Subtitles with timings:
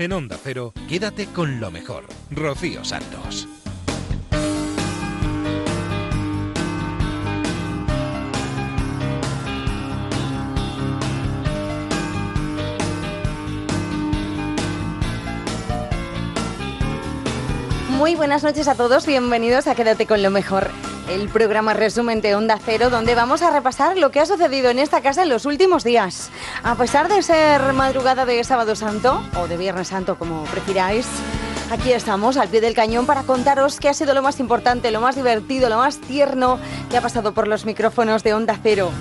[0.00, 2.06] En Onda Cero, quédate con lo mejor.
[2.30, 3.46] Rocío Santos.
[17.90, 20.70] Muy buenas noches a todos, bienvenidos a Quédate con lo mejor,
[21.10, 24.78] el programa resumen de Onda Cero donde vamos a repasar lo que ha sucedido en
[24.78, 26.30] esta casa en los últimos días.
[26.62, 31.08] A pesar de ser madrugada de Sábado Santo, o de Viernes Santo como prefiráis,
[31.72, 35.00] aquí estamos al pie del cañón para contaros qué ha sido lo más importante, lo
[35.00, 38.92] más divertido, lo más tierno que ha pasado por los micrófonos de Onda Cero.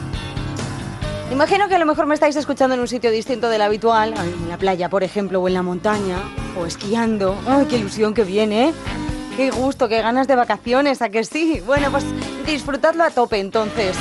[1.31, 4.49] Imagino que a lo mejor me estáis escuchando en un sitio distinto del habitual, en
[4.49, 6.17] la playa, por ejemplo, o en la montaña,
[6.59, 7.37] o esquiando.
[7.47, 8.73] ¡Ay, qué ilusión que viene!
[9.39, 11.01] ¡Qué gusto, qué ganas de vacaciones!
[11.01, 11.61] ¿A que sí?
[11.65, 12.05] Bueno, pues
[12.45, 13.97] disfrutadlo a tope entonces.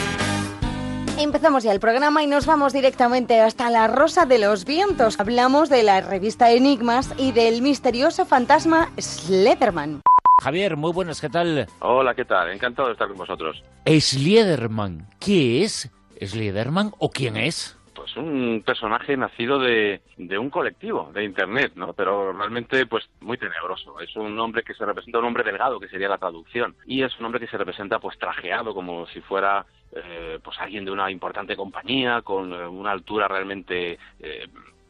[1.16, 5.20] Empezamos ya el programa y nos vamos directamente hasta la Rosa de los Vientos.
[5.20, 10.00] Hablamos de la revista Enigmas y del misterioso fantasma Slenderman.
[10.42, 11.68] Javier, muy buenas, ¿qué tal?
[11.78, 12.50] Hola, ¿qué tal?
[12.50, 13.62] Encantado de estar con vosotros.
[13.86, 15.88] Slenderman, ¿qué es?
[16.20, 17.77] Slenderman o quién es?
[17.98, 21.94] Pues un personaje nacido de, de, un colectivo de internet, ¿no?
[21.94, 23.98] Pero realmente, pues, muy tenebroso.
[23.98, 26.76] Es un hombre que se representa un hombre delgado, que sería la traducción.
[26.86, 30.84] Y es un hombre que se representa, pues, trajeado como si fuera, eh, pues, alguien
[30.84, 34.46] de una importante compañía, con eh, una altura realmente eh,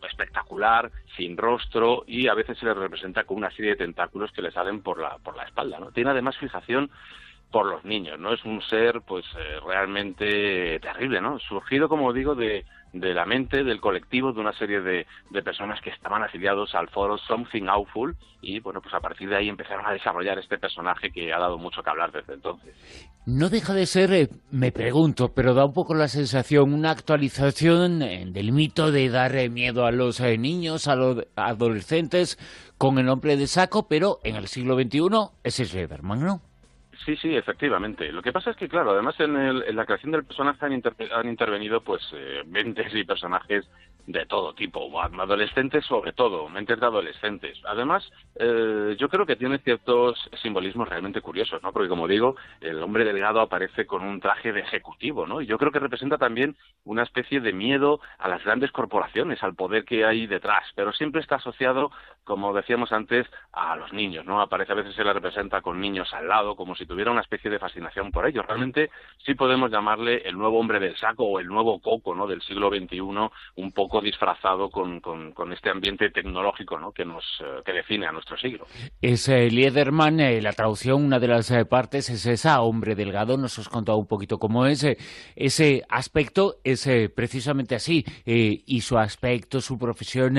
[0.07, 4.43] espectacular, sin rostro, y a veces se le representa con una serie de tentáculos que
[4.43, 5.93] le salen por la, por la espalda, ¿no?
[5.93, 6.91] Tiene además fijación
[7.51, 8.33] por los niños, ¿no?
[8.33, 11.39] Es un ser, pues, eh, realmente terrible, ¿no?
[11.39, 15.81] Surgido, como digo, de, de la mente del colectivo de una serie de, de, personas
[15.81, 19.87] que estaban afiliados al foro Something Awful y, bueno, pues a partir de ahí empezaron
[19.87, 22.75] a desarrollar este personaje que ha dado mucho que hablar desde entonces.
[23.27, 28.03] No deja de ser, eh, me pregunto, pero da un poco la sensación, una actualización
[28.03, 32.39] eh, del mito de dar miedo a los eh, niños, a los adolescentes,
[32.79, 35.01] con el nombre de saco, pero en el siglo XXI
[35.45, 36.48] es Slenderman, ¿no?
[37.09, 38.13] Sí, sí, efectivamente.
[38.13, 40.75] Lo que pasa es que, claro, además en, el, en la creación del personaje han,
[40.75, 43.65] inter han intervenido pues eh, mentes y personajes
[44.09, 47.61] de todo tipo, adolescentes sobre todo, mentes de adolescentes.
[47.67, 51.73] Además, eh, yo creo que tiene ciertos simbolismos realmente curiosos, ¿no?
[51.73, 55.43] Porque, como digo, el hombre delgado aparece con un traje de ejecutivo, ¿no?
[55.43, 59.55] Y yo creo que representa también una especie de miedo a las grandes corporaciones, al
[59.55, 61.91] poder que hay detrás, pero siempre está asociado,
[62.25, 64.41] como decíamos antes, a los niños, ¿no?
[64.41, 67.51] Aparece a veces se le representa con niños al lado, como si tuviera una especie
[67.51, 68.47] de fascinación por ellos.
[68.47, 72.27] Realmente sí podemos llamarle el nuevo hombre del saco o el nuevo coco, ¿no?
[72.27, 76.93] Del siglo XXI, un poco disfrazado con, con, con este ambiente tecnológico ¿no?
[76.93, 78.67] que nos eh, que define a nuestro siglo.
[79.01, 83.37] Es eh, Liederman, eh, la traducción, una de las eh, partes es esa, hombre delgado,
[83.37, 84.97] nos has contado un poquito cómo es, eh,
[85.37, 90.37] ese aspecto es eh, precisamente así, y su aspecto, su profesión,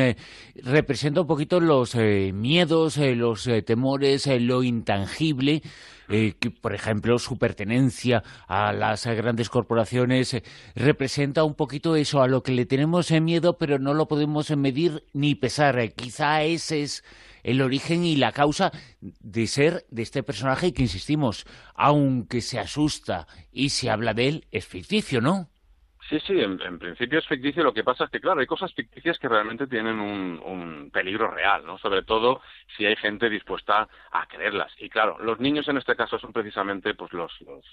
[0.64, 5.62] representa un poquito los miedos, los temores, lo intangible,
[6.12, 10.44] eh, que, por ejemplo, su pertenencia a las grandes corporaciones eh,
[10.76, 15.04] representa un poquito eso, a lo que le tenemos miedo, pero no lo podemos medir
[15.14, 15.80] ni pesar.
[15.80, 17.04] Eh, quizá ese es
[17.44, 21.46] el origen y la causa de ser de este personaje que, insistimos,
[21.76, 25.50] aunque se asusta y se habla de él, es ficticio, ¿no?
[26.10, 27.64] Sí, sí, en, en, principio es ficticio.
[27.64, 31.30] Lo que pasa es que, claro, hay cosas ficticias que realmente tienen un, un, peligro
[31.30, 31.78] real, ¿no?
[31.78, 32.42] Sobre todo
[32.76, 34.74] si hay gente dispuesta a creerlas.
[34.80, 37.64] Y claro, los niños en este caso son precisamente, pues, los, los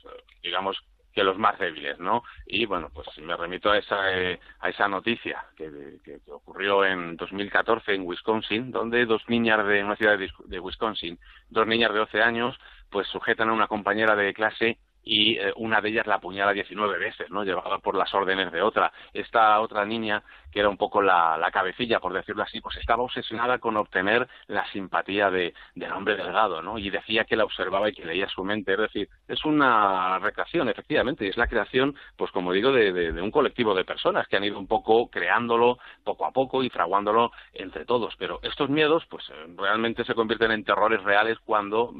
[0.43, 0.77] digamos,
[1.16, 2.25] que los más débiles, ¿no?
[2.47, 6.84] Y bueno, pues me remito a esa, eh, a esa noticia que, que, que, ocurrió
[6.84, 11.19] en 2014 en Wisconsin, donde dos niñas de una ciudad de, de Wisconsin,
[11.49, 12.54] dos niñas de 12 años,
[12.91, 16.98] pues sujetan a una compañera de clase y eh, una de ellas la apuñala 19
[16.98, 17.44] veces, ¿no?
[17.44, 18.92] Llevada por las órdenes de otra.
[19.14, 23.04] Esta otra niña, que era un poco la, la cabecilla, por decirlo así, pues estaba
[23.04, 26.76] obsesionada con obtener la simpatía de, del hombre delgado, ¿no?
[26.76, 28.72] Y decía que la observaba y que leía su mente.
[28.72, 33.12] Es decir, es una recreación, efectivamente, y es la creación, pues como digo, de, de,
[33.12, 36.68] de un colectivo de personas que han ido un poco creándolo poco a poco y
[36.68, 38.14] fraguándolo entre todos.
[38.18, 39.24] Pero estos miedos, pues
[39.56, 41.92] realmente se convierten en terrores reales cuando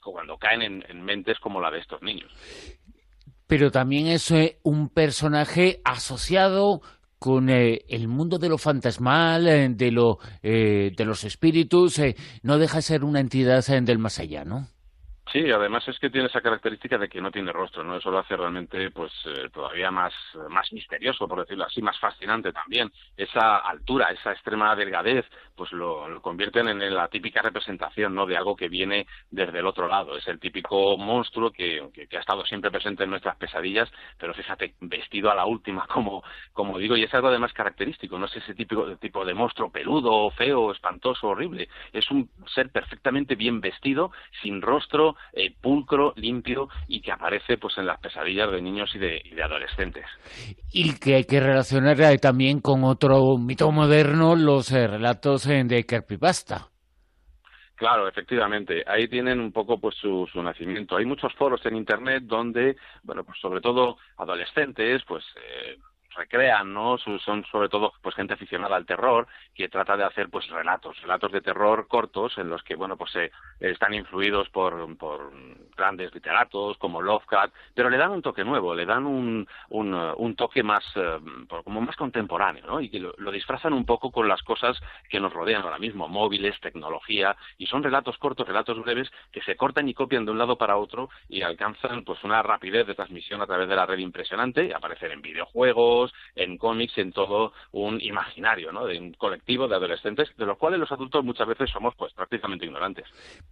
[0.00, 2.32] cuando caen en, en, mentes como la de estos niños.
[3.46, 6.80] Pero también es eh, un personaje asociado
[7.20, 12.00] con eh, el mundo de lo fantasmal, eh, de, lo, eh, de los espíritus,
[12.42, 14.66] no deja de ser una entidad del más allá, ¿no?
[15.32, 17.96] Sí, además es que tiene esa característica de que no tiene rostro, ¿no?
[17.96, 20.12] Eso lo hace realmente, pues, eh, todavía más,
[20.48, 22.90] más misterioso, por decirlo así, más fascinante también.
[23.16, 25.24] Esa altura, esa extrema delgadez,
[25.54, 28.26] pues lo, convierten en la típica representación, ¿no?
[28.26, 30.16] De algo que viene desde el otro lado.
[30.16, 33.88] Es el típico monstruo que, que, ha estado siempre presente en nuestras pesadillas,
[34.18, 38.26] pero fíjate, vestido a la última, como, como digo, y es algo además característico, no
[38.26, 41.68] es ese típico tipo de monstruo peludo, feo, espantoso, horrible.
[41.92, 44.10] Es un ser perfectamente bien vestido,
[44.42, 48.98] sin rostro, eh, pulcro, limpio y que aparece pues en las pesadillas de niños y
[48.98, 50.04] de, adolescentes.
[50.72, 55.84] Y que hay que relacionar también con otro mito moderno, los eh, relatos eh, de
[55.84, 56.68] Kerpipasta.
[57.80, 58.84] Claro, efectivamente.
[58.86, 60.96] Ahí tienen un poco pues su, su, nacimiento.
[60.96, 65.78] Hay muchos foros en internet donde, bueno, pues sobre todo adolescentes, pues eh,
[66.14, 66.98] recrean, ¿no?
[66.98, 71.32] Son sobre todo pues gente aficionada al terror que trata de hacer pues relatos, relatos
[71.32, 73.30] de terror cortos en los que bueno pues se
[73.60, 75.32] están influidos por, por
[75.76, 80.36] grandes literatos como Lovecraft, pero le dan un toque nuevo, le dan un, un, un
[80.36, 81.18] toque más eh,
[81.64, 82.80] como más contemporáneo, ¿no?
[82.80, 84.78] Y que lo, lo, disfrazan un poco con las cosas
[85.08, 89.56] que nos rodean ahora mismo, móviles, tecnología y son relatos cortos, relatos breves que se
[89.56, 93.40] cortan y copian de un lado para otro y alcanzan pues una rapidez de transmisión
[93.40, 95.99] a través de la red impresionante y aparecen en videojuegos
[96.34, 98.70] en cómics, en todo un imaginario.
[98.86, 102.64] De un colectivo de adolescentes, de los cuales los adultos muchas veces somos pues prácticamente
[102.64, 103.06] ignorantes.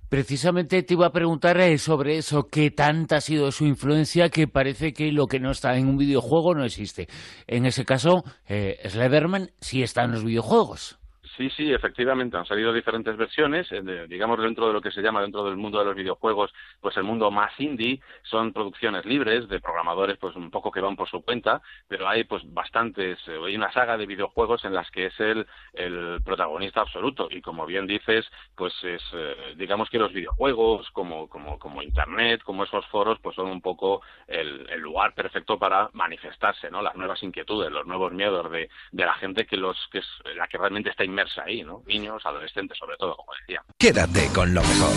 [0.09, 4.47] Precisamente te iba a preguntar eh, sobre eso, qué tanta ha sido su influencia que
[4.47, 7.09] parece que lo que no está en un videojuego no existe.
[7.47, 10.98] En ese caso, eh, Slenderman sí está en los videojuegos.
[11.39, 15.23] Sí, sí, efectivamente, han salido diferentes versiones, eh, digamos dentro de lo que se llama
[15.23, 19.61] dentro del mundo de los videojuegos, pues el mundo más indie, son producciones libres de
[19.61, 23.55] programadores pues un poco que van por su cuenta, pero hay pues bastantes, eh, hay
[23.55, 27.87] una saga de videojuegos en las que es el, el protagonista absoluto y como bien
[27.87, 28.27] dices,
[28.57, 33.37] pues es, eh, digamos que los videojuegos como, como, como internet, como esos foros, pues
[33.37, 36.83] son un poco el, el, lugar perfecto para manifestarse, ¿no?
[36.83, 40.49] Las nuevas inquietudes, los nuevos miedos de, de la gente que los, que es la
[40.49, 41.83] que realmente está inmersa ahí, ¿no?
[41.87, 43.63] Niños, adolescentes sobre todo, como decía.
[43.77, 44.93] Quédate con lo mejor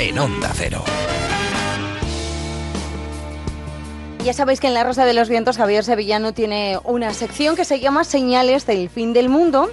[0.00, 0.84] en Onda Cero.
[4.24, 7.64] Ya sabéis que en La Rosa de los Vientos Javier Sevillano tiene una sección que
[7.64, 9.68] se llama Señales del Fin del Mundo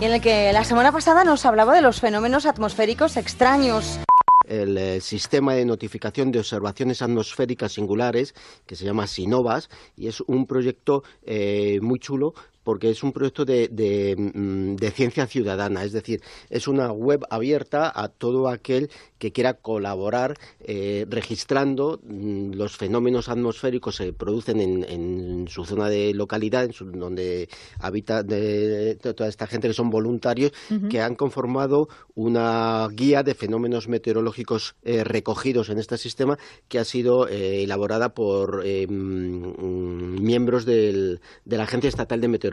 [0.00, 4.00] y en el que la semana pasada nos hablaba de los fenómenos atmosféricos extraños
[4.46, 8.34] el eh, sistema de notificación de observaciones atmosféricas singulares,
[8.66, 12.34] que se llama SINOVAS, y es un proyecto eh, muy chulo
[12.64, 16.20] porque es un proyecto de, mm, de, ciencia ciudadana, es decir,
[16.50, 23.28] es una web abierta a todo aquel que quiera colaborar eh, registrando mm, los fenómenos
[23.28, 27.48] atmosféricos que se producen en, su zona de localidad, en donde
[27.78, 30.52] habita toda esta gente que son voluntarios,
[30.88, 36.38] que han conformado una guía de fenómenos meteorológicos eh, recogidos en este sistema
[36.68, 42.51] que ha sido eh, elaborada por mm, miembros de la Agencia Estatal de Meteorología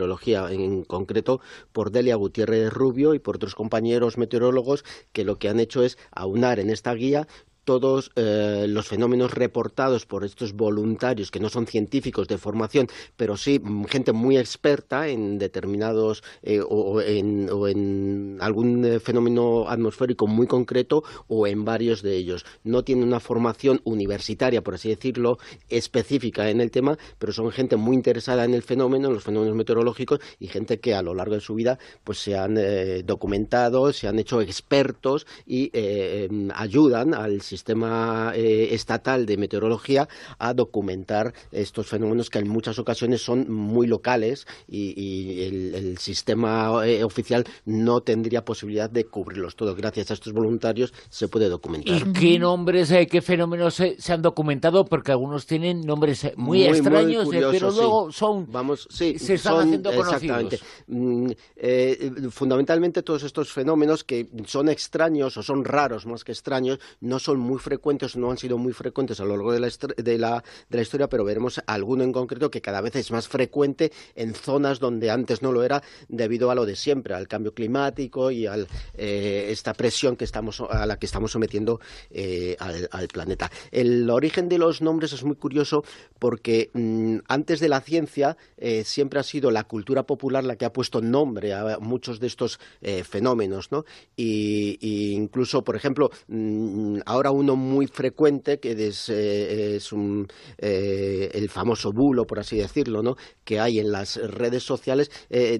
[0.49, 1.41] en concreto
[1.71, 5.97] por Delia Gutiérrez Rubio y por otros compañeros meteorólogos que lo que han hecho es
[6.11, 7.27] aunar en esta guía
[7.69, 13.37] todos eh, los fenómenos reportados por estos voluntarios que no son científicos de formación, pero
[13.37, 20.47] sí mm, gente muy experta en determinados eh, o, en, algún eh, fenómeno atmosférico muy
[20.47, 22.43] concreto o en varios de ellos.
[22.63, 25.37] No tienen una formación universitaria, por así decirlo,
[25.69, 29.55] específica en el tema, pero son gente muy interesada en el fenómeno, en los fenómenos
[29.55, 32.57] meteorológicos y gente que a lo largo de su vida pues se han
[33.05, 40.07] documentado, se han hecho expertos y em, ayudan al sistema sistema eh, estatal de meteorología
[40.37, 47.03] a documentar estos fenómenos que en muchas ocasiones son muy locales y, el, sistema eh,
[47.03, 49.75] oficial no tendría posibilidad de cubrirlos todos.
[49.75, 51.95] Gracias a estos voluntarios se puede documentar.
[51.95, 54.85] ¿Y qué nombres, eh, qué fenómenos se, han documentado?
[54.85, 60.53] Porque algunos tienen nombres muy, extraños, pero luego son, Vamos, sí, se están haciendo conocidos.
[60.53, 60.59] Exactamente.
[60.87, 67.19] Mm, fundamentalmente todos estos fenómenos que son extraños o son raros más que extraños, no
[67.19, 70.43] son muy frecuentes, no han sido muy frecuentes a lo largo de la, de la,
[70.69, 74.33] de la historia, pero veremos alguno en concreto que cada vez es más frecuente en
[74.33, 78.45] zonas donde antes no lo era debido a lo de siempre, al cambio climático y
[78.45, 78.55] a
[78.93, 81.79] eh, esta presión que estamos, a la que estamos sometiendo
[82.09, 83.49] eh, al, planeta.
[83.71, 85.83] El origen de los nombres es muy curioso
[86.19, 90.65] porque mm, antes de la ciencia eh, siempre ha sido la cultura popular la que
[90.65, 92.59] ha puesto nombre a muchos de estos
[93.03, 93.85] fenómenos, ¿no?
[94.15, 94.77] Y,
[95.15, 101.29] incluso, por ejemplo, mm, ahora ahora uno muy frecuente, que es, eh, es un, eh,
[101.33, 103.15] el famoso bulo, por así decirlo, ¿no?
[103.43, 105.09] que hay en las redes sociales,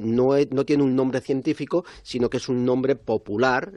[0.01, 3.71] no, no, tiene un nombre científico, sino que es un nombre popular,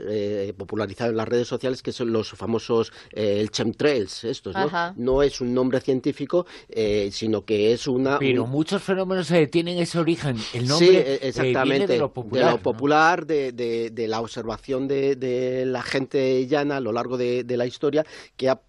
[0.54, 4.92] popularizado en las redes sociales, que son los famosos el chemtrails, estos, ¿no?
[4.96, 6.44] No es un nombre científico,
[7.10, 8.18] sino que es una...
[8.18, 14.08] Pero muchos fenómenos tienen ese origen, el nombre sí, exactamente, de lo popular, de, de,
[14.08, 17.81] la observación de, de la gente llana a lo largo de, la historia
[18.36, 18.60] que ha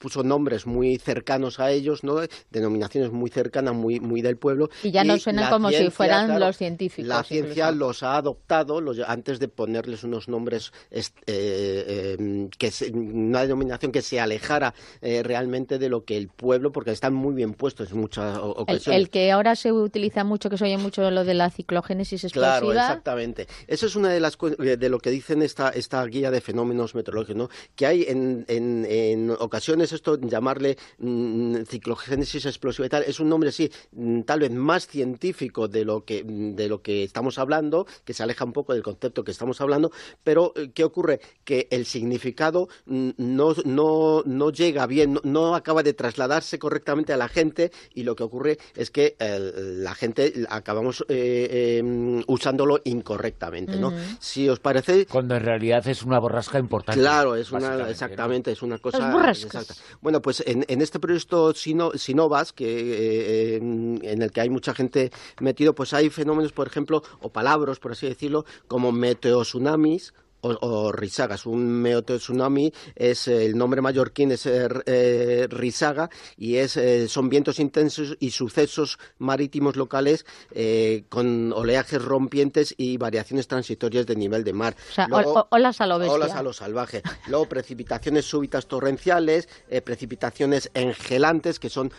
[0.00, 2.16] puso nombres muy cercanos a ellos, ¿no?
[2.50, 4.70] denominaciones muy cercanas, muy, muy del pueblo.
[4.82, 7.06] Y ya no suenan como si fueran los científicos.
[7.06, 13.92] La ciencia los ha adoptado antes de ponerles unos nombres, eh, em, que una denominación
[13.92, 17.92] que se alejara eh, realmente de lo que el pueblo, porque están muy bien puestos
[17.92, 19.00] en muchas ocasiones.
[19.00, 22.58] El, que ahora se utiliza mucho, que se oye mucho lo de la ciclogénesis explosiva.
[22.58, 23.46] Claro, exactamente.
[23.66, 27.36] Eso es una de las de lo que dicen esta, esta guía de fenómenos meteorológicos,
[27.36, 27.50] ¿no?
[27.76, 33.28] que hay en, en, en ocasiones esto, llamarle mm, ciclogénesis explosiva y tal, es un
[33.28, 37.38] nombre, sí, mm, tal vez más científico de lo, que, mm, de lo que estamos
[37.38, 39.90] hablando, que se aleja un poco del concepto que estamos hablando,
[40.22, 41.20] pero eh, ¿qué ocurre?
[41.44, 47.28] Que el significado no, no, no llega bien, no, acaba de trasladarse correctamente a la
[47.28, 53.92] gente y lo que ocurre es que la gente acabamos eh, em, usándolo incorrectamente, ¿no?
[54.18, 55.06] Si os parece...
[55.06, 57.00] Cuando en realidad es una borrasca importante.
[57.00, 59.10] Claro, es una, exactamente, es una cosa...
[59.30, 59.74] Exacta.
[60.00, 65.10] Bueno, pues en, este proyecto Sinovas, que, eh, en, el que hay mucha gente
[65.40, 71.46] metido, pues hay fenómenos, por ejemplo, o palabras, por así decirlo, como meteotsunamis o, risagas.
[71.46, 78.16] Un meotsunami es el nombre mallorquín es eh, risaga y es eh, son vientos intensos
[78.20, 84.76] y sucesos marítimos locales eh, con oleajes rompientes y variaciones transitorias de nivel de mar.
[84.90, 85.08] O sea,
[85.50, 87.02] olas a lo Olas a lo salvaje.
[87.28, 89.48] Luego precipitaciones súbitas torrenciales,
[89.84, 91.92] precipitaciones engelantes que son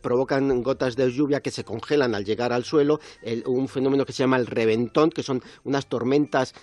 [0.00, 3.00] provocan gotas de lluvia que se congelan al llegar al suelo.
[3.44, 6.54] un fenómeno que se llama el reventón, que son unas tormentas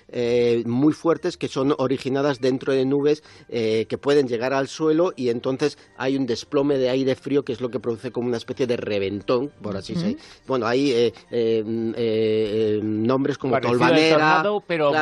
[0.65, 1.02] muy fuertes
[1.37, 6.15] que son originadas dentro de nubes eh, que pueden llegar al suelo y entonces hay
[6.15, 9.51] un desplome de aire frío que es lo que produce como una especie de reventón,
[9.61, 10.17] por así decirlo.
[10.47, 14.93] Bueno, hay eh, eh, nombres como Tolvanera, pero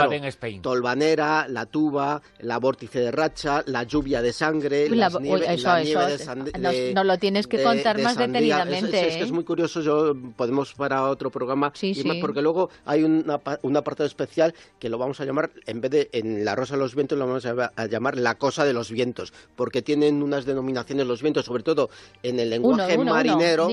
[0.62, 7.06] Tolvanera, la tuba, la vórtice de racha, la lluvia de sangre, la, nieve, de nos,
[7.06, 9.08] lo tienes que contar más detenidamente.
[9.08, 11.72] Es, que es muy curioso, yo podemos para otro programa,
[12.22, 16.46] porque luego hay una, un apartado especial que lo vamos a llamar, en vez en
[16.46, 19.82] La Rosa de los Vientos lo vamos a, llamar La Cosa de los Vientos, porque
[19.82, 21.90] tienen unas denominaciones los vientos, sobre todo
[22.24, 23.70] en el lenguaje marinero.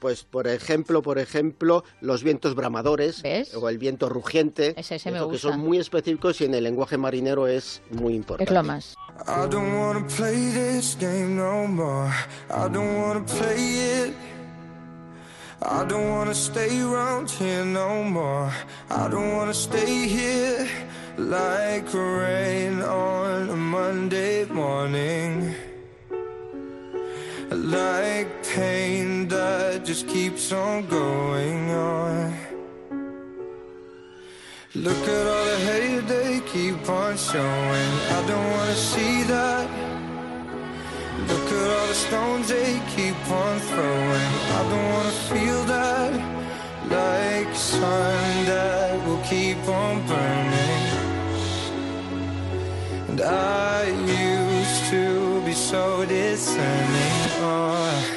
[0.00, 3.22] Pues por ejemplo, por ejemplo, los vientos bramadores
[3.54, 8.14] o el viento rugiente, que son muy específicos y en el lenguaje marinero es muy
[8.14, 8.50] importante.
[8.50, 8.96] Es lo más.
[9.26, 9.48] I
[12.68, 13.24] don't wanna
[16.36, 18.52] stay around here no more.
[18.90, 20.68] I don't wanna stay here.
[21.18, 25.54] like rain on a Monday morning.
[27.50, 32.36] Like pain that just keeps on going on.
[34.74, 37.92] Look at all the hate they keep on showing.
[38.16, 39.95] I don't wanna see that.
[41.18, 44.32] Look at all the stones they keep on throwing.
[44.56, 46.12] I don't wanna feel that.
[46.90, 50.86] Like sun that will keep on burning.
[53.08, 57.16] And I used to be so discerning.
[57.40, 58.15] Oh.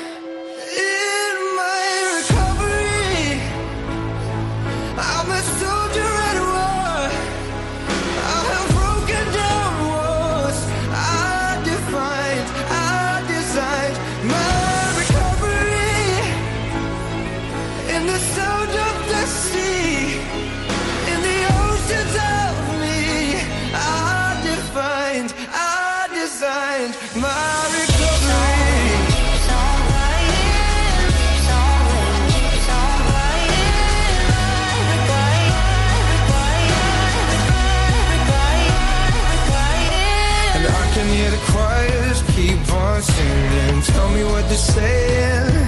[44.40, 45.68] What they're saying.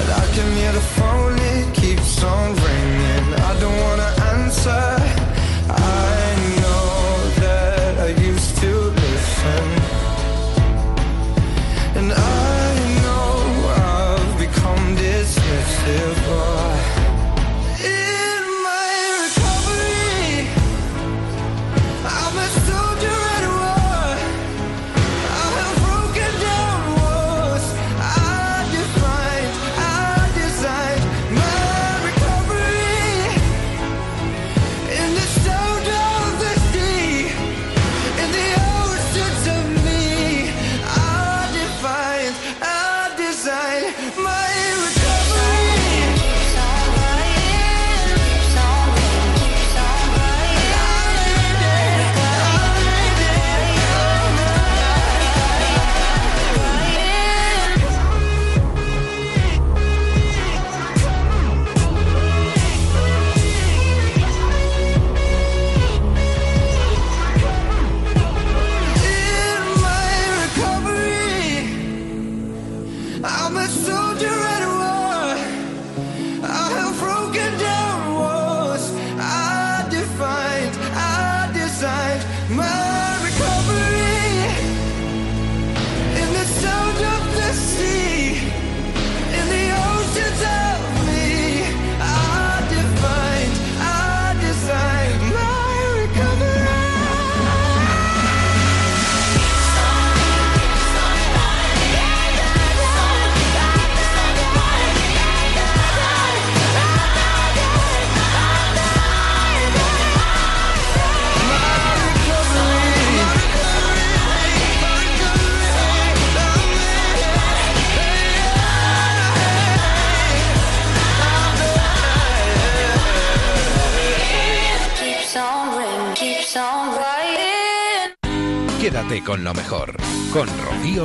[0.00, 0.97] And I can hear the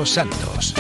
[0.10, 0.76] Santos.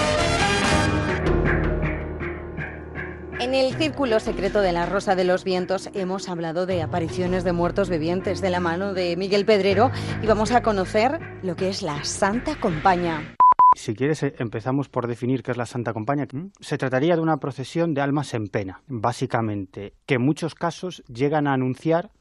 [3.40, 7.52] En el Círculo Secreto de la Rosa de los Vientos hemos hablado de apariciones de
[7.52, 11.82] muertos vivientes de la mano de Miguel Pedrero y vamos a conocer lo que es
[11.82, 13.36] la Santa Compaña.
[13.76, 16.28] Si quieres, eh, empezamos por definir qué es la Santa Compaña.
[16.60, 21.48] Se trataría de una procesión de almas en pena, básicamente, que en muchos casos llegan
[21.48, 22.12] a anunciar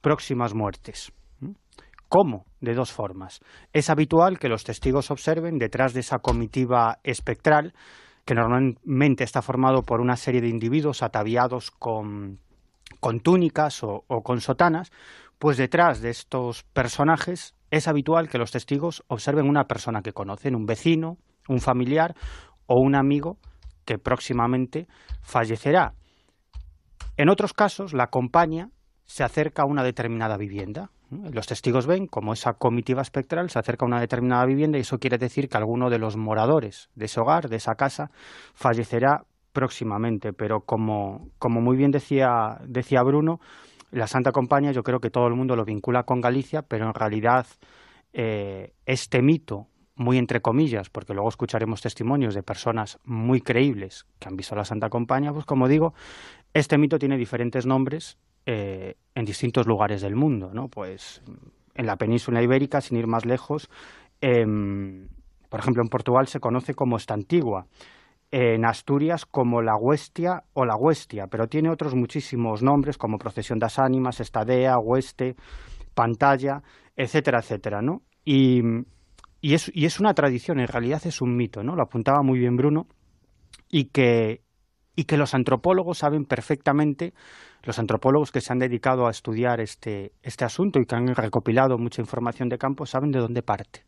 [0.00, 1.12] próximas muertes.
[2.12, 2.44] ¿Cómo?
[2.60, 3.40] De dos formas.
[3.72, 7.72] Es habitual que los testigos observen detrás de esa comitiva espectral,
[8.26, 12.38] que normalmente está formado por una serie de individuos ataviados con,
[13.22, 14.92] túnicas o, o con sotanas,
[15.38, 20.54] pues detrás de estos personajes es habitual que los testigos observen una persona que conocen,
[20.54, 21.16] un vecino,
[21.48, 22.14] un familiar
[22.66, 23.38] o un amigo
[23.86, 24.86] que próximamente
[25.22, 25.94] fallecerá.
[27.16, 28.68] En otros casos, la compañía
[29.06, 30.90] se acerca a una determinada vivienda,
[31.30, 34.98] los testigos ven como esa comitiva espectral se acerca a una determinada vivienda y eso
[34.98, 38.10] quiere decir que alguno de los moradores de ese hogar, de esa casa,
[38.54, 40.32] fallecerá próximamente.
[40.32, 43.40] Pero como, como muy bien decía, decía Bruno,
[43.90, 46.94] la Santa Compañía yo creo que todo el mundo lo vincula con Galicia, pero en
[46.94, 47.46] realidad
[48.14, 54.28] eh, este mito, muy entre comillas, porque luego escucharemos testimonios de personas muy creíbles que
[54.28, 55.92] han visto la Santa Compañía, pues como digo,
[56.54, 60.68] este mito tiene diferentes nombres eh, en distintos lugares del mundo, ¿no?
[60.68, 61.22] Pues
[61.74, 63.70] en la península ibérica, sin ir más lejos,
[64.20, 65.08] em,
[65.48, 67.66] por ejemplo, en Portugal se conoce como Estantigua,
[68.30, 73.58] en Asturias como la Huestia o la Huestia, pero tiene otros muchísimos nombres como Procesión
[73.58, 75.36] das Ánimas, Estadea, Hueste,
[75.94, 76.62] Pantalla,
[76.96, 78.00] etcétera, etcétera, ¿no?
[78.24, 78.62] Y,
[79.42, 81.76] y, es, y es una tradición, en realidad es un mito, ¿no?
[81.76, 82.86] Lo apuntaba muy bien Bruno,
[83.68, 84.42] y que,
[84.96, 87.12] y que los antropólogos saben perfectamente
[87.62, 91.78] los antropólogos que se han dedicado a estudiar este, este asunto y que han recopilado
[91.78, 93.84] mucha información de campo saben de dónde parte.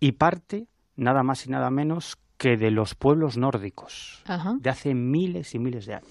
[0.00, 4.22] Y parte nada más y nada menos que de los pueblos nórdicos,
[4.60, 6.08] de hace miles y miles de años.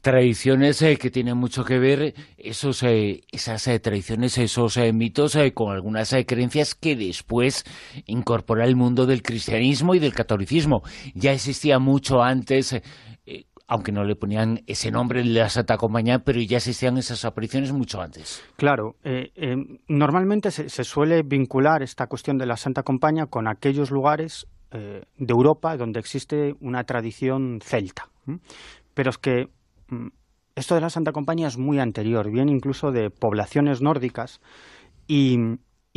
[0.00, 5.72] Tradiciones eh, que tienen mucho que ver esos eh, esas eh, tradiciones esos mitos con
[5.72, 7.64] algunas creencias que después
[8.06, 10.82] incorpora el mundo del cristianismo y del catolicismo.
[11.14, 12.82] Ya existía mucho antes
[13.66, 18.00] aunque no le ponían ese nombre la Santa Compañía, pero ya existían esas apariciones mucho
[18.00, 18.42] antes.
[18.56, 19.56] Claro, eh, eh,
[19.88, 25.32] normalmente se, suele vincular esta cuestión de la Santa Compañía con aquellos lugares eh, de
[25.32, 28.10] Europa donde existe una tradición celta.
[28.94, 29.48] Pero es que
[29.88, 30.08] mm,
[30.56, 34.40] esto de la Santa Compañía es muy anterior, viene incluso de poblaciones nórdicas
[35.06, 35.38] y,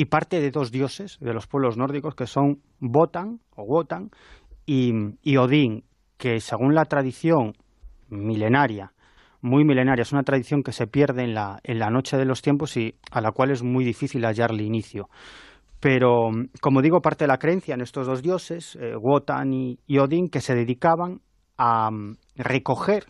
[0.10, 4.12] parte de dos dioses de los pueblos nórdicos que son Wotan o Wotan
[4.65, 5.84] y, y Odín
[6.17, 7.53] que según la tradición
[8.10, 8.93] milenaria,
[9.41, 12.41] muy milenaria, es una tradición que se pierde en la, en la noche de los
[12.41, 15.10] tiempos y a la cual es muy difícil hallarle inicio.
[15.80, 19.99] Pero, como digo, parte de la creencia en estos dos dioses, eh, Wotan y, y
[19.99, 21.21] Odín, que se dedicaban
[21.56, 23.06] a mm, recoger,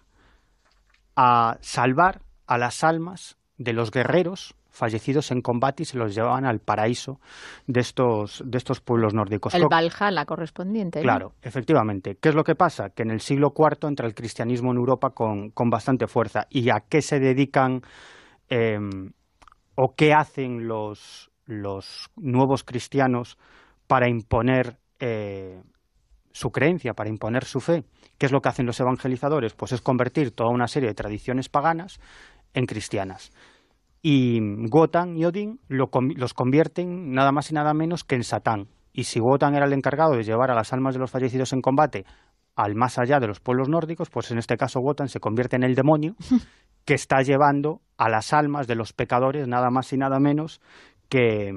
[1.15, 6.45] a salvar a las almas de los guerreros fallecidos en combate y se los llevaban
[6.45, 7.19] al paraíso
[7.65, 9.53] de estos, de estos pueblos nórdicos.
[9.55, 11.01] El Valhalla correspondiente.
[11.01, 12.17] Claro, efectivamente.
[12.21, 12.89] ¿Qué es lo que pasa?
[12.89, 16.45] Que en el siglo IV entra el cristianismo en Europa con, con bastante fuerza.
[16.49, 17.81] ¿Y a qué se dedican
[18.49, 19.11] em,
[19.75, 23.37] o qué hacen los, los nuevos cristianos
[23.87, 25.61] para imponer eh,
[26.37, 27.83] su creencia, para imponer su fe.
[28.17, 29.53] ¿Qué es lo que hacen los evangelizadores?
[29.53, 31.99] Pues es convertir toda una serie de tradiciones paganas
[32.53, 33.31] en cristianas.
[34.09, 34.39] Y
[34.71, 38.69] Wotan y Odín los convierten nada más y nada menos que en Satán.
[38.93, 41.59] Y si Wotan era el encargado de llevar a las almas de los fallecidos en
[41.59, 42.05] combate
[42.55, 45.63] al más allá de los pueblos nórdicos, pues en este caso Wotan se convierte en
[45.63, 46.15] el demonio
[46.85, 50.61] que está llevando a las almas de los pecadores nada más y nada menos
[51.09, 51.51] que,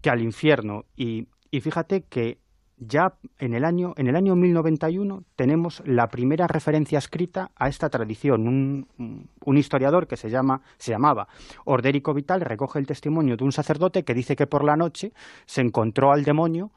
[0.00, 0.84] que al infierno.
[0.94, 2.38] Y, y fíjate que
[2.80, 7.88] ya en el año en el año 1091 tenemos la primera referencia escrita a esta
[7.88, 8.46] tradición.
[8.48, 11.26] Un, historiador que se llama se llamaba
[11.64, 15.12] Ordérico Vital recoge el testimonio de un sacerdote que dice que por la noche
[15.46, 16.70] se encontró al demonio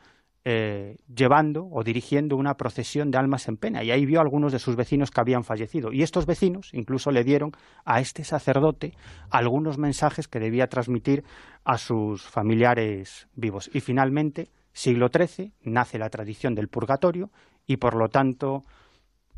[0.44, 3.84] eh, llevando o dirigiendo una procesión de almas en pena.
[3.84, 5.94] Y ahí vio a algunos de sus vecinos que habían fallecido.
[5.94, 7.52] Y estos vecinos incluso le dieron
[7.86, 8.96] a este sacerdote
[9.30, 11.24] algunos mensajes que debía transmitir
[11.64, 13.70] a sus familiares vivos.
[13.72, 17.32] Y finalmente siglo XIII nace la tradición del purgatorio
[17.66, 18.64] y por lo tanto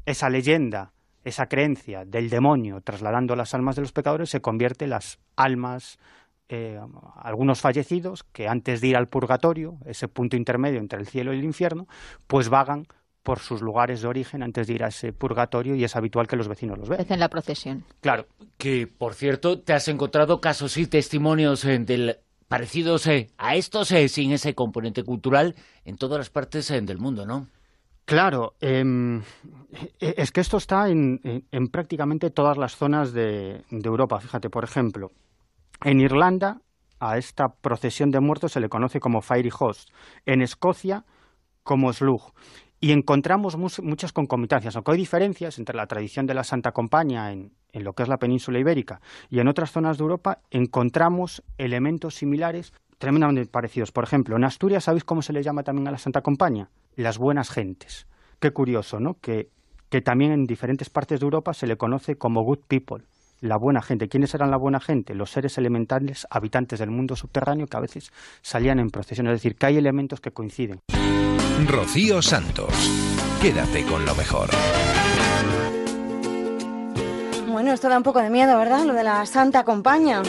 [0.05, 0.91] esa leyenda
[1.23, 5.97] esa creencia del demonio trasladando las almas de los pecadores se convierte en las almas
[6.49, 6.79] eh,
[7.15, 11.39] algunos fallecidos que antes de ir al purgatorio, ese punto intermedio entre el cielo y
[11.39, 11.87] el infierno,
[12.27, 12.85] pues vagan
[13.23, 16.35] por sus lugares de origen antes de ir a ese purgatorio y es habitual que
[16.35, 17.01] los vecinos los vean.
[17.01, 17.85] Hacen la procesión.
[18.01, 18.27] Claro.
[18.57, 22.17] Que, por cierto, te has encontrado casos y testimonios eh, del
[22.53, 27.47] parecidos eh, a estos sin ese componente cultural en todas las partes del mundo, ¿no?
[28.05, 29.21] Claro, em,
[29.99, 31.19] e, es que esto está en,
[31.71, 34.19] prácticamente todas las zonas de, de Europa.
[34.19, 35.07] Fíjate, por ejemplo,
[35.83, 36.61] en Irlanda,
[36.99, 39.89] a esta procesión de muertos se le conoce como Fiery Host.
[40.27, 41.05] En Escocia,
[41.63, 42.33] como Slug.
[42.83, 47.53] Y encontramos muchas concomitancias, aunque hay diferencias entre la tradición de la Santa Compañía en,
[47.71, 52.73] lo que es la península ibérica y en otras zonas de Europa, encontramos elementos similares
[52.97, 53.93] tremendamente parecidos.
[53.93, 56.71] Por ejemplo, en Asturias, ¿sabéis cómo se le llama también a la Santa Compañía?
[56.97, 58.05] Las buenas gentes.
[58.41, 59.13] Qué curioso, ¿no?
[59.21, 59.47] Que,
[59.87, 63.05] que también en diferentes partes de Europa se le conoce como good people
[63.39, 64.09] la buena gente.
[64.09, 65.15] ¿Quiénes eran la buena gente?
[65.15, 69.27] Los seres elementales habitantes del mundo subterráneo que a veces salían en procesión.
[69.27, 70.81] Es decir, que hay elementos que coinciden.
[71.67, 72.73] Rocío Santos.
[73.41, 74.49] Quédate con lo mejor.
[77.47, 78.83] Bueno, esto da un poco de miedo, ¿verdad?
[78.85, 80.23] Lo de la Santa Compañía.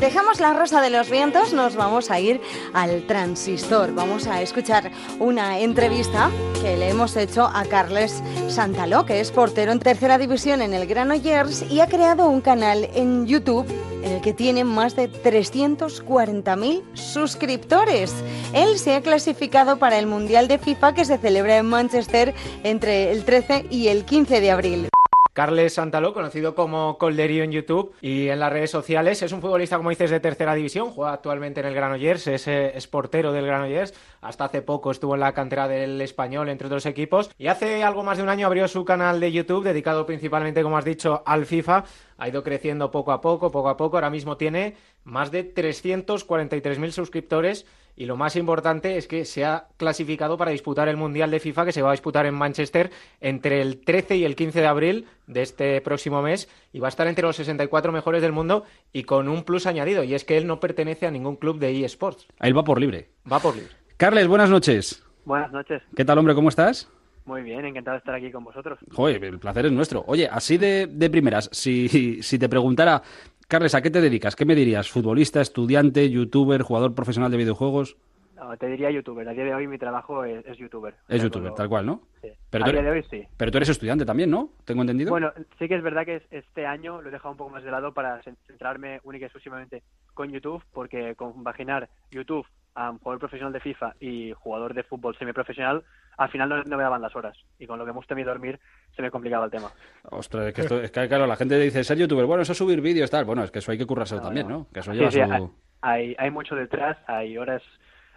[0.00, 2.40] Dejamos la rosa de los vientos, nos vamos a ir
[2.72, 3.94] al transistor.
[3.94, 6.30] Vamos a escuchar una entrevista
[6.60, 10.86] que le hemos hecho a Carles Santaló, que es portero en tercera división en el
[10.86, 13.66] Granollers y ha creado un canal en YouTube
[14.02, 18.12] en el que tiene más de 340.000 suscriptores.
[18.52, 23.12] Él se ha clasificado para el Mundial de FIFA que se celebra en Manchester entre
[23.12, 24.93] el 13 y el 15 de abril.
[25.34, 29.20] Carles Santaló, conocido como Colderío en YouTube y en las redes sociales.
[29.20, 30.90] Es un futbolista, como dices, de tercera división.
[30.90, 33.94] Juega actualmente en el Granollers, es, es portero del Granollers.
[34.20, 37.30] Hasta hace poco estuvo en la cantera del Español, entre otros equipos.
[37.36, 40.78] Y hace algo más de un año abrió su canal de YouTube, dedicado principalmente, como
[40.78, 41.82] has dicho, al FIFA.
[42.16, 43.96] Ha ido creciendo poco a poco, poco a poco.
[43.96, 49.68] Ahora mismo tiene más de 343.000 suscriptores y lo más importante es que se ha
[49.76, 53.60] clasificado para disputar el Mundial de FIFA que se va a disputar en Manchester entre
[53.60, 57.06] el 13 y el 15 de abril de este próximo mes y va a estar
[57.06, 60.46] entre los 64 mejores del mundo y con un plus añadido y es que él
[60.46, 62.26] no pertenece a ningún club de eSports.
[62.40, 63.08] Él va por libre.
[63.30, 63.72] Va por libre.
[63.96, 65.02] Carles, buenas noches.
[65.24, 65.82] Buenas noches.
[65.96, 66.34] ¿Qué tal, hombre?
[66.34, 66.90] ¿Cómo estás?
[67.26, 68.78] Muy bien, encantado de estar aquí con vosotros.
[68.92, 70.04] Joder, el placer es nuestro.
[70.06, 73.02] Oye, así de, de primeras, si, si te preguntara
[73.48, 74.36] Carles, ¿a qué te dedicas?
[74.36, 74.90] ¿Qué me dirías?
[74.90, 77.96] ¿Futbolista, estudiante, youtuber, jugador profesional de videojuegos?
[78.34, 79.28] No, te diría youtuber.
[79.28, 80.94] A día de hoy mi trabajo es, youtuber.
[81.08, 82.02] Es youtuber, tal cual, ¿no?
[82.22, 82.28] Sí.
[82.50, 83.22] Pero a día de hoy sí.
[83.36, 84.50] Pero tú eres estudiante también, ¿no?
[84.64, 85.10] ¿Tengo entendido?
[85.10, 87.70] Bueno, sí que es verdad que este año lo he dejado un poco más de
[87.70, 89.82] lado para centrarme única y exclusivamente
[90.14, 95.84] con YouTube, porque compaginar YouTube a jugador profesional de FIFA y jugador de fútbol semiprofesional,
[96.16, 97.36] al final no, me daban las horas.
[97.58, 98.58] Y con lo que hemos temido dormir,
[98.94, 99.70] se me complicaba el tema.
[100.10, 102.58] Ostras, es que, esto, es que claro, la gente dice ser youtuber, bueno, eso es
[102.58, 103.24] subir vídeos, tal.
[103.24, 104.66] Bueno, es que eso hay que currárselo también, ¿no?
[104.72, 105.54] Que eso lleva su...
[105.80, 107.62] hay, hay mucho detrás, hay horas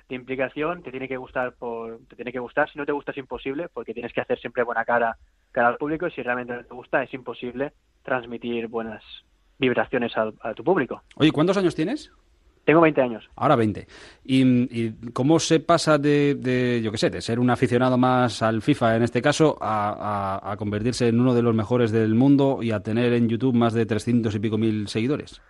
[0.10, 3.12] de implicación, te tiene que gustar por, te tiene que gustar, si no te gusta
[3.12, 5.18] es imposible, porque tienes que hacer siempre buena cara,
[5.52, 9.04] cara al público, y si realmente no te gusta es imposible transmitir buenas
[9.60, 11.04] vibraciones a tu público.
[11.16, 12.12] Oye, ¿cuántos años tienes?
[12.68, 13.30] Tengo 20 años.
[13.38, 13.88] Ahora 20.
[14.26, 18.98] ¿Y, cómo se pasa de, yo qué sé, de ser un aficionado más al FIFA
[18.98, 23.14] en este caso a, convertirse en uno de los mejores del mundo y a tener
[23.14, 25.42] en YouTube más de 300 y pico mil seguidores?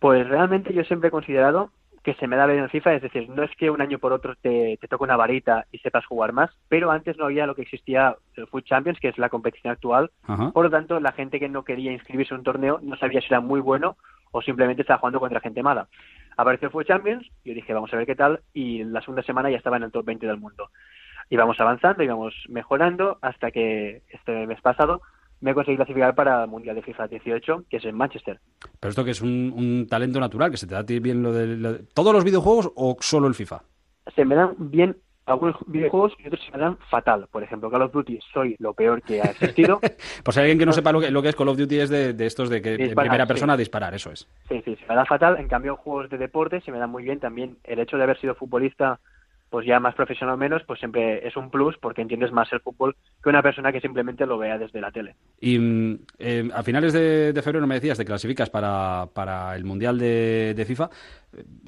[0.00, 1.70] Pues realmente yo siempre he considerado
[2.02, 4.12] que se me da bien el FIFA, es decir, no es que un año por
[4.12, 7.62] otro te, toque una varita y sepas jugar más, pero antes no había lo que
[7.62, 10.10] existía el Food Champions, que es la competición actual,
[10.52, 13.28] por lo tanto la gente que no quería inscribirse en un torneo no sabía si
[13.28, 13.96] era muy bueno
[14.32, 15.86] o simplemente estaba jugando contra gente mala.
[16.36, 19.56] Apareció Food Champions, yo dije, vamos a ver qué tal, y la segunda semana ya
[19.56, 20.70] estaba en el top 20 del mundo.
[21.30, 25.00] íbamos avanzando, íbamos mejorando, hasta que este mes pasado
[25.40, 28.40] me conseguí clasificar para el Mundial de FIFA 18, que es en Manchester.
[28.80, 31.32] Pero esto que es un, talento natural, que se te da a ti bien lo
[31.32, 33.62] de, ¿Todos los videojuegos o solo el FIFA?
[34.14, 37.26] Se me dan bien algunos videojuegos y otros se me dan fatal.
[37.30, 39.80] Por ejemplo, Call of Duty soy lo peor que ha existido.
[40.24, 41.90] Por si alguien que no sepa lo que, lo que es Call of Duty es
[41.90, 44.28] de, estos de que en primera persona disparar, eso es.
[44.48, 45.38] Sí, sí, se me da fatal.
[45.38, 47.56] En cambio, juegos de deporte se me dan muy bien también.
[47.64, 49.00] El hecho de haber sido futbolista
[49.54, 52.58] pues ya más profesional o menos, pues siempre es un plus porque entiendes más el
[52.58, 55.14] fútbol que una persona que simplemente lo vea desde la tele.
[55.40, 59.96] Y mm, eh, a finales de, febrero me decías, te clasificas para, para el Mundial
[59.96, 60.90] de, FIFA.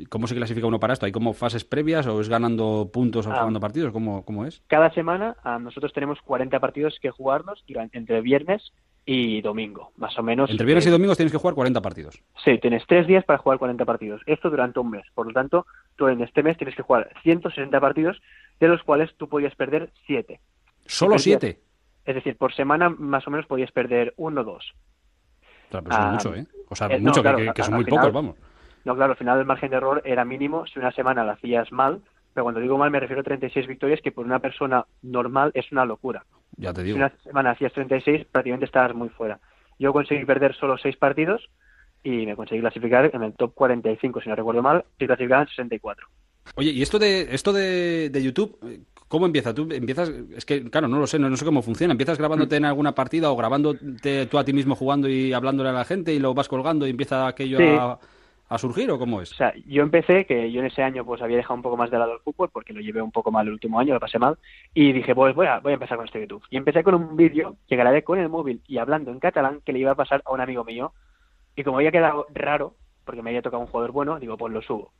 [0.08, 1.06] ¿Cómo se clasifica uno para esto?
[1.06, 3.36] ¿Hay como fases previas o es ganando puntos o ah.
[3.36, 3.92] jugando partidos?
[3.92, 4.64] ¿Cómo, ¿Cómo, es?
[4.66, 8.72] Cada semana ah, nosotros tenemos 40 partidos que jugarnos durante, entre viernes
[9.08, 10.50] y domingo, más o menos.
[10.50, 12.20] Entre viernes y domingos tienes que jugar 40 partidos.
[12.44, 14.20] Sí, tienes tres días para jugar 40 partidos.
[14.26, 15.06] Esto durante un mes.
[15.14, 15.64] Por lo tanto,
[15.94, 18.20] tú en este mes tienes que jugar 160 partidos,
[18.58, 20.40] de los cuales tú podías perder 7.
[20.86, 21.60] ¿Solo 7?
[22.04, 24.74] Es decir, por semana más o menos podías perder uno o dos.
[25.70, 26.46] Claro, pero es mucho, ¿eh?
[26.68, 28.36] O sea, eh, mucho, que, son muy pocos, vamos.
[28.84, 31.70] No, claro, al final el margen de error era mínimo si una semana la hacías
[31.72, 32.00] mal,
[32.34, 35.70] pero cuando digo mal me refiero a 36 victorias, que por una persona normal es
[35.72, 36.24] una locura.
[36.56, 36.96] Ya te digo.
[36.96, 39.38] Si una semana hacías 36, prácticamente estabas muy fuera.
[39.78, 41.48] Yo conseguí perder solo 6 partidos
[42.02, 45.48] y me conseguí clasificar en el top 45, si no recuerdo mal, y clasificaba en
[45.48, 46.06] 64.
[46.54, 48.58] Oye, ¿y esto de esto de, YouTube,
[49.08, 49.52] cómo empieza?
[49.52, 51.92] Tú empiezas, es que, claro, no lo sé, no, sé cómo funciona.
[51.92, 55.72] ¿Empiezas grabándote en alguna partida o grabándote tú a ti mismo jugando y hablándole a
[55.72, 57.98] la gente y lo vas colgando y empieza aquello a
[58.48, 59.32] a surgir o cómo es?
[59.32, 61.90] O sea, yo empecé, que yo en ese año pues había dejado un poco más
[61.90, 64.18] de lado el fútbol porque lo llevé un poco mal el último año, lo pasé
[64.18, 64.38] mal,
[64.74, 66.44] y dije, pues voy a, voy a empezar con este YouTube.
[66.50, 69.72] Y empecé con un vídeo que grabé con el móvil y hablando en catalán que
[69.72, 70.92] le iba a pasar a un amigo mío,
[71.56, 74.62] y como había quedado raro, porque me había tocado un jugador bueno, digo, pues lo
[74.62, 74.92] subo.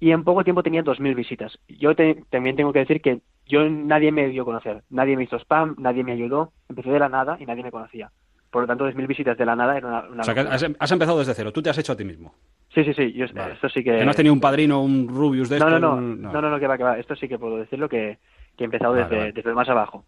[0.00, 1.58] Y en poco tiempo tenía 2.000 visitas.
[1.68, 5.76] Yo también tengo que decir que yo nadie me dio conocer, nadie me hizo spam,
[5.78, 8.10] nadie me ayudó, empecé de la nada y nadie me conocía.
[8.52, 10.20] Por lo tanto, 2.000 visitas de la nada era una...
[10.20, 12.34] o sea, que has, empezado desde cero, tú te has hecho a ti mismo.
[12.74, 13.96] Sí, sí, sí, yo, esto sí que...
[13.96, 16.60] Que no has tenido un padrino, un Rubius de no, no, no, no, no, no,
[16.60, 18.18] que va, que va, esto sí que puedo decirlo que,
[18.54, 20.04] que he empezado desde, desde más abajo.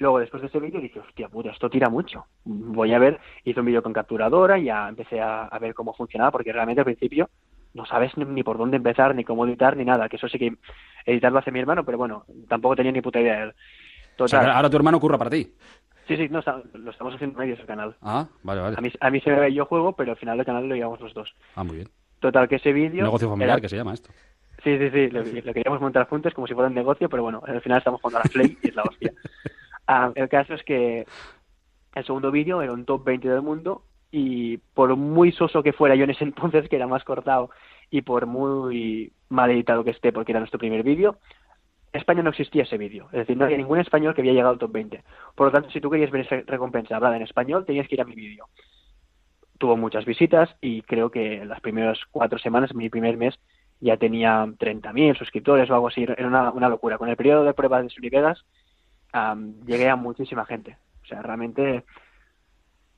[0.00, 2.26] Luego, después de ese vídeo, dije, hostia puta, esto tira mucho.
[2.44, 6.32] Voy a ver, hice un vídeo con capturadora, y ya empecé a, ver cómo funcionaba,
[6.32, 7.30] porque realmente al principio
[7.74, 10.54] no sabes ni, por dónde empezar, ni cómo editar, ni nada, que eso sí que
[11.04, 13.54] editar lo hace mi hermano, pero bueno, tampoco tenía ni puta idea de él.
[14.32, 15.54] ahora tu hermano curra para ti.
[16.06, 16.40] Sí, sí, no,
[16.74, 17.94] lo estamos haciendo medios el canal.
[18.02, 18.76] Ah, vale, vale.
[18.76, 20.74] A mí, a mí se me ve yo juego, pero al final del canal lo
[20.74, 21.34] llevamos los dos.
[21.54, 21.88] Ah, muy bien.
[22.18, 23.04] Total, que ese vídeo...
[23.04, 24.10] Negocio familiar, que se llama esto.
[24.62, 27.62] Sí, sí, sí, lo, queríamos montar juntos como si fuera un negocio, pero bueno, al
[27.62, 29.12] final estamos jugando a la Play y es la hostia.
[29.92, 31.04] Ah, el caso es que
[31.96, 33.82] el segundo vídeo era un top 20 del mundo
[34.12, 37.50] y por muy soso que fuera yo en ese entonces, que era más cortado,
[37.90, 41.18] y por muy mal editado que esté porque era nuestro primer vídeo,
[41.92, 43.06] España no existía ese vídeo.
[43.06, 45.02] Es decir, no había ningún español que había llegado al top 20.
[45.34, 48.00] Por lo tanto, si tú querías ver esa recompensa hablada en español, tenías que ir
[48.00, 48.46] a mi vídeo.
[49.58, 53.38] Tuvo muchas visitas y creo que las primeras cuatro semanas, mi primer mes,
[53.80, 56.04] ya tenía 30.000 suscriptores o algo así.
[56.04, 56.96] Era una, locura.
[56.96, 58.34] Con el periodo de pruebas de Sony
[59.66, 60.76] llegué a muchísima gente.
[61.02, 61.84] O sea, realmente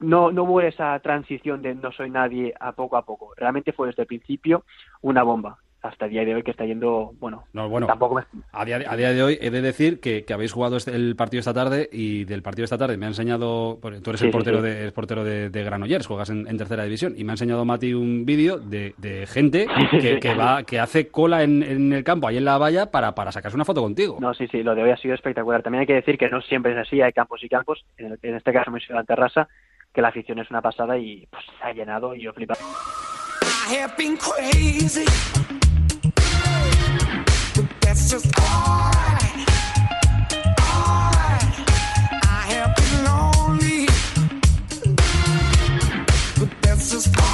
[0.01, 3.33] no, no hubo esa transición de no soy nadie a poco a poco.
[3.37, 4.65] Realmente fue desde el principio
[5.01, 8.21] una bomba hasta el día de hoy que está yendo, bueno, no, bueno tampoco
[8.53, 11.41] a, día, a, día, de hoy he de decir que, habéis jugado este, el partido
[11.41, 14.91] esta tarde y del partido esta tarde me ha enseñado, tú eres el portero, De,
[14.93, 18.59] portero de, de Granollers, juegas en, tercera división y me ha enseñado Mati un vídeo
[18.59, 18.95] de,
[19.27, 19.67] gente
[20.21, 23.57] que, va que hace cola en, el campo, ahí en la valla, para, para sacarse
[23.57, 24.19] una foto contigo.
[24.21, 25.63] No, sí, sí, lo de hoy ha sido espectacular.
[25.63, 28.53] También hay que decir que no siempre es así, hay campos y campos, en, este
[28.53, 29.49] caso me sido la terraza,
[29.93, 32.61] que la afición es una pasada y pues se ha llenado y yo flipado.
[37.93, 39.47] That's just alright.
[40.59, 41.49] Alright.
[42.25, 43.87] I have been lonely,
[46.39, 47.32] but.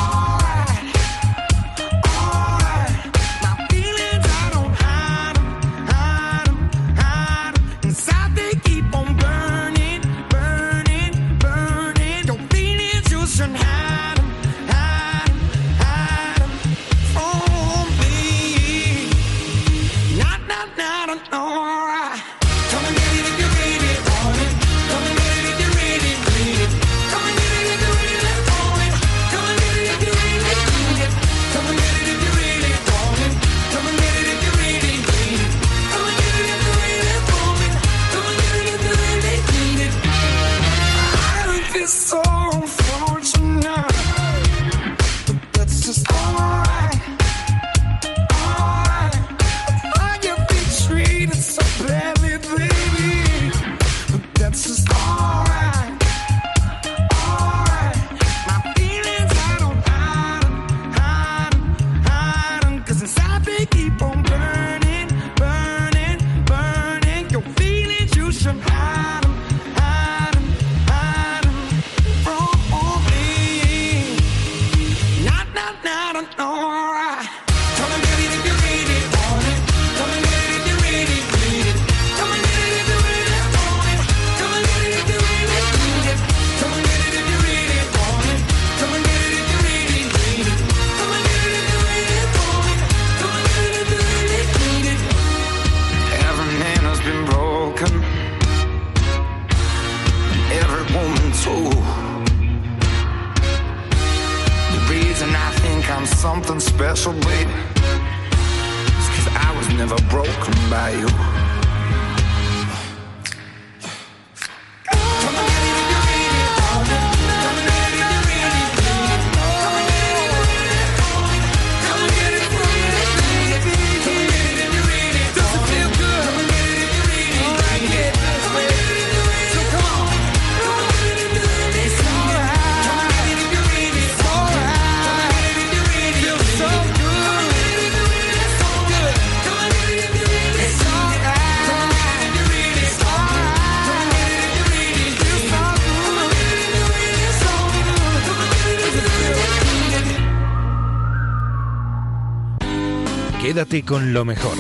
[153.78, 154.56] Quédate con lo mejor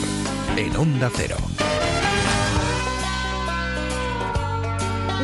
[0.56, 1.36] en Onda Cero.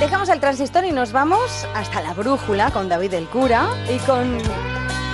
[0.00, 4.38] Dejamos el transistor y nos vamos hasta la brújula con David el Cura y con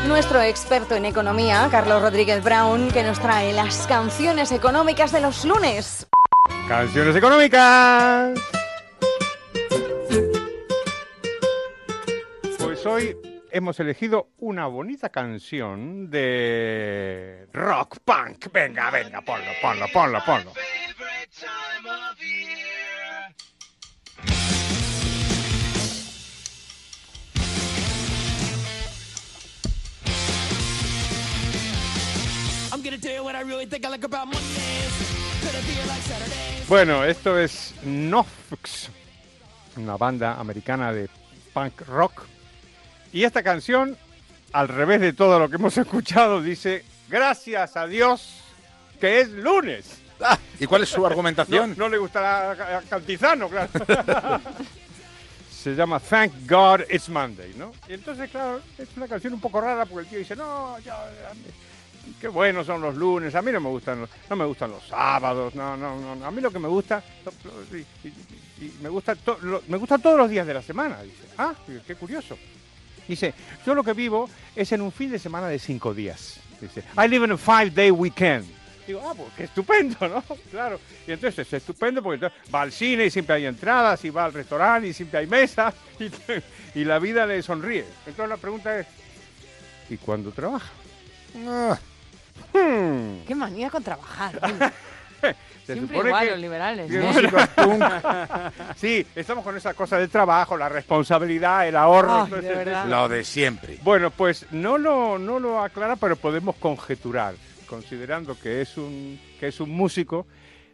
[0.09, 5.45] nuestro experto en economía, Carlos Rodríguez Brown, que nos trae las canciones económicas de los
[5.45, 6.07] lunes.
[6.69, 8.39] Canciones económicas.
[13.61, 18.51] Hemos elegido una bonita canción de rock punk.
[18.51, 20.53] Venga, venga, ponlo, ponlo, ponlo, ponlo.
[36.67, 38.89] Bueno, esto es Nofx,
[39.77, 41.11] una banda americana de
[41.53, 42.40] punk rock.
[43.13, 43.97] Y esta canción,
[44.53, 48.37] al revés de todo lo que hemos escuchado, dice, gracias a Dios
[49.01, 49.99] que es lunes.
[50.59, 51.71] ¿Y cuál es su argumentación?
[51.71, 53.71] No, no le gustará a, Cantizano, claro.
[55.51, 57.73] Se llama Thank God It's Monday, ¿no?
[57.89, 60.95] Y entonces, claro, es una canción un poco rara porque el tío dice, no, yo,
[62.19, 64.83] qué buenos son los lunes, a mí no me gustan los, no me gustan los
[64.87, 67.03] sábados, no, no, no, a mí lo que me gusta,
[67.73, 67.77] y,
[68.09, 68.15] y-
[68.65, 71.25] y me gusta, to- lo- me gusta todos los días de la semana, dice.
[71.37, 71.53] Ah,
[71.87, 72.39] qué curioso.
[73.11, 73.35] Dice,
[73.67, 76.37] yo lo que vivo es en un fin de semana de cinco días.
[76.61, 78.47] Dice, I live in a five day weekend.
[78.87, 80.23] Digo, ah, pues qué estupendo, ¿no?
[80.51, 80.79] Claro.
[81.07, 84.27] Y entonces es estupendo porque entonces va al cine y siempre hay entradas, y va
[84.27, 87.85] al restaurante y siempre hay mesas, y, y la vida le sonríe.
[88.07, 88.87] Entonces la pregunta es,
[89.89, 90.71] ¿y cuándo trabaja?
[91.47, 91.79] Ah.
[92.53, 93.25] Hmm.
[93.27, 94.41] Qué manía con trabajar.
[95.67, 96.91] Se Siempre supone igual que- los liberales.
[96.91, 97.07] que ¿no?
[97.07, 97.85] músicos punk.
[98.77, 102.23] sí, estamos con esa cosa del trabajo, la responsabilidad, el ahorro.
[102.25, 102.85] Ay, de.
[102.89, 103.79] Lo de siempre.
[103.83, 107.35] Bueno, pues no lo, no lo aclara, pero podemos conjeturar,
[107.67, 110.27] considerando que es un, que es un músico,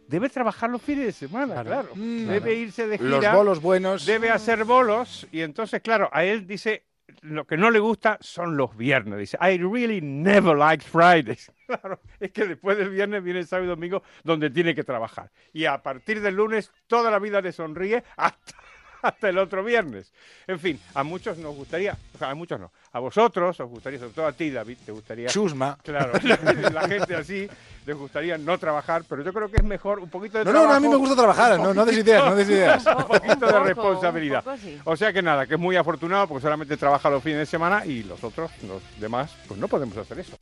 [0.07, 1.89] debe trabajar los fines de semana, claro.
[1.93, 2.51] Mm, debe claro.
[2.53, 3.09] irse de gira.
[3.09, 4.05] Los bolos buenos.
[4.05, 6.83] Debe hacer bolos, y entonces, claro, a él dice,
[7.21, 9.19] lo que no le gusta son los viernes.
[9.19, 11.51] Dice, I really never liked Fridays.
[11.67, 15.31] Claro, es que después del viernes viene el sábado y domingo donde tiene que trabajar.
[15.51, 18.55] Y a partir del lunes toda la vida le sonríe hasta,
[19.01, 20.11] hasta el otro viernes.
[20.47, 23.99] En fin, a muchos nos gustaría, o sea, a muchos no, a vosotros os gustaría,
[23.99, 25.27] sobre todo a ti, David, te gustaría...
[25.29, 25.77] Chusma.
[25.83, 26.13] Claro,
[26.73, 27.47] la gente así
[27.85, 30.57] les gustaría no trabajar, pero yo creo que es mejor un poquito de No, no,
[30.57, 30.77] no, trabajo.
[30.77, 32.85] a mí me gusta trabajar, no, no des ideas, no des ideas.
[32.97, 34.43] un poquito de responsabilidad.
[34.83, 37.85] O sea que nada, que es muy afortunado porque solamente trabaja los fines de semana
[37.85, 40.37] y los otros, los demás, pues no podemos hacer eso.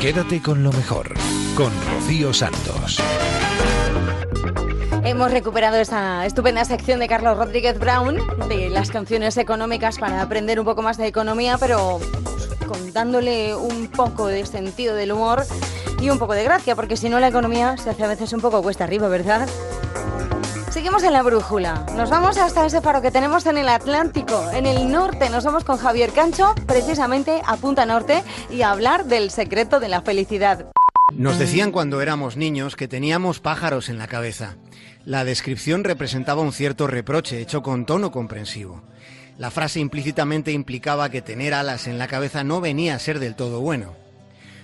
[0.00, 1.14] Quédate con lo mejor
[1.56, 3.00] con Rocío Santos.
[5.04, 8.16] Hemos recuperado esa estupenda sección de Carlos Rodríguez Brown
[8.48, 12.00] de las canciones económicas para aprender un poco más de economía, pero
[12.66, 15.44] contándole un poco de sentido del humor
[16.00, 18.40] y un poco de gracia, porque si no la economía se hace a veces un
[18.40, 19.46] poco cuesta arriba, ¿verdad?
[20.70, 21.84] Seguimos en la brújula.
[21.94, 25.28] Nos vamos hasta ese faro que tenemos en el Atlántico, en el norte.
[25.28, 29.90] Nos vamos con Javier Cancho, precisamente a Punta Norte, y a hablar del secreto de
[29.90, 30.66] la felicidad.
[31.12, 34.56] Nos decían cuando éramos niños que teníamos pájaros en la cabeza.
[35.06, 38.82] La descripción representaba un cierto reproche hecho con tono comprensivo.
[39.36, 43.34] La frase implícitamente implicaba que tener alas en la cabeza no venía a ser del
[43.34, 43.94] todo bueno.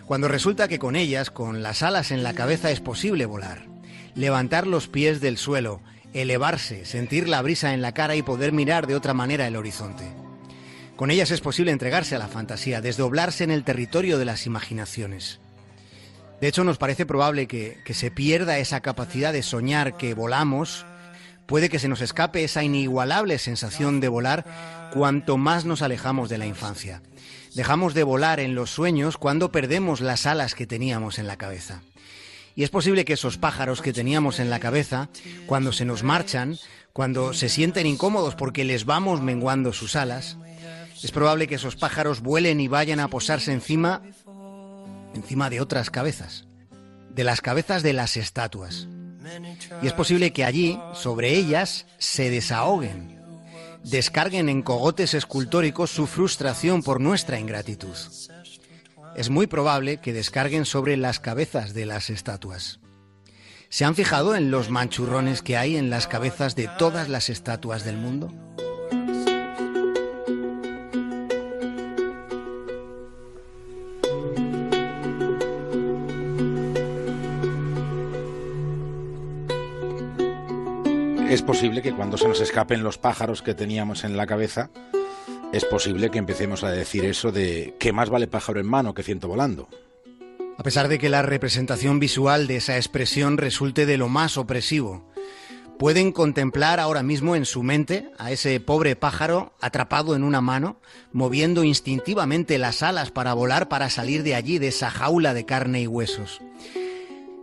[0.06, 3.66] Cuando resulta que con ellas, con las alas en la cabeza, es posible volar.
[4.14, 5.82] Levantar los pies del suelo,
[6.14, 10.04] elevarse, sentir la brisa en la cara y poder mirar de otra manera el horizonte.
[10.96, 15.39] Con ellas es posible entregarse a la fantasía, desdoblarse en el territorio de las imaginaciones.
[16.40, 20.86] De hecho, nos parece probable que, que se pierda esa capacidad de soñar que volamos.
[21.46, 24.44] Puede que se nos escape esa inigualable sensación de volar
[24.92, 27.02] cuanto más nos alejamos de la infancia.
[27.54, 31.82] Dejamos de volar en los sueños cuando perdemos las alas que teníamos en la cabeza.
[32.54, 35.08] Y es posible que esos pájaros que teníamos en la cabeza,
[35.46, 36.58] cuando se nos marchan,
[36.92, 40.36] cuando se sienten incómodos porque les vamos menguando sus alas,
[41.02, 44.02] es probable que esos pájaros vuelen y vayan a posarse encima
[45.14, 46.46] encima de otras cabezas,
[47.10, 48.88] de las cabezas de las estatuas.
[49.82, 53.20] Y es posible que allí, sobre ellas, se desahoguen,
[53.84, 57.96] descarguen en cogotes escultóricos su frustración por nuestra ingratitud.
[59.16, 62.80] Es muy probable que descarguen sobre las cabezas de las estatuas.
[63.68, 67.84] ¿Se han fijado en los manchurrones que hay en las cabezas de todas las estatuas
[67.84, 68.32] del mundo?
[81.30, 84.68] Es posible que cuando se nos escapen los pájaros que teníamos en la cabeza,
[85.52, 89.04] es posible que empecemos a decir eso de que más vale pájaro en mano que
[89.04, 89.68] ciento volando.
[90.58, 95.08] A pesar de que la representación visual de esa expresión resulte de lo más opresivo,
[95.78, 100.80] pueden contemplar ahora mismo en su mente a ese pobre pájaro atrapado en una mano,
[101.12, 105.80] moviendo instintivamente las alas para volar para salir de allí, de esa jaula de carne
[105.80, 106.40] y huesos.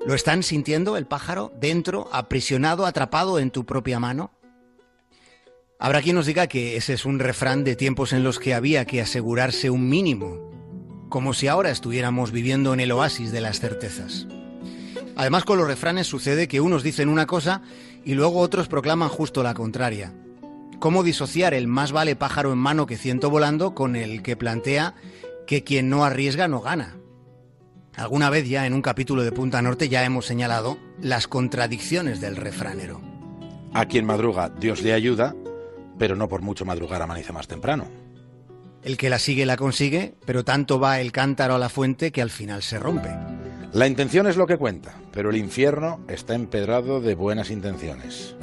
[0.07, 4.31] ¿Lo están sintiendo el pájaro dentro, aprisionado, atrapado en tu propia mano?
[5.79, 8.85] Habrá quien nos diga que ese es un refrán de tiempos en los que había
[8.85, 10.49] que asegurarse un mínimo,
[11.09, 14.27] como si ahora estuviéramos viviendo en el oasis de las certezas.
[15.17, 17.61] Además, con los refranes sucede que unos dicen una cosa
[18.05, 20.13] y luego otros proclaman justo la contraria.
[20.79, 24.95] ¿Cómo disociar el más vale pájaro en mano que ciento volando con el que plantea
[25.45, 26.95] que quien no arriesga no gana?
[27.97, 32.35] Alguna vez ya en un capítulo de Punta Norte ya hemos señalado las contradicciones del
[32.35, 33.01] refranero.
[33.73, 35.35] A quien madruga, Dios le ayuda,
[35.97, 37.87] pero no por mucho madrugar amanece más temprano.
[38.83, 42.21] El que la sigue la consigue, pero tanto va el cántaro a la fuente que
[42.21, 43.09] al final se rompe.
[43.73, 48.35] La intención es lo que cuenta, pero el infierno está empedrado de buenas intenciones.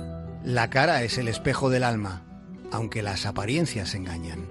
[0.44, 2.24] La cara es el espejo del alma,
[2.72, 4.48] aunque las apariencias engañan.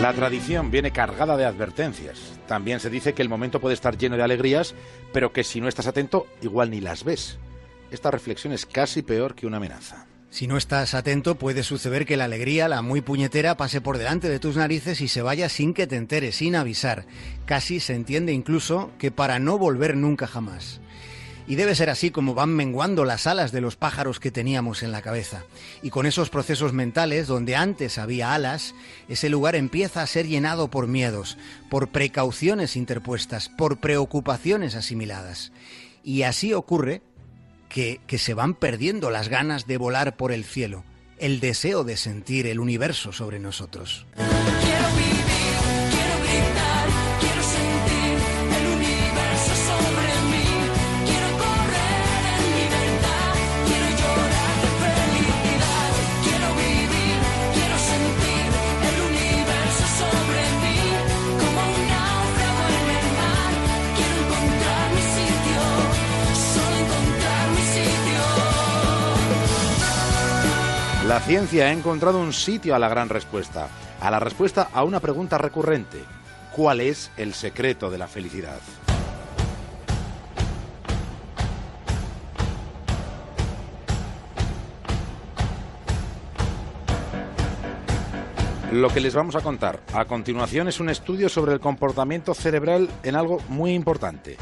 [0.00, 2.38] La tradición viene cargada de advertencias.
[2.46, 4.76] También se dice que el momento puede estar lleno de alegrías,
[5.12, 7.38] pero que si no estás atento, igual ni las ves.
[7.90, 10.06] Esta reflexión es casi peor que una amenaza.
[10.30, 14.28] Si no estás atento, puede suceder que la alegría, la muy puñetera, pase por delante
[14.28, 17.06] de tus narices y se vaya sin que te enteres, sin avisar.
[17.44, 20.80] Casi se entiende incluso que para no volver nunca jamás.
[21.48, 24.92] Y debe ser así como van menguando las alas de los pájaros que teníamos en
[24.92, 25.44] la cabeza.
[25.82, 28.74] Y con esos procesos mentales, donde antes había alas,
[29.08, 31.38] ese lugar empieza a ser llenado por miedos,
[31.70, 35.50] por precauciones interpuestas, por preocupaciones asimiladas.
[36.04, 37.00] Y así ocurre
[37.70, 40.84] que, que se van perdiendo las ganas de volar por el cielo,
[41.16, 44.06] el deseo de sentir el universo sobre nosotros.
[44.16, 45.24] Quiero vivir,
[45.90, 46.67] quiero
[71.08, 75.00] La ciencia ha encontrado un sitio a la gran respuesta, a la respuesta a una
[75.00, 75.96] pregunta recurrente.
[76.54, 78.58] ¿Cuál es el secreto de la felicidad?
[88.70, 92.90] Lo que les vamos a contar a continuación es un estudio sobre el comportamiento cerebral
[93.02, 94.36] en algo muy importante,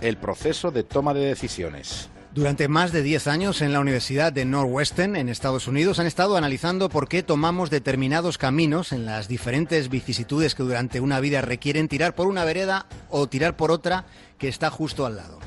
[0.00, 2.10] el proceso de toma de decisiones.
[2.32, 6.36] Durante más de 10 años en la Universidad de Northwestern, en Estados Unidos, han estado
[6.36, 11.88] analizando por qué tomamos determinados caminos en las diferentes vicisitudes que durante una vida requieren
[11.88, 14.04] tirar por una vereda o tirar por otra
[14.38, 15.40] que está justo al lado.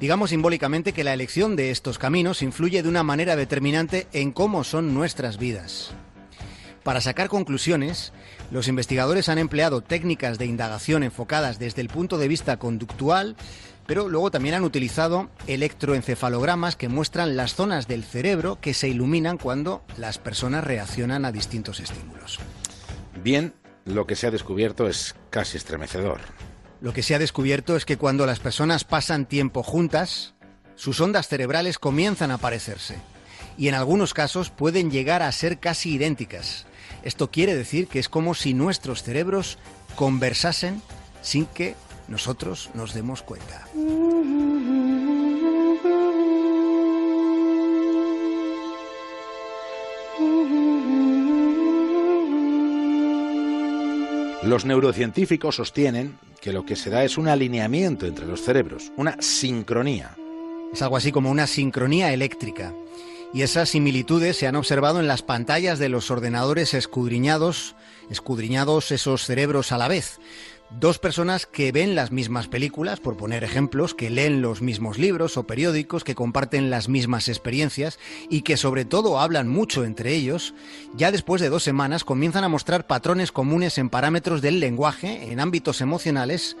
[0.00, 4.64] Digamos simbólicamente que la elección de estos caminos influye de una manera determinante en cómo
[4.64, 5.92] son nuestras vidas.
[6.84, 8.12] Para sacar conclusiones,
[8.50, 13.34] los investigadores han empleado técnicas de indagación enfocadas desde el punto de vista conductual,
[13.88, 19.38] pero luego también han utilizado electroencefalogramas que muestran las zonas del cerebro que se iluminan
[19.38, 22.38] cuando las personas reaccionan a distintos estímulos.
[23.24, 23.54] Bien,
[23.86, 26.20] lo que se ha descubierto es casi estremecedor.
[26.82, 30.34] Lo que se ha descubierto es que cuando las personas pasan tiempo juntas,
[30.74, 32.96] sus ondas cerebrales comienzan a parecerse
[33.56, 36.66] y en algunos casos pueden llegar a ser casi idénticas.
[37.04, 39.56] Esto quiere decir que es como si nuestros cerebros
[39.96, 40.82] conversasen
[41.22, 41.74] sin que
[42.08, 43.66] nosotros nos demos cuenta.
[54.42, 59.20] Los neurocientíficos sostienen que lo que se da es un alineamiento entre los cerebros, una
[59.20, 60.16] sincronía.
[60.72, 62.72] Es algo así como una sincronía eléctrica.
[63.34, 67.74] Y esas similitudes se han observado en las pantallas de los ordenadores escudriñados,
[68.10, 70.18] escudriñados esos cerebros a la vez.
[70.70, 75.38] Dos personas que ven las mismas películas, por poner ejemplos, que leen los mismos libros
[75.38, 77.98] o periódicos, que comparten las mismas experiencias
[78.28, 80.54] y que sobre todo hablan mucho entre ellos,
[80.94, 85.40] ya después de dos semanas comienzan a mostrar patrones comunes en parámetros del lenguaje, en
[85.40, 86.58] ámbitos emocionales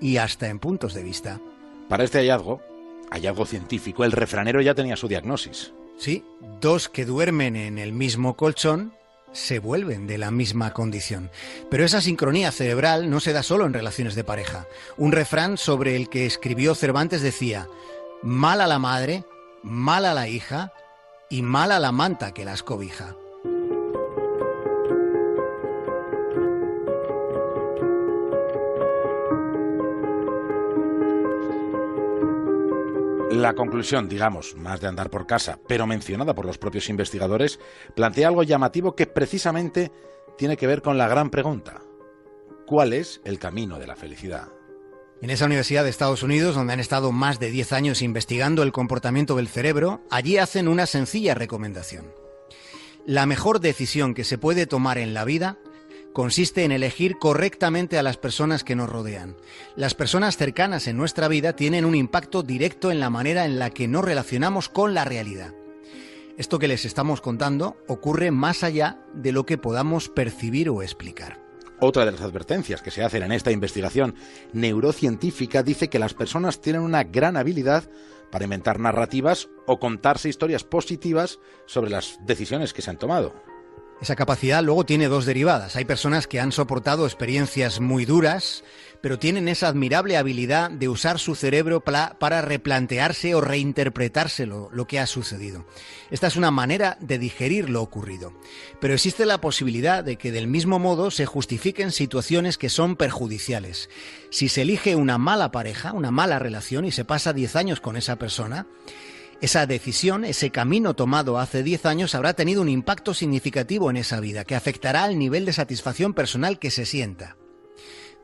[0.00, 1.40] y hasta en puntos de vista.
[1.88, 2.60] Para este hallazgo,
[3.10, 5.72] hallazgo científico, el refranero ya tenía su diagnosis.
[5.96, 6.24] Sí,
[6.60, 8.97] dos que duermen en el mismo colchón
[9.32, 11.30] se vuelven de la misma condición.
[11.70, 14.66] Pero esa sincronía cerebral no se da solo en relaciones de pareja.
[14.96, 17.68] Un refrán sobre el que escribió Cervantes decía,
[18.22, 19.24] mal a la madre,
[19.62, 20.72] mal a la hija
[21.30, 23.14] y mal a la manta que las cobija.
[33.30, 37.60] La conclusión, digamos, más de andar por casa, pero mencionada por los propios investigadores,
[37.94, 39.92] plantea algo llamativo que precisamente
[40.38, 41.82] tiene que ver con la gran pregunta.
[42.66, 44.48] ¿Cuál es el camino de la felicidad?
[45.20, 48.72] En esa universidad de Estados Unidos, donde han estado más de 10 años investigando el
[48.72, 52.06] comportamiento del cerebro, allí hacen una sencilla recomendación.
[53.04, 55.58] La mejor decisión que se puede tomar en la vida
[56.12, 59.36] consiste en elegir correctamente a las personas que nos rodean.
[59.76, 63.70] Las personas cercanas en nuestra vida tienen un impacto directo en la manera en la
[63.70, 65.54] que nos relacionamos con la realidad.
[66.36, 71.40] Esto que les estamos contando ocurre más allá de lo que podamos percibir o explicar.
[71.80, 74.14] Otra de las advertencias que se hacen en esta investigación
[74.52, 77.88] neurocientífica dice que las personas tienen una gran habilidad
[78.30, 83.34] para inventar narrativas o contarse historias positivas sobre las decisiones que se han tomado.
[84.00, 85.74] Esa capacidad luego tiene dos derivadas.
[85.74, 88.62] Hay personas que han soportado experiencias muy duras,
[89.00, 94.86] pero tienen esa admirable habilidad de usar su cerebro para replantearse o reinterpretarse lo, lo,
[94.86, 95.66] que ha sucedido.
[96.10, 98.32] Esta es una manera de digerir lo ocurrido.
[98.80, 103.90] Pero existe la posibilidad de que del mismo modo se justifiquen situaciones que son perjudiciales.
[104.30, 107.96] Si se elige una mala pareja, una mala relación y se pasa 10 años con
[107.96, 108.68] esa persona,
[109.40, 114.18] esa decisión, ese camino tomado hace 10 años habrá tenido un impacto significativo en esa
[114.18, 117.36] vida, que afectará al nivel de satisfacción personal que se sienta.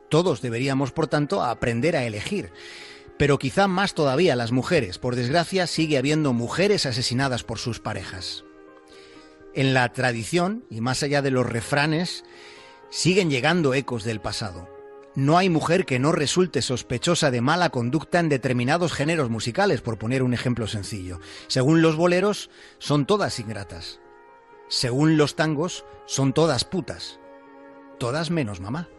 [0.09, 2.51] Todos deberíamos, por tanto, aprender a elegir.
[3.17, 4.99] Pero quizá más todavía las mujeres.
[4.99, 8.43] Por desgracia, sigue habiendo mujeres asesinadas por sus parejas.
[9.53, 12.25] En la tradición, y más allá de los refranes,
[12.89, 14.74] siguen llegando ecos del pasado.
[15.15, 19.97] No hay mujer que no resulte sospechosa de mala conducta en determinados géneros musicales, por
[19.97, 21.21] poner un ejemplo sencillo.
[21.47, 22.49] Según los boleros,
[22.79, 24.01] son todas ingratas.
[24.67, 27.19] Según los tangos, son todas putas.
[27.97, 28.89] Todas menos mamá.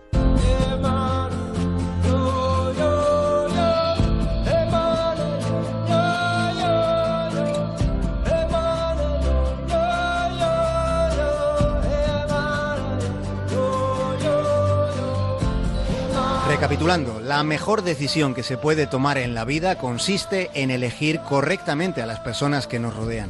[16.57, 22.01] Recapitulando, la mejor decisión que se puede tomar en la vida consiste en elegir correctamente
[22.01, 23.29] a las personas que nos rodean.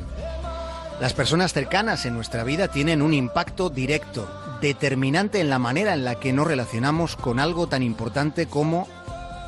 [1.00, 6.04] Las personas cercanas en nuestra vida tienen un impacto directo, determinante en la manera en
[6.04, 8.86] la que nos relacionamos con algo tan importante como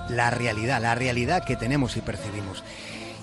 [0.08, 2.64] la realidad, la realidad que tenemos y percibimos.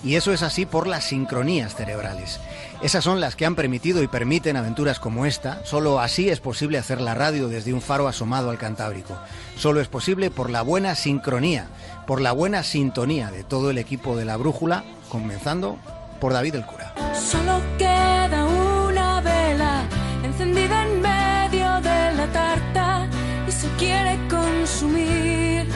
[0.06, 2.40] Y eso es así por las sincronías cerebrales.
[2.82, 5.66] Esas son las que han permitido y permiten aventuras como esta.
[5.66, 9.18] Solo así es posible hacer la radio desde un faro asomado al Cantábrico.
[9.56, 11.68] Solo es posible por la buena sincronía,
[12.06, 15.78] por la buena sintonía de todo el equipo de la Brújula, comenzando
[16.20, 16.94] por David el Cura.
[17.14, 19.84] Solo queda una vela
[20.24, 23.08] encendida en medio de la tarta
[23.48, 25.68] y se quiere consumir.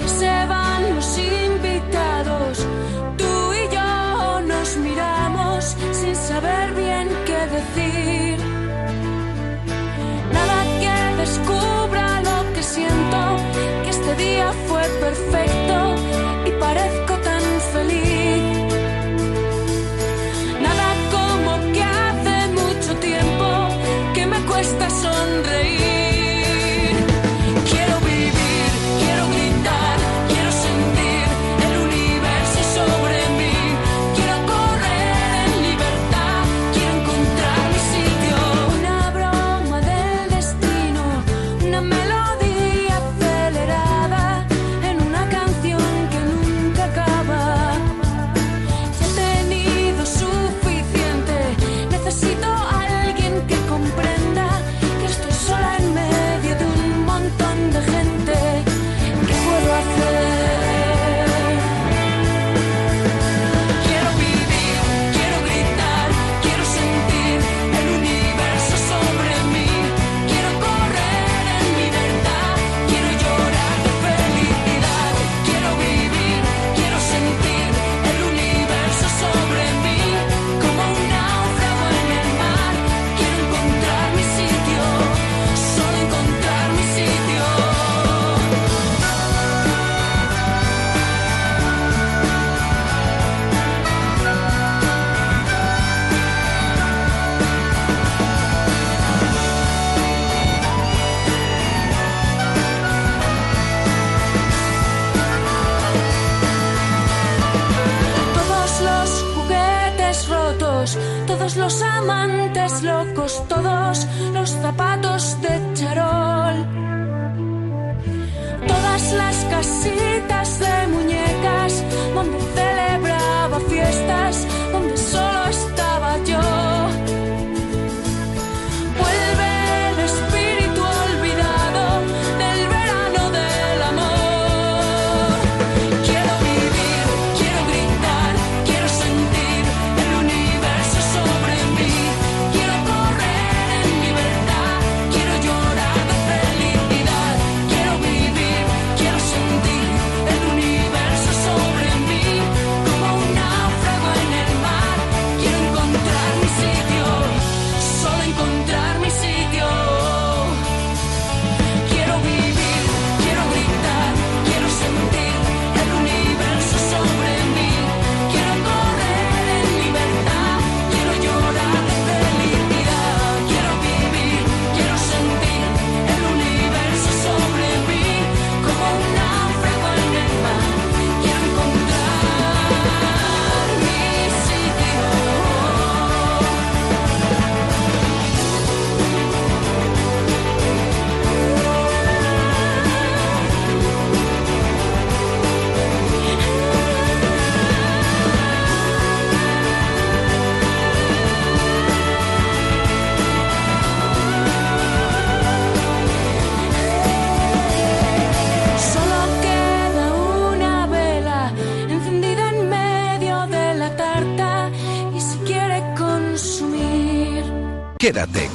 [0.00, 2.66] Ya se van los invitados,
[15.10, 15.39] perfecto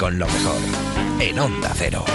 [0.05, 0.57] con lo mejor
[1.19, 2.05] en Onda Cero.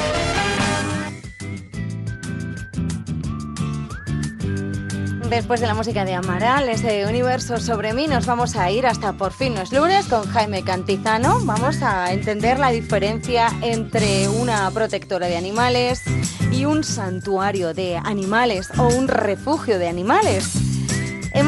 [5.28, 9.14] Después de la música de Amaral, ese universo sobre mí, nos vamos a ir hasta
[9.14, 11.40] por fin no es lunes con Jaime Cantizano.
[11.42, 16.04] Vamos a entender la diferencia entre una protectora de animales
[16.52, 20.59] y un santuario de animales o un refugio de animales.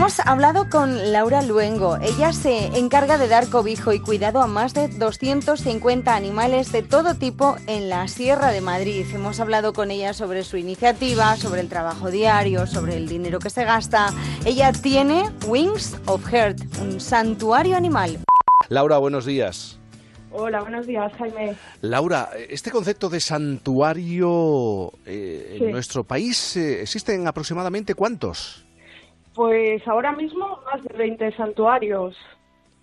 [0.02, 1.96] Hemos hablado con Laura Luengo.
[1.98, 7.14] Ella se encarga de dar cobijo y cuidado a más de 250 animales de todo
[7.14, 9.06] tipo en la Sierra de Madrid.
[9.14, 13.48] Hemos hablado con ella sobre su iniciativa, sobre el trabajo diario, sobre el dinero que
[13.48, 14.08] se gasta.
[14.44, 18.18] Ella tiene Wings of Heart, un santuario animal.
[18.70, 19.78] Laura, buenos días.
[20.32, 21.54] Hola, buenos días, Jaime.
[21.80, 25.64] Laura, este concepto de santuario eh, Sí.
[25.64, 28.64] en nuestro país, eh, ¿existen aproximadamente cuántos?
[29.34, 32.16] Pues ahora mismo más de 20 santuarios.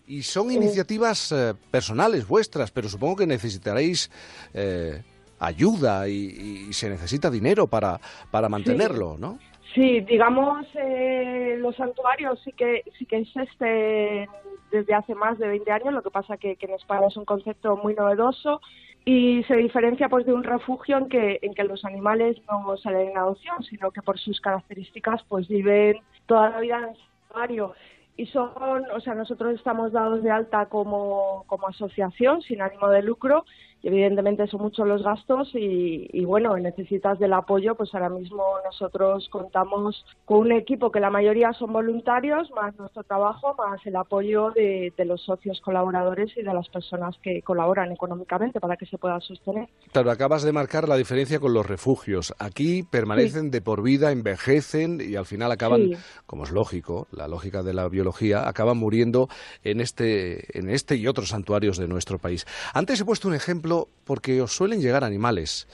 [0.07, 4.09] Y son iniciativas eh, personales vuestras, pero supongo que necesitaréis
[4.53, 5.03] eh,
[5.39, 7.99] ayuda y, y se necesita dinero para,
[8.31, 9.37] para mantenerlo, ¿no?
[9.73, 14.27] Sí, digamos, eh, los santuarios sí que sí que existen
[14.71, 17.25] desde hace más de 20 años, lo que pasa que, que en España es un
[17.25, 18.61] concepto muy novedoso
[19.05, 23.09] y se diferencia pues de un refugio en que, en que los animales no salen
[23.09, 25.97] en adopción, sino que por sus características pues viven
[26.29, 27.73] toda la vida en el santuario.
[28.15, 33.01] Y son, o sea, nosotros estamos dados de alta como, como asociación sin ánimo de
[33.01, 33.45] lucro
[33.81, 38.43] y evidentemente son muchos los gastos y, y bueno, necesitas del apoyo, pues ahora mismo
[38.65, 43.95] nosotros contamos con un equipo que la mayoría son voluntarios, más nuestro trabajo, más el
[43.95, 48.85] apoyo de, de los socios colaboradores y de las personas que colaboran económicamente para que
[48.85, 49.69] se pueda sostener.
[49.91, 52.33] Claro, acabas de marcar la diferencia con los refugios.
[52.39, 55.93] Aquí permanecen de por vida, envejecen y al final acaban, Sí.
[56.25, 59.27] como es lógico, la lógica de la biología, acaban muriendo
[59.63, 62.45] en este, en este y otros santuarios de nuestro país.
[62.73, 63.68] Antes he puesto un ejemplo
[64.05, 65.67] porque os suelen llegar animales.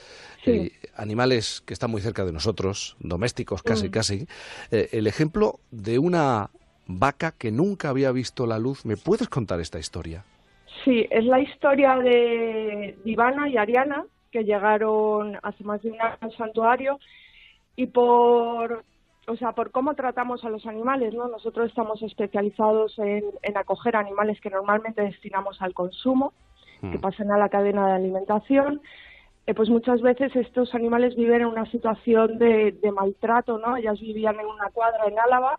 [0.48, 3.90] eh, animales que están muy cerca de nosotros, domésticos casi, Mm.
[3.90, 4.26] casi.
[4.70, 6.50] Eh, el ejemplo de una
[6.86, 8.84] vaca que nunca había visto la luz.
[8.86, 10.22] ¿Me puedes contar esta historia?
[10.84, 16.16] Sí, es la historia de Ivana y Ariana, que llegaron hace más de un año
[16.20, 17.00] al santuario
[17.74, 18.84] y por,
[19.26, 21.26] o sea, por cómo tratamos a los animales, ¿no?
[21.26, 26.32] Nosotros estamos especializados en, en acoger animales que normalmente destinamos al consumo,
[26.80, 28.80] que pasan a la cadena de alimentación.
[29.46, 33.76] Eh, pues muchas veces estos animales viven en una situación de, de maltrato, ¿no?
[33.76, 35.58] Ellas vivían en una cuadra en Álava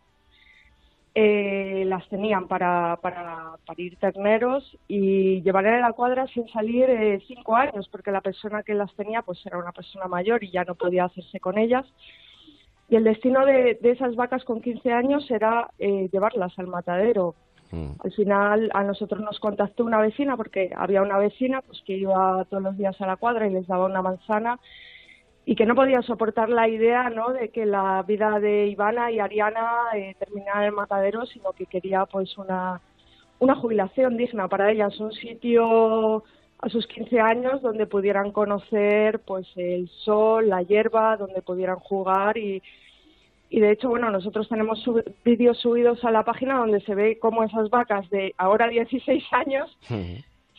[1.20, 7.20] eh, las tenían para, para parir terneros y llevarían a la cuadra sin salir eh,
[7.28, 10.64] cinco años porque la persona que las tenía pues era una persona mayor y ya
[10.64, 11.88] no podía hacerse con ellas.
[12.88, 17.34] Y el destino de, de esas vacas con 15 años era eh, llevarlas al matadero.
[17.72, 22.46] Al final a nosotros nos contactó una vecina porque había una vecina pues que iba
[22.50, 24.60] todos los días a la cuadra y les daba una manzana
[25.46, 27.34] y que no podía soportar la idea ¿no?
[27.34, 29.66] de que la vida de Ivana y Ariana
[29.96, 32.82] eh, terminara en el matadero, sino que quería pues una,
[33.40, 36.24] una jubilación digna para ellas, un sitio
[36.60, 42.38] a sus 15 años donde pudieran conocer pues el sol, la hierba, donde pudieran jugar
[42.38, 42.62] y,
[43.50, 44.84] y de hecho, bueno, nosotros tenemos
[45.24, 49.78] vídeos subidos a la página donde se ve cómo esas vacas de ahora 16 años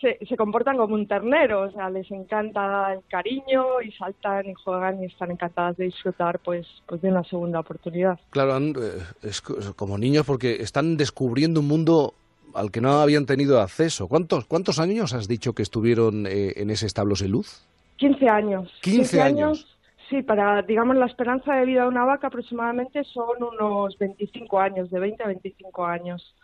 [0.01, 4.55] se, se, comportan como un ternero, o sea, les encanta el cariño y saltan y
[4.55, 8.18] juegan y están encantadas de disfrutar pues, pues de una segunda oportunidad.
[8.30, 12.14] Claro, eh, es como niños porque están descubriendo un mundo
[12.55, 14.09] al que no habían tenido acceso.
[14.09, 17.66] ¿Cuántos, cuántos años has dicho que estuvieron eh, en ese establo de luz?
[17.97, 18.72] 15 años.
[18.82, 19.78] 15, años.
[20.09, 24.90] Sí, para, digamos, la esperanza de vida de una vaca aproximadamente son unos 25 años,
[24.90, 26.34] de 20 a 25 años.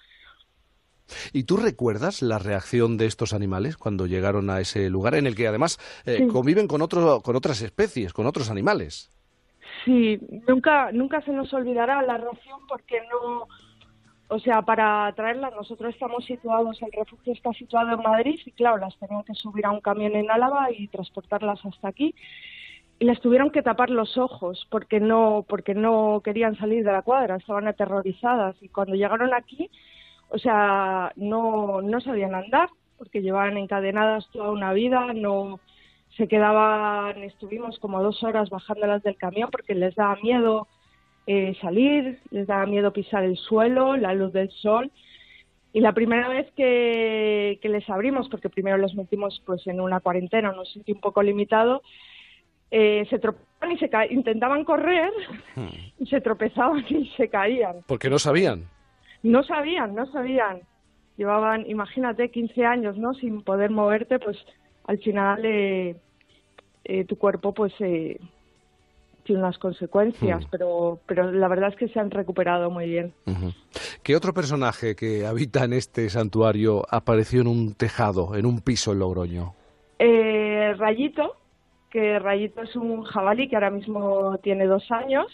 [1.32, 5.34] ¿Y tú recuerdas la reacción de estos animales cuando llegaron a ese lugar en el
[5.34, 9.10] que además eh, conviven con, otro, con otras especies, con otros animales?
[9.84, 13.48] Sí, nunca, nunca se nos olvidará la reacción porque no,
[14.28, 18.78] o sea, para traerlas, nosotros estamos situados, el refugio está situado en Madrid y claro,
[18.78, 22.14] las tenían que subir a un camión en Álava y transportarlas hasta aquí.
[23.04, 27.36] Les tuvieron que tapar los ojos porque no, porque no querían salir de la cuadra,
[27.36, 28.56] estaban aterrorizadas.
[28.62, 29.68] Y cuando llegaron aquí,
[30.30, 35.60] o sea, no, no sabían andar porque llevaban encadenadas toda una vida, no
[36.16, 40.66] se quedaban, estuvimos como dos horas bajándolas del camión porque les daba miedo
[41.26, 44.90] eh, salir, les daba miedo pisar el suelo, la luz del sol.
[45.74, 50.52] Y la primera vez que, les abrimos, porque primero los metimos pues en una cuarentena,
[50.52, 51.82] en un sitio un poco limitado,
[52.70, 55.10] eh, se tropezaban y se intentaban correr
[55.56, 56.02] hmm.
[56.02, 57.76] y se tropezaban y se caían.
[57.86, 58.68] Porque no sabían.
[59.22, 60.60] No sabían, no sabían.
[61.16, 63.14] Llevaban, imagínate, 15 años, ¿no?
[63.14, 64.36] Sin poder moverte, pues
[64.86, 65.96] al final eh,
[67.06, 67.72] tu cuerpo pues
[69.24, 70.48] tiene unas consecuencias, mm.
[70.50, 73.12] pero, pero la verdad es que se han recuperado muy bien.
[74.02, 78.92] ¿Qué otro personaje que habita en este santuario apareció en un tejado, en un piso
[78.92, 79.54] en Logroño?
[79.98, 81.36] Eh, Rayito,
[81.94, 85.26] que Rayito es un jabalí que ahora mismo tiene dos años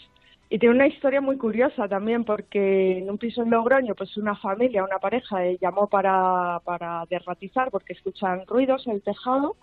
[0.47, 4.35] y tiene una historia muy curiosa también porque en un piso en Logroño pues una
[4.35, 9.55] familia, una pareja eh, llamó para, para derratizar porque escuchan ruidos en el tejado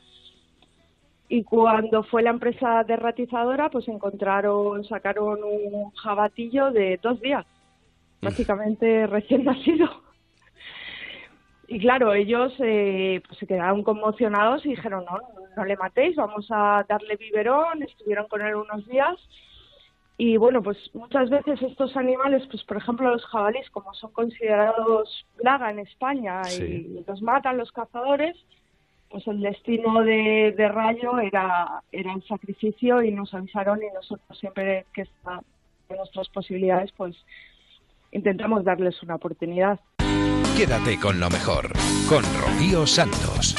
[1.28, 7.46] y cuando fue la empresa derratizadora, pues encontraron, sacaron un jabatillo de dos días,
[8.20, 9.88] básicamente recién nacido.
[11.70, 15.18] Y claro, ellos eh, pues se quedaron conmocionados y dijeron, no,
[15.54, 19.16] no le matéis, vamos a darle biberón, estuvieron con él unos días.
[20.16, 25.26] Y bueno, pues muchas veces estos animales, pues por ejemplo los jabalíes, como son considerados
[25.36, 28.34] plaga en España y los matan los cazadores,
[29.10, 34.86] pues el destino de, Rayo era, era el sacrificio y nos avisaron y nosotros siempre
[34.94, 35.42] que está
[35.90, 37.14] en nuestras posibilidades pues
[38.10, 39.78] intentamos darles una oportunidad.
[40.58, 41.70] Quédate con lo mejor,
[42.08, 43.54] con Rocío Santos.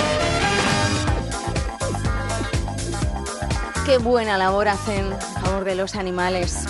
[3.86, 6.66] Qué buena labor hacen a favor de los animales.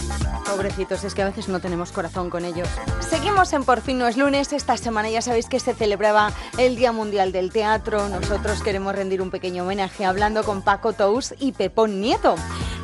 [0.50, 2.68] Pobrecitos, es que a veces no tenemos corazón con ellos.
[3.00, 4.52] Seguimos en Por fin no es lunes.
[4.52, 8.10] Esta semana ya sabéis que se celebraba el Día Mundial del Teatro.
[8.10, 12.36] Nosotros queremos rendir un pequeño homenaje hablando con Paco Tous y Pepón Nieto.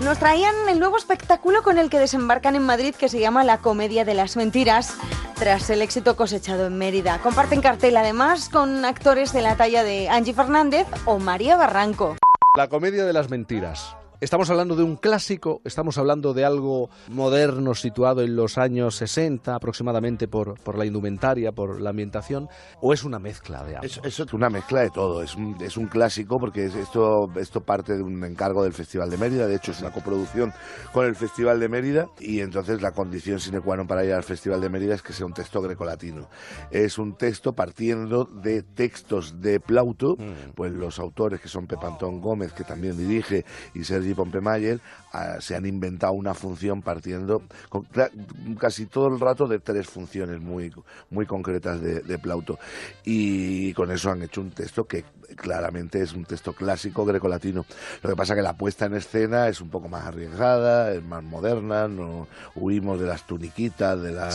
[0.02, 3.60] Nos traían el nuevo espectáculo con el que desembarcan en Madrid que se llama La
[3.60, 4.94] Comedia de las Mentiras,
[5.36, 7.20] tras el éxito cosechado en Mérida.
[7.20, 12.16] Comparten cartel además con actores de la talla de Angie Fernández o María Barranco.
[12.56, 13.96] La Comedia de las Mentiras.
[14.22, 19.54] Estamos hablando de un clásico, estamos hablando de algo moderno situado en los años 60
[19.54, 22.48] aproximadamente por, por la indumentaria, por la ambientación,
[22.80, 24.00] o es una mezcla de ambos?
[24.04, 27.98] Es, es una mezcla de todo, es un, es un clásico porque esto, esto parte
[27.98, 30.54] de un encargo del Festival de Mérida, de hecho es una coproducción
[30.94, 34.24] con el Festival de Mérida y entonces la condición sine qua non para ir al
[34.24, 36.30] Festival de Mérida es que sea un texto grecolatino.
[36.72, 40.56] Es un texto partiendo de textos de Plauto, mm.
[40.56, 43.44] pues los autores que son Pepantón Gómez, que también dirige,
[43.74, 44.78] y Sergio Sergi Pompemayer
[45.40, 47.44] se han inventado una función partiendo
[48.60, 50.72] casi todo el rato de tres funciones muy,
[51.10, 52.58] muy concretas de, de, Plauto.
[53.04, 55.04] Y con eso han hecho un texto que
[55.36, 57.66] claramente es un texto clásico grecolatino.
[58.02, 61.04] Lo que pasa es que la puesta en escena es un poco más arriesgada, es
[61.04, 64.30] más moderna, no huimos de las tuniquitas, de la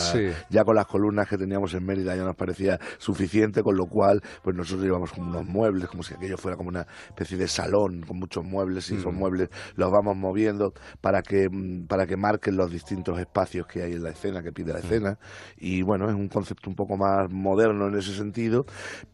[0.49, 4.21] ya con las columnas que teníamos en Mérida ya nos parecía suficiente, con lo cual
[4.43, 8.01] pues nosotros llevamos como unos muebles, como si aquello fuera como una especie de salón
[8.01, 9.17] con muchos muebles y son mm.
[9.17, 10.70] muebles los vamos moviendo
[11.01, 14.51] para que, mm, para que marquen los distintos espacios que hay en la escena, que
[14.51, 15.19] pide la escena.
[15.57, 18.65] Y bueno, es un concepto un poco más moderno en ese sentido,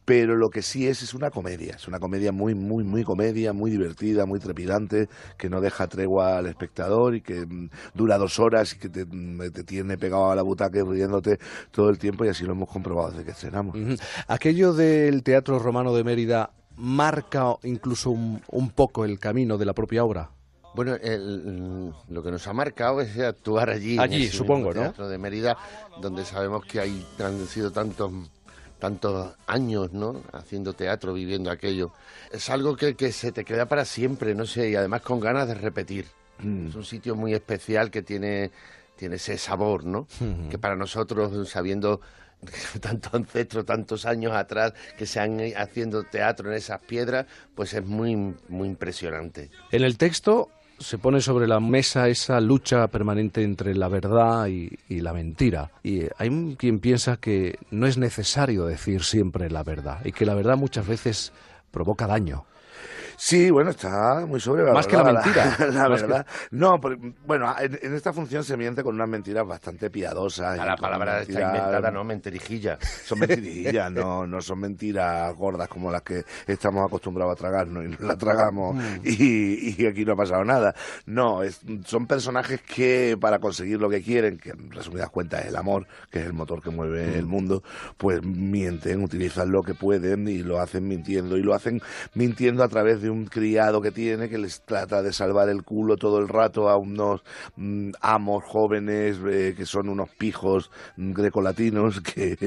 [0.05, 3.53] pero lo que sí es es una comedia, es una comedia muy, muy, muy comedia,
[3.53, 8.39] muy divertida, muy trepidante, que no deja tregua al espectador y que mm, dura dos
[8.39, 11.39] horas y que te, mm, te tiene pegado a la butaca y riéndote
[11.71, 13.75] todo el tiempo y así lo hemos comprobado desde que estrenamos.
[14.27, 19.73] Aquello del Teatro Romano de Mérida marca incluso un, un poco el camino de la
[19.73, 20.36] propia obra.
[20.73, 23.97] Bueno, el- lo que nos ha marcado es actuar allí.
[23.97, 24.81] Allí, en ese supongo, ¿no?
[24.81, 25.57] Teatro de Mérida,
[26.01, 28.11] donde sabemos que hay, han sido tantos
[28.79, 30.21] tantos años, ¿no?
[30.33, 31.91] Haciendo teatro, viviendo aquello.
[32.31, 35.47] Es algo que, que se te queda para siempre, no sé, y además con ganas
[35.47, 36.05] de repetir.
[36.37, 36.67] Mm.
[36.67, 38.51] Es un sitio muy especial que tiene,
[38.95, 40.07] tiene ese sabor, ¿no?
[40.51, 42.01] Que para nosotros, sabiendo
[42.79, 47.83] tantos ancestros, tantos años atrás que se han haciendo teatro en esas piedras, pues es
[47.83, 48.15] muy,
[48.47, 49.49] muy impresionante.
[49.71, 54.69] En el texto se pone sobre la mesa esa lucha permanente entre la verdad y,
[54.89, 55.71] la mentira.
[55.83, 60.35] Y hay quien piensa que no es necesario decir siempre la verdad y que la
[60.35, 61.33] verdad muchas veces
[61.71, 62.45] provoca daño.
[63.19, 64.75] Sí, bueno, está muy sobrevalorada.
[64.77, 65.57] Más que la mentira.
[65.73, 66.25] La, que- verdad.
[66.51, 70.55] No, por- bueno, en, en esta función se miente con unas mentiras bastante piadosas.
[70.55, 72.03] y A la palabra está inventada, ¿no?
[72.03, 72.77] Mentirijilla.
[73.03, 77.87] Son mentirijillas, no, no son mentiras gordas como las que estamos acostumbrados a tragarnos y
[77.87, 78.99] nos las tragamos Mm.
[79.03, 80.75] y, y aquí no ha pasado nada.
[81.07, 85.47] No, es- son personajes que para conseguir lo que quieren, que en resumidas cuentas es
[85.47, 87.13] el amor, que es el motor que mueve Mm.
[87.15, 87.63] el mundo,
[87.97, 91.35] pues mienten, utilizan lo que pueden y lo hacen mintiendo.
[91.35, 91.81] Y lo hacen
[92.13, 95.95] mintiendo a través de un criado que tiene que les trata de salvar el culo
[95.97, 97.21] todo el rato a unos
[97.55, 102.37] mm, amos jóvenes eh, que son unos pijos mm, grecolatinos que,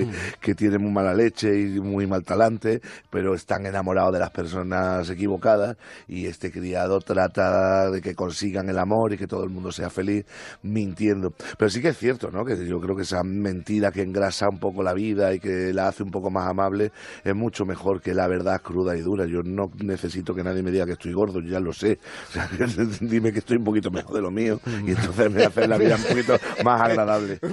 [0.40, 2.80] que tienen muy mala leche y muy mal talante,
[3.10, 5.76] pero están enamorados de las personas equivocadas
[6.08, 9.90] y este criado trata de que consigan el amor y que todo el mundo sea
[9.90, 10.24] feliz
[10.62, 11.32] mintiendo.
[11.58, 12.44] Pero sí que es cierto, ¿no?
[12.44, 15.88] Que yo creo que esa mentira que engrasa un poco la vida y que la
[15.88, 16.92] hace un poco más amable
[17.24, 19.26] es mucho mejor que la verdad cruda y dura.
[19.26, 21.98] Yo no necesito que nadie me diga que estoy gordo, yo ya lo sé.
[22.30, 22.48] O sea,
[23.00, 25.96] dime que estoy un poquito mejor de lo mío y entonces me hacer la vida
[25.96, 27.38] un poquito más agradable.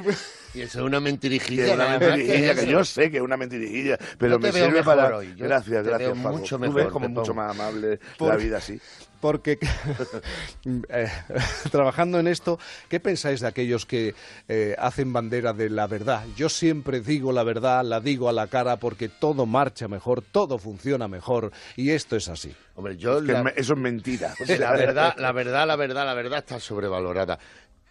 [0.53, 1.65] Y eso es una mentirijilla.
[1.67, 5.17] es una mentirijilla, que yo sé que es una mentirijilla, pero me sirve para...
[5.17, 8.79] hoy, gracias, gracias, mucho Tú mejor, ves como mucho más amable Por- la vida así.
[9.19, 9.57] Porque
[10.89, 11.07] eh,
[11.71, 12.59] trabajando en esto,
[12.89, 14.13] ¿qué pensáis de aquellos que
[14.47, 16.25] eh, hacen bandera de la verdad?
[16.35, 20.57] Yo siempre digo la verdad, la digo a la cara porque todo marcha mejor, todo
[20.59, 22.53] funciona mejor y esto es así.
[22.75, 24.33] Hombre, yo Que la- me- eso es mentira.
[24.59, 27.39] la verdad, la verdad, la verdad, la verdad está sobrevalorada.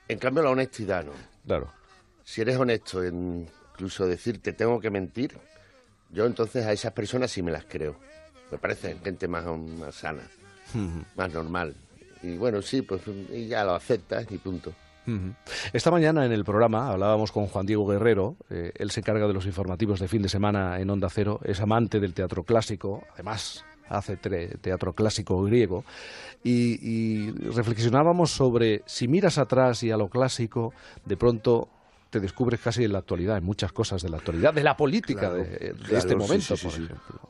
[0.08, 1.12] En cambio, la honestidad no.
[1.44, 1.72] Claro.
[2.24, 5.36] Si eres honesto en incluso decir te tengo que mentir,
[6.10, 7.96] yo entonces a esas personas sí me las creo.
[8.50, 10.22] Me parece gente más, más sana,
[11.16, 11.74] más normal.
[12.22, 13.02] Y bueno, sí, pues
[13.32, 14.72] y ya lo aceptas y punto.
[15.72, 19.34] Esta mañana en el programa hablábamos con Juan Diego Guerrero, eh, él se encarga de
[19.34, 23.64] los informativos de fin de semana en Onda Cero, es amante del teatro clásico, además
[23.88, 25.84] hace teatro clásico griego,
[26.42, 30.72] y, y reflexionábamos sobre si miras atrás y a lo clásico,
[31.04, 31.68] de pronto
[32.16, 35.20] te descubres casi en la actualidad, en muchas cosas de la actualidad, de la política
[35.20, 37.20] Claro, de, de claro, este momento, sí, por sí, ejemplo.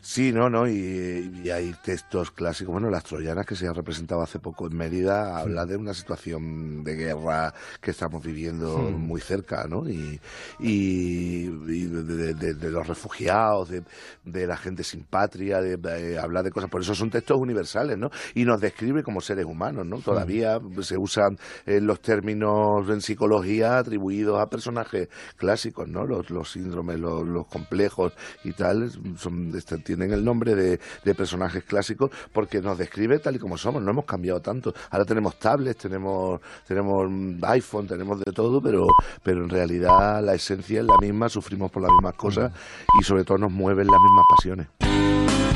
[0.00, 2.72] Sí, no, no, y, y hay textos clásicos.
[2.72, 6.82] Bueno, las troyanas que se han representado hace poco en Mérida habla de una situación
[6.82, 9.86] de guerra que estamos viviendo muy cerca, ¿no?
[9.88, 10.18] Y,
[10.60, 13.82] y, y de, de- los refugiados, de,
[14.24, 16.70] de la gente sin patria, de, de hablar de cosas.
[16.70, 18.10] Por eso son textos universales, ¿no?
[18.34, 19.98] Y nos describe como seres humanos, ¿no?
[20.00, 21.36] Todavía se usan
[21.66, 26.06] eh, los términos en psicología atribuidos a personajes clásicos, ¿no?
[26.06, 28.12] Los, los síndromes, los, los complejos
[28.44, 33.36] y tal, son, este, tienen el nombre de, de personajes clásicos porque nos describe tal
[33.36, 34.74] y como somos, no hemos cambiado tanto.
[34.90, 38.86] Ahora tenemos tablets, tenemos, tenemos mm, iPhone, tenemos de todo, pero,
[39.22, 42.52] pero en realidad la esencia es la misma, sufrimos por las mismas cosas
[43.00, 44.66] y sobre todo nos mueven las mismas pasiones.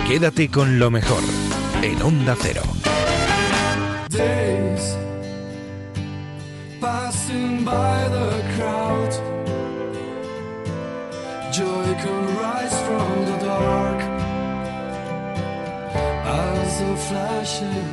[0.06, 1.22] Quédate con lo mejor
[1.82, 2.62] en Onda Cero.
[4.10, 4.96] days
[6.80, 8.39] passing by the
[12.02, 14.00] can rise from the dark.
[16.24, 17.88] As a flashing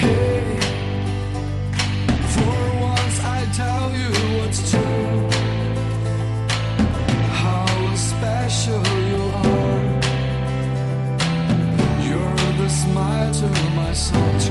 [0.00, 0.44] hey
[2.34, 2.58] for
[2.90, 5.30] once i tell you what's true.
[7.42, 9.84] How special you are.
[12.06, 13.48] You're the smile to
[13.78, 14.41] my soundtrack.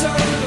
[0.00, 0.37] so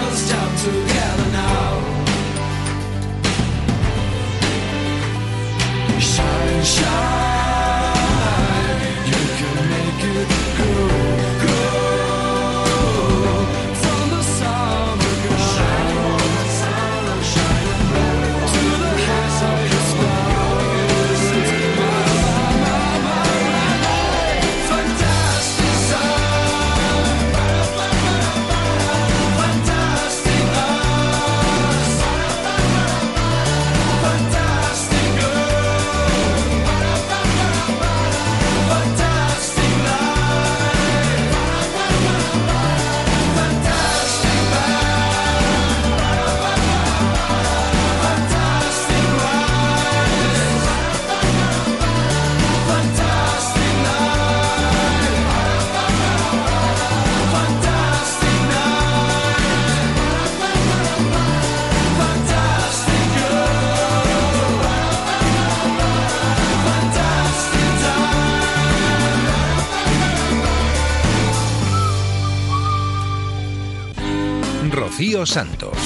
[75.12, 75.78] Santos.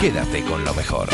[0.00, 1.08] Quédate con lo mejor.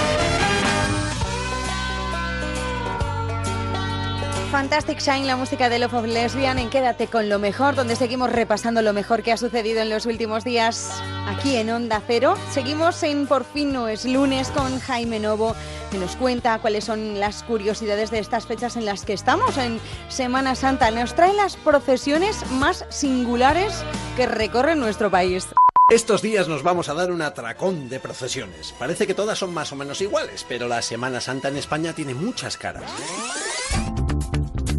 [4.50, 8.32] Fantastic Shine, la música de Love of Lesbian en Quédate con lo mejor, donde seguimos
[8.32, 12.36] repasando lo mejor que ha sucedido en los últimos días aquí en Onda Cero.
[12.50, 15.55] Seguimos en Por fin no es lunes con Jaime Novo,
[15.90, 19.78] que nos cuenta cuáles son las curiosidades de estas fechas en las que estamos en
[20.09, 20.90] Semana Santa.
[20.90, 23.84] Nos trae las procesiones más singulares
[24.16, 25.48] que recorren nuestro país.
[25.93, 28.74] Estos días nos vamos a dar un atracón de procesiones.
[28.78, 32.14] Parece que todas son más o menos iguales, pero la Semana Santa en España tiene
[32.14, 32.90] muchas caras.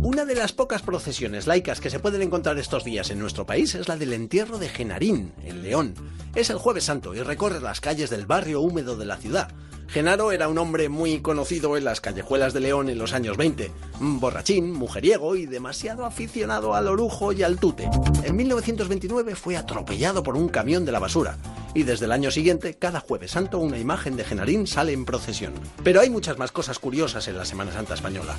[0.02, 3.76] Una de las pocas procesiones laicas que se pueden encontrar estos días en nuestro país
[3.76, 5.94] es la del entierro de Genarín, en León.
[6.34, 9.52] Es el jueves santo y recorre las calles del barrio húmedo de la ciudad.
[9.88, 13.72] Genaro era un hombre muy conocido en las callejuelas de León en los años 20.
[14.02, 17.90] Un borrachín, mujeriego y demasiado aficionado al orujo y al tute.
[18.24, 21.38] En 1929 fue atropellado por un camión de la basura.
[21.76, 25.54] Y desde el año siguiente, cada jueves santo, una imagen de Genarín sale en procesión.
[25.84, 28.36] Pero hay muchas más cosas curiosas en la Semana Santa española.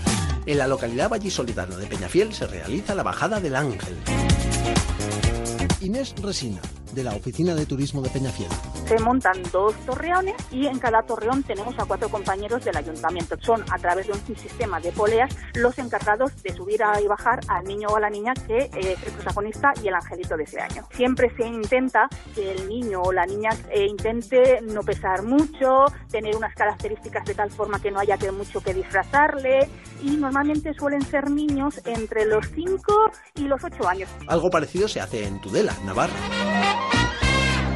[0.46, 3.96] En la localidad vallisoletana de Peñafiel se realiza la Bajada del Ángel.
[5.80, 6.60] Inés Resina,
[6.94, 8.48] de la Oficina de Turismo de Peñafiel.
[8.86, 13.36] Se montan dos torreones y en cada torreón tenemos a cuatro compañeros del ayuntamiento.
[13.40, 17.40] Son a través de un sistema de poleas los encargados de subir a- y bajar
[17.48, 20.44] al niño o a la niña que eh, es el protagonista y el angelito de
[20.44, 20.82] ese año.
[20.92, 26.36] Siempre se intenta que el niño o la niña eh, intente no pesar mucho, tener
[26.36, 29.68] unas características de tal forma que no haya mucho que disfrazarle
[30.02, 32.94] y normalmente suelen ser niños entre los 5
[33.36, 34.08] y los 8 años.
[34.28, 36.14] Algo parecido se hace en Tudela, Navarra.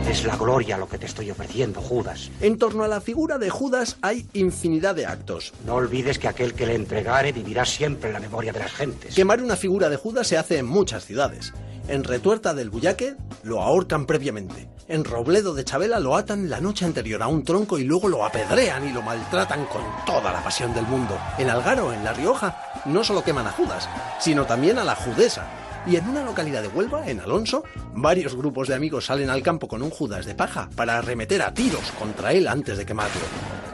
[0.09, 2.31] Es la gloria lo que te estoy ofreciendo, Judas.
[2.41, 5.53] En torno a la figura de Judas hay infinidad de actos.
[5.67, 9.15] No olvides que aquel que le entregare vivirá siempre en la memoria de las gentes.
[9.15, 11.53] Quemar una figura de Judas se hace en muchas ciudades.
[11.89, 14.71] En Retuerta del Bullaque lo ahorcan previamente.
[14.89, 18.25] En Robledo de Chabela lo atan la noche anterior a un tronco y luego lo
[18.25, 21.19] apedrean y lo maltratan con toda la pasión del mundo.
[21.37, 23.87] En Algaro, en La Rioja, no solo queman a Judas,
[24.19, 25.47] sino también a la Judesa.
[25.89, 27.65] Y en una localidad de Huelva, en Alonso,
[27.95, 31.55] varios grupos de amigos salen al campo con un Judas de paja para arremeter a
[31.55, 33.23] tiros contra él antes de quemarlo.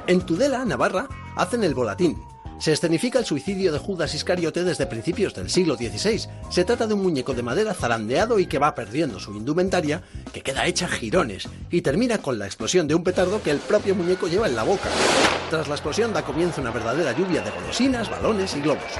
[0.07, 2.17] En Tudela, Navarra, hacen el volatín.
[2.61, 6.29] Se escenifica el suicidio de Judas Iscariote desde principios del siglo XVI.
[6.51, 10.03] Se trata de un muñeco de madera zarandeado y que va perdiendo su indumentaria,
[10.33, 13.97] que queda hecha jirones, y termina con la explosión de un petardo que el propio
[13.97, 14.89] muñeco lleva en la boca.
[15.51, 18.93] Tras la explosión da comienzo una verdadera lluvia de golosinas, balones y globos.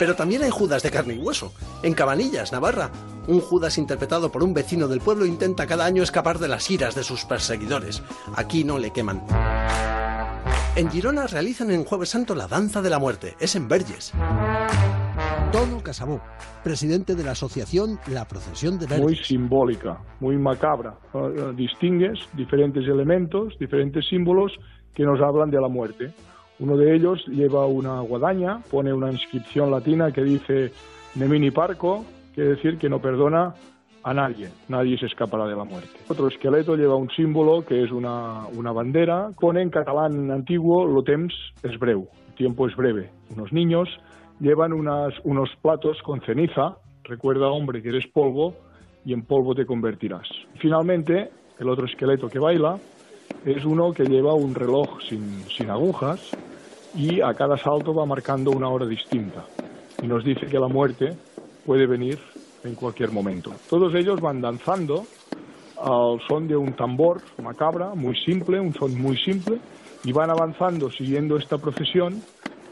[0.00, 1.52] Pero también hay Judas de carne y hueso.
[1.82, 2.90] En Cabanillas, Navarra,
[3.28, 6.94] un Judas interpretado por un vecino del pueblo intenta cada año escapar de las iras
[6.94, 8.02] de sus perseguidores.
[8.34, 9.22] Aquí no le queman.
[10.74, 13.34] En Girona realizan en Jueves Santo la Danza de la Muerte.
[13.40, 14.14] Es en Verges.
[15.52, 16.22] Tono Casabó,
[16.64, 19.04] presidente de la asociación La Procesión de Verges.
[19.04, 20.94] muy simbólica, muy macabra.
[21.12, 24.52] Eh, eh, Distingues diferentes elementos, diferentes símbolos
[24.94, 26.14] que nos hablan de la muerte.
[26.60, 30.70] Uno de ellos lleva una guadaña, pone una inscripción latina que dice
[31.14, 32.04] Nemini Parco,
[32.34, 33.54] quiere decir que no perdona
[34.02, 35.98] a nadie, nadie se escapará de la muerte.
[36.08, 41.02] Otro esqueleto lleva un símbolo que es una, una bandera, pone en catalán antiguo lo
[41.02, 43.10] temps es breu, el tiempo es breve.
[43.34, 43.88] Unos niños
[44.38, 48.54] llevan unas, unos platos con ceniza, recuerda hombre que eres polvo
[49.06, 50.28] y en polvo te convertirás.
[50.60, 52.76] Finalmente, el otro esqueleto que baila
[53.46, 56.36] es uno que lleva un reloj sin, sin agujas
[56.94, 59.44] y a cada salto va marcando una hora distinta.
[60.02, 61.14] y nos dice que la muerte
[61.66, 62.18] puede venir
[62.64, 63.52] en cualquier momento.
[63.68, 65.04] Todos ellos van danzando
[65.78, 69.58] al son de un tambor macabra, muy simple, un son muy simple,
[70.04, 72.22] y van avanzando siguiendo esta procesión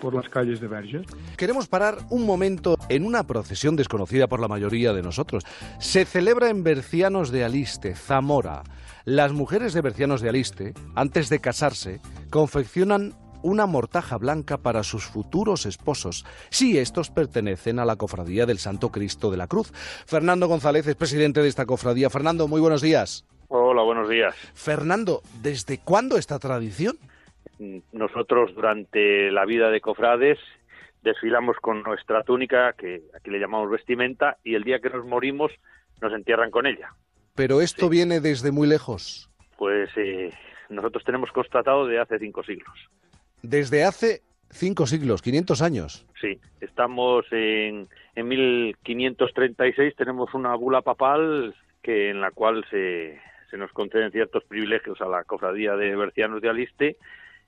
[0.01, 1.07] por las calles de Verges.
[1.37, 5.45] Queremos parar un momento en una procesión desconocida por la mayoría de nosotros.
[5.81, 8.63] Se celebra en Bercianos de Aliste, Zamora.
[9.05, 12.01] Las mujeres de Bercianos de Aliste, antes de casarse,
[12.31, 18.59] confeccionan una mortaja blanca para sus futuros esposos, si estos pertenecen a la Cofradía del
[18.59, 19.73] Santo Cristo de la Cruz.
[20.07, 22.11] Fernando González es presidente de esta cofradía.
[22.11, 23.27] Fernando, muy buenos días.
[23.49, 24.35] Hola, buenos días.
[24.55, 26.97] Fernando, ¿desde cuándo esta tradición?
[27.93, 30.39] Nosotros durante la vida de cofrades
[31.03, 35.51] desfilamos con nuestra túnica, que aquí le llamamos vestimenta, y el día que nos morimos
[36.01, 36.91] nos entierran con ella.
[37.35, 39.31] Pero esto viene desde muy lejos.
[39.57, 40.33] Pues eh,
[40.69, 42.77] nosotros tenemos constatado de hace cinco siglos.
[43.43, 46.07] Desde hace cinco siglos, 500 años.
[46.21, 53.21] Sí, estamos en, en 1536, tenemos una bula papal que en la cual se,
[53.51, 56.97] se nos conceden ciertos privilegios a la cofradía de Bercianos de Aliste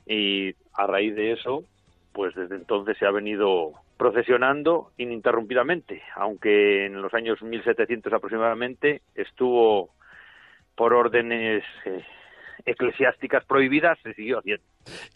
[0.07, 1.65] y a raíz de eso,
[2.13, 9.91] pues desde entonces se ha venido procesionando ininterrumpidamente, aunque en los años 1700 aproximadamente estuvo
[10.75, 12.03] por órdenes eh,
[12.65, 14.65] eclesiásticas prohibidas, se siguió haciendo.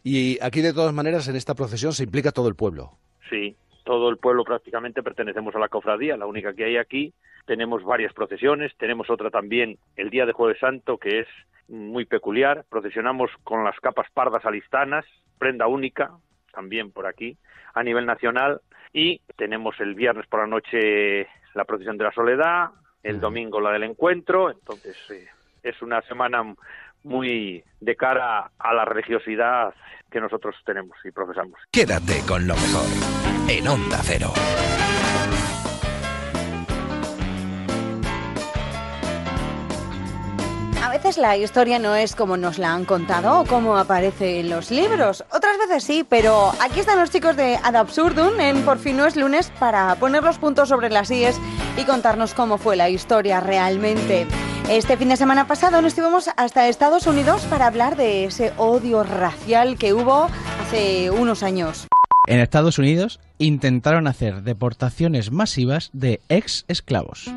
[0.02, 2.92] Y aquí de todas maneras en esta procesión se implica todo el pueblo.
[3.30, 7.12] Sí, todo el pueblo prácticamente pertenecemos a la cofradía, la única que hay aquí.
[7.46, 11.28] Tenemos varias procesiones, tenemos otra también el día de Jueves Santo que es
[11.68, 12.64] muy peculiar.
[12.68, 15.04] Procesionamos con las capas pardas alistanas,
[15.38, 16.12] prenda única,
[16.52, 17.36] también por aquí,
[17.74, 18.60] a nivel nacional.
[18.92, 22.70] Y tenemos el viernes por la noche la procesión de la soledad,
[23.02, 24.50] el domingo la del encuentro.
[24.50, 25.26] Entonces eh,
[25.62, 26.54] es una semana
[27.04, 29.72] muy de cara a la religiosidad
[30.10, 31.58] que nosotros tenemos y profesamos.
[31.70, 32.86] Quédate con lo mejor
[33.48, 34.32] en Onda Cero.
[40.82, 44.48] A veces la historia no es como nos la han contado o como aparece en
[44.48, 45.24] los libros.
[45.32, 49.04] Otras veces sí, pero aquí están los chicos de Ad Absurdum en Por fin no
[49.04, 51.40] es lunes para poner los puntos sobre las IES
[51.76, 54.28] y contarnos cómo fue la historia realmente.
[54.68, 59.04] Este fin de semana pasado nos fuimos hasta Estados Unidos para hablar de ese odio
[59.04, 60.28] racial que hubo
[60.62, 61.86] hace unos años.
[62.26, 67.30] En Estados Unidos intentaron hacer deportaciones masivas de ex esclavos.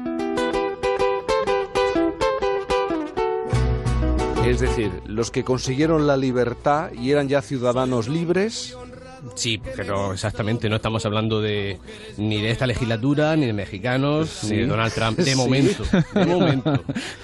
[4.45, 8.77] Es decir, los que consiguieron la libertad y eran ya ciudadanos libres.
[9.35, 11.77] Sí, pero exactamente, no estamos hablando de
[12.18, 14.52] ni de esta legislatura, ni de mexicanos, Sí.
[14.53, 15.35] ni de Donald Trump, de Sí.
[15.35, 15.84] momento,
[16.14, 16.73] de momento,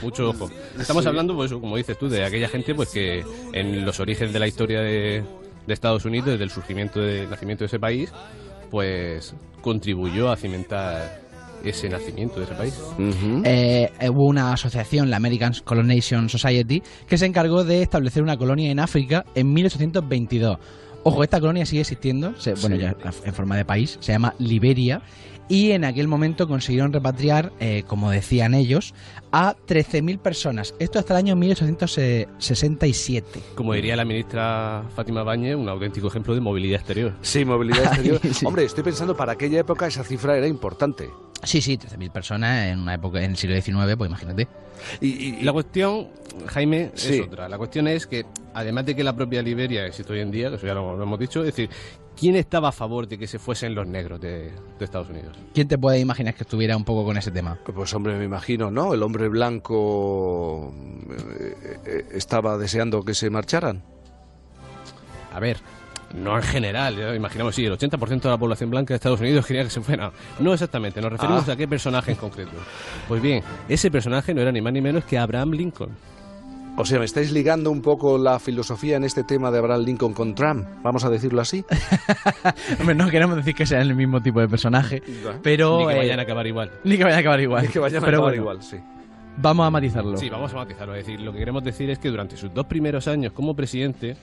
[0.01, 0.49] mucho ojo.
[0.79, 1.09] Estamos Sí.
[1.09, 4.47] hablando, pues, como dices tú, de aquella gente pues que en los orígenes de la
[4.47, 5.23] historia de,
[5.67, 8.11] de Estados Unidos, desde el surgimiento del nacimiento de ese país,
[8.71, 11.21] pues contribuyó a cimentar
[11.63, 12.73] ese nacimiento de ese país.
[13.45, 18.69] Eh, hubo una asociación, la American Colonization Society, que se encargó de establecer una colonia
[18.69, 20.57] en África en 1822.
[21.03, 22.81] Ojo, esta colonia sigue existiendo, se- bueno, Sí.
[22.81, 25.01] ya en forma de país, se llama Liberia,
[25.49, 28.93] y en aquel momento consiguieron repatriar, eh, como decían ellos,
[29.31, 30.75] a 13.000 personas.
[30.79, 33.39] Esto hasta el año 1867.
[33.55, 37.13] Como diría la ministra Fátima Báñez, un auténtico ejemplo de movilidad exterior.
[37.21, 38.19] Sí, movilidad exterior.
[38.33, 38.45] Sí.
[38.45, 41.09] Hombre, estoy pensando, para aquella época esa cifra era importante.
[41.43, 44.47] Sí, sí, 13.000 personas en una época, en el siglo XIX, pues imagínate.
[45.01, 46.07] Y, la cuestión,
[46.47, 47.15] Jaime, Sí.
[47.15, 47.47] es otra.
[47.49, 50.55] La cuestión es que, además de que la propia Liberia existe hoy en día, que
[50.55, 51.69] eso ya lo, lo hemos dicho, es decir,
[52.19, 55.37] ¿quién estaba a favor de que se fuesen los negros de, de Estados Unidos?
[55.53, 57.57] ¿Quién te puede imaginar que estuviera un poco con ese tema?
[57.73, 58.93] Pues hombre, me imagino, ¿no?
[58.93, 60.73] El hombre blanco
[61.09, 63.81] eh, eh, estaba deseando que se marcharan.
[65.33, 65.57] A ver,
[66.13, 69.45] no en general, ya imaginamos, sí, el 80% de la población blanca de Estados Unidos
[69.47, 70.11] quería que se fuera.
[70.39, 71.53] No exactamente, nos referimos Ah.
[71.53, 72.51] a qué personaje en concreto.
[73.07, 75.89] Pues bien, ese personaje no era ni más ni menos que Abraham Lincoln.
[76.75, 80.13] O sea, me estáis ligando un poco la filosofía en este tema de Abraham Lincoln
[80.13, 81.63] con Trump, vamos a decirlo así.
[82.79, 85.03] Hombre, no queremos decir que sean el mismo tipo de personaje,
[85.43, 85.79] pero...
[85.79, 86.71] Ni que eh, vayan a acabar igual.
[86.83, 87.61] Ni que vayan a acabar igual.
[87.63, 88.77] Ni que vayan a Pero acabar bueno, igual, sí.
[89.37, 90.17] Vamos a matizarlo.
[90.17, 90.95] Sí, vamos a matizarlo.
[90.95, 94.15] Es decir, lo que queremos decir es que durante sus dos primeros años como presidente,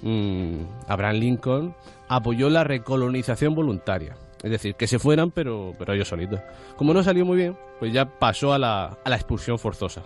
[0.00, 1.74] mm, Abraham Lincoln
[2.08, 4.16] apoyó la recolonización voluntaria.
[4.42, 6.40] Es decir, que se fueran, pero, pero ellos solitos.
[6.76, 10.02] Como no salió muy bien, pues ya pasó a la, a la expulsión forzosa.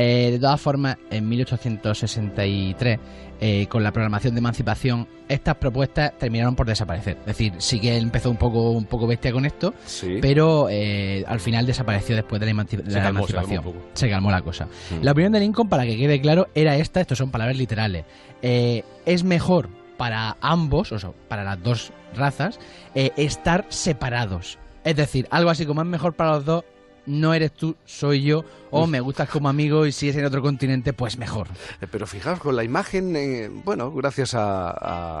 [0.00, 2.98] Eh, de todas formas, en 1863,
[3.40, 7.16] eh, con la programación de emancipación, estas propuestas terminaron por desaparecer.
[7.20, 10.18] Es decir, sí que él empezó un poco, un poco bestia con esto, Sí.
[10.22, 13.58] pero eh, al final desapareció después de la, emanci- Se la calmó, se calmó emancipación.
[13.58, 13.86] un poco.
[13.94, 14.66] Se calmó la cosa.
[14.66, 15.02] Mm.
[15.02, 18.04] La opinión de Lincoln, para que quede claro, era esta, estos son palabras literales.
[18.40, 22.60] Es mejor para ambos, o sea, para las dos razas,
[22.94, 24.58] estar separados.
[24.84, 26.64] Es decir, algo así como es mejor para los dos,
[27.08, 30.42] no eres tú, soy yo, o me gustas como amigo y si es en otro
[30.42, 31.48] continente, pues mejor.
[31.80, 34.70] Eh, Pero fijaos, con la imagen, eh, bueno, gracias a,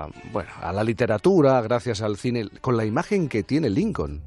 [0.04, 4.20] a, bueno, a la literatura, gracias al cine, con la imagen que tiene Lincoln.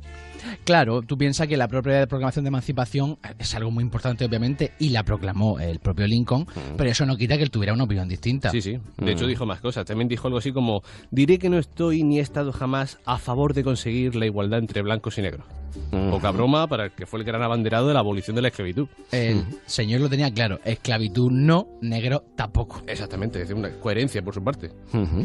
[0.63, 4.89] Claro, tú piensas que la propia proclamación de emancipación es algo muy importante, obviamente, y
[4.89, 6.47] la proclamó el propio Lincoln,
[6.77, 8.49] pero eso no quita que él tuviera una opinión distinta.
[8.49, 8.79] Sí, sí.
[8.97, 9.29] De hecho, Mm.
[9.29, 9.85] dijo más cosas.
[9.85, 10.81] También dijo algo así como:
[11.11, 14.81] Diré que no estoy ni he estado jamás a favor de conseguir la igualdad entre
[14.81, 15.45] blancos y negros.
[16.09, 18.87] Poca broma para el que fue el gran abanderado de la abolición de la esclavitud.
[19.11, 22.81] El señor lo tenía claro: esclavitud no, negro tampoco.
[22.87, 24.71] Exactamente, es una coherencia por su parte.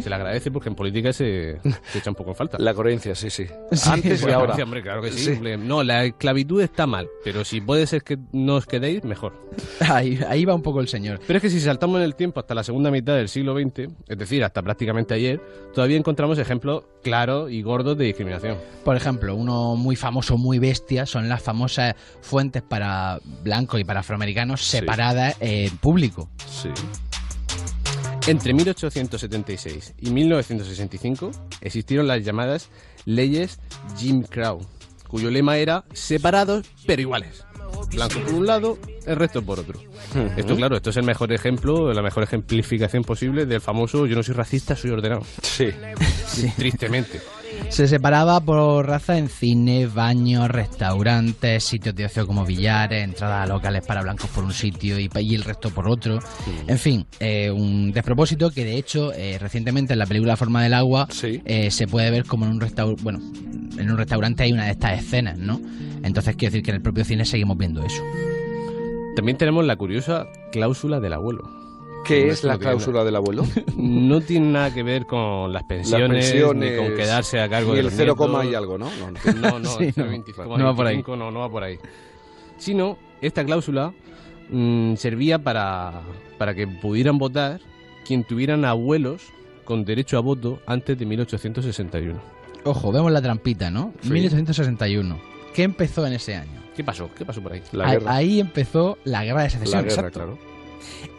[0.03, 1.59] Se le agradece porque en política se,
[1.93, 2.59] se echa un poco en falta.
[2.61, 3.47] La coherencia, sí, sí.
[3.73, 4.55] Sí, Antes y ahora.
[4.63, 5.39] hombre, claro que sí.
[5.59, 9.35] No, la esclavitud está mal, pero si puede ser que no os quedéis, mejor.
[9.81, 11.21] Ahí, ahí va un poco el señor.
[11.27, 13.89] Pero es que si saltamos en el tiempo hasta la segunda mitad del siglo XX,
[14.09, 15.41] es decir, hasta prácticamente ayer,
[15.75, 18.57] todavía encontramos ejemplos claros y gordos de discriminación.
[18.85, 24.01] Por ejemplo, uno muy famoso, muy bestia, son las famosas fuentes para blancos y para
[24.01, 26.29] afroamericanos separadas en público.
[26.49, 26.71] Sí.
[28.27, 31.31] Entre 1876 y 1965
[31.61, 32.71] existieron las llamadas
[33.05, 33.61] leyes
[33.97, 34.59] Jim Crow,
[35.07, 37.45] cuyo lema era separados pero iguales.
[37.95, 39.79] Blanco por un lado, el resto por otro.
[40.37, 44.23] Esto, claro, esto es el mejor ejemplo, la mejor ejemplificación posible del famoso yo no
[44.23, 45.23] soy racista, soy ordenado.
[45.43, 45.69] Sí.
[46.57, 47.21] Tristemente.
[47.69, 53.53] Se separaba por raza en cines, baños, restaurantes, sitios de ocio como billares, entradas a
[53.53, 56.21] locales para blancos por un sitio y, y el resto por otro.
[56.67, 60.75] En fin, eh, un despropósito que de hecho eh, recientemente en la película Forma del
[60.75, 63.21] Agua eh, se puede ver como en un restaurante, bueno,
[63.79, 65.61] en un restaurante hay una de estas escenas, ¿no?
[66.03, 68.03] Entonces quiero decir que en el propio cine seguimos viendo eso.
[69.17, 71.66] También tenemos la curiosa cláusula del abuelo.
[72.07, 73.45] ¿Qué No, es la cláusula del abuelo?
[73.77, 77.81] No tiene nada que ver con las pensiones, pensiones, ni con quedarse a cargo de
[77.81, 78.27] el los cero nietos.
[78.27, 78.89] coma y algo, ¿no?
[78.97, 79.11] No,
[79.41, 80.05] No, no, Sí, el no.
[80.07, 81.03] 0,25, No va por ahí.
[81.07, 81.79] No, no va por ahí.
[82.59, 83.93] Sino, esta cláusula
[84.51, 86.03] mm, servía para,
[86.39, 87.61] para que pudieran votar
[88.07, 89.23] quien tuvieran abuelos
[89.65, 92.19] con derecho a voto antes de 1861.
[92.65, 93.93] Ojo, vemos la trampita, ¿no?
[94.01, 94.11] Sí.
[94.11, 95.19] 1861.
[95.55, 96.63] ¿Qué empezó en ese año?
[96.77, 97.11] ¿Qué pasó?
[97.17, 97.63] ¿Qué pasó por ahí?
[97.83, 99.83] ahí, ahí empezó la guerra de secesión.
[99.85, 100.39] La guerra, exacto.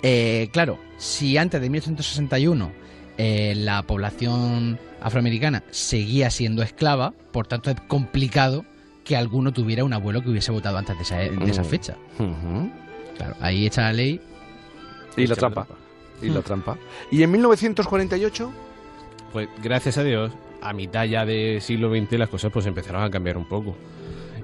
[0.04, 2.72] Eh, claro, si antes de 1861
[3.18, 8.66] eh, la población afroamericana seguía siendo esclava, por tanto es complicado
[9.04, 11.66] que alguno tuviera un abuelo que hubiese votado antes de esa, de esa Mm.
[11.66, 11.96] fecha.
[13.18, 14.20] Claro, ahí echa la ley.
[15.16, 15.66] Y la trampa.
[16.22, 16.44] Y la Mm.
[16.44, 16.78] trampa.
[17.12, 18.52] ¿Y en 1948?
[19.34, 20.32] Pues gracias a Dios,
[20.62, 23.76] a mitad ya del siglo XX las cosas pues empezaron a cambiar un poco.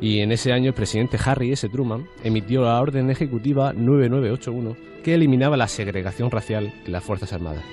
[0.04, 1.70] Y en ese año el presidente Harry S.
[1.70, 7.64] Truman emitió la orden ejecutiva 9981 que eliminaba la segregación racial en las Fuerzas Armadas.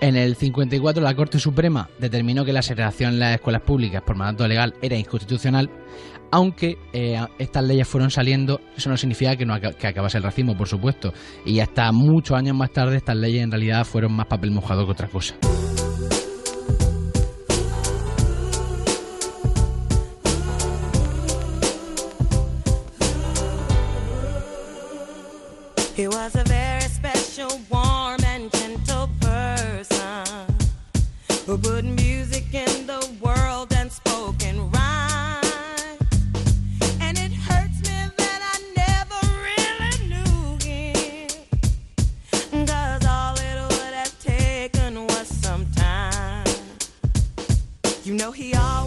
[0.00, 4.14] En el 54 la Corte Suprema determinó que la segregación en las escuelas públicas por
[4.14, 5.70] mandato legal era inconstitucional,
[6.30, 9.44] aunque eh, estas leyes fueron saliendo, eso no significa que,
[9.84, 11.12] acabase el racismo, por supuesto.
[11.44, 14.92] Y hasta muchos años más tarde estas leyes en realidad fueron más papel mojado que
[14.92, 15.34] otra cosa.
[48.22, 48.81] Know, he always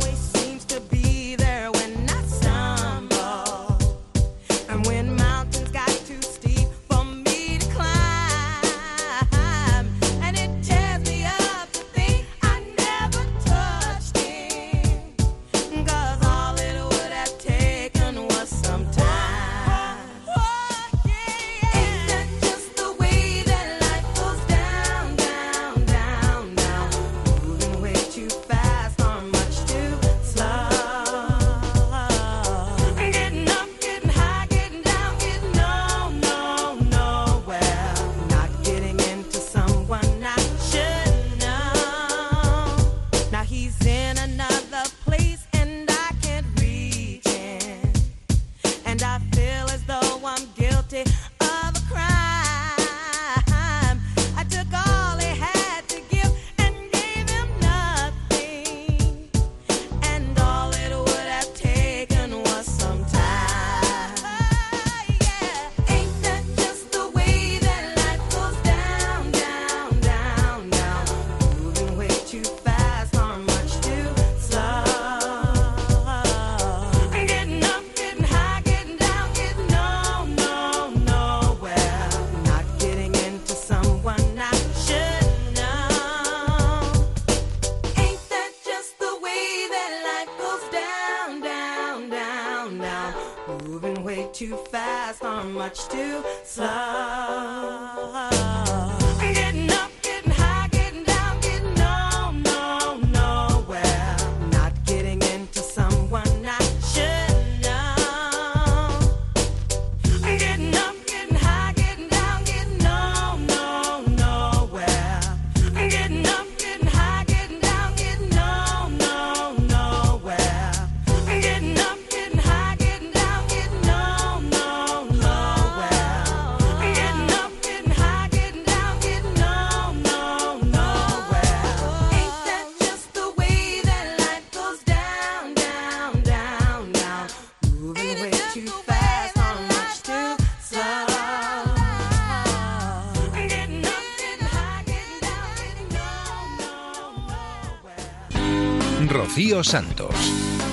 [149.45, 150.15] Rocío Santos.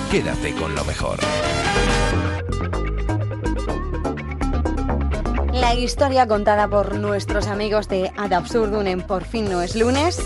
[0.09, 1.19] Quédate con lo mejor.
[5.53, 10.19] La historia contada por nuestros amigos de Ad Absurdum en Por fin no es lunes.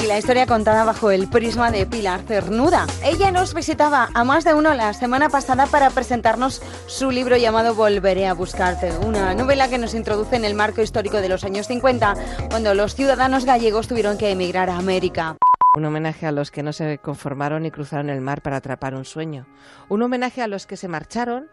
[0.00, 2.86] Y la historia contada bajo el prisma de Pilar Cernuda.
[3.02, 7.74] Ella nos visitaba a más de uno la semana pasada para presentarnos su libro llamado
[7.74, 11.66] Volveré a buscarte, una novela que nos introduce en el marco histórico de los años
[11.66, 12.14] 50,
[12.48, 15.36] cuando los ciudadanos gallegos tuvieron que emigrar a América.
[15.74, 19.06] Un homenaje a los que no se conformaron y cruzaron el mar para atrapar un
[19.06, 19.46] sueño.
[19.88, 21.48] Un homenaje a los que se marcharon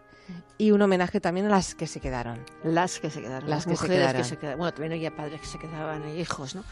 [0.58, 2.38] y un homenaje también a las que se quedaron.
[2.66, 4.22] Las que se quedaron, Las las, que se mujeres quedaron.
[4.22, 4.60] que se quedaron.
[4.60, 6.66] Bueno, también había padres que se quedaban e hijos, ¿no?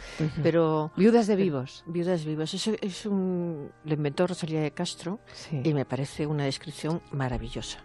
[0.43, 1.83] Pero Viudas de pero- vivos.
[1.87, 2.53] Viudas vivos.
[2.53, 5.61] Eso es un lo inventó Rosalía de Castro Sí.
[5.63, 7.79] y me parece una descripción maravillosa.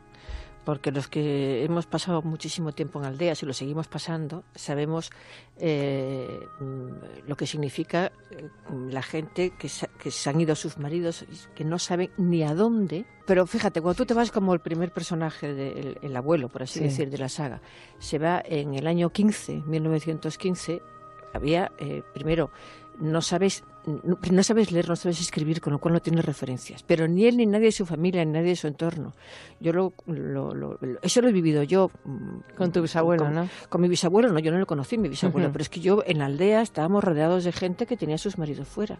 [0.64, 5.10] Porque los que hemos pasado muchísimo tiempo en aldeas y lo seguimos pasando, sabemos
[5.58, 6.38] eh,
[7.26, 8.48] lo que significa eh,
[8.88, 11.24] la gente que se, que se han ido a sus maridos
[11.56, 13.04] que no saben ni a dónde.
[13.26, 16.62] Pero fíjate, cuando tú te vas como el primer personaje, de- el, el abuelo, por
[16.62, 16.84] así Sí.
[16.84, 17.60] decir, de la saga,
[17.98, 20.80] se va en el año 15, 1915,
[21.34, 22.50] había, eh, primero,
[22.98, 26.82] no sabes, no, no sabes leer, no sabes escribir, con lo cual no tienes referencias.
[26.82, 29.12] Pero ni él, ni nadie de su familia, ni nadie de su entorno.
[29.60, 31.90] Yo lo, lo- eso lo he vivido yo.
[32.04, 33.48] mm, Con tu bisabuelo, con, ¿no?
[33.68, 36.18] Con mi bisabuelo, no, yo no lo conocí, mi bisabuelo, pero es que yo en
[36.18, 38.98] la aldea estábamos rodeados de gente que tenía a sus maridos fuera.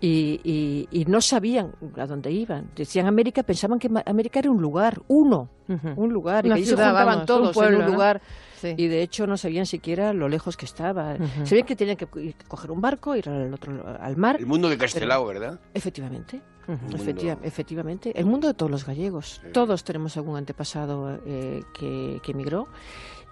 [0.00, 2.70] Y, y- y no sabían a dónde iban.
[2.76, 5.48] Decían América, pensaban que América era un lugar, uno,
[5.96, 7.96] un lugar, y que ciudad, se juntaban vamos, un todos pueblo, en un ¿no?
[8.60, 8.74] Sí.
[8.76, 11.14] Y de hecho no sabían siquiera lo lejos que estaba.
[11.14, 11.46] Ujú.
[11.46, 14.36] Sabían que tenían que co- coger un barco, ir al otro al mar.
[14.38, 15.58] El mundo de pero- Castelao, ¿verdad?
[15.74, 16.40] Efectivamente.
[16.92, 18.12] Efectiva- efectivamente.
[18.18, 19.40] El mundo de todos los gallegos.
[19.52, 22.68] Todos tenemos algún antepasado eh, que, que emigró.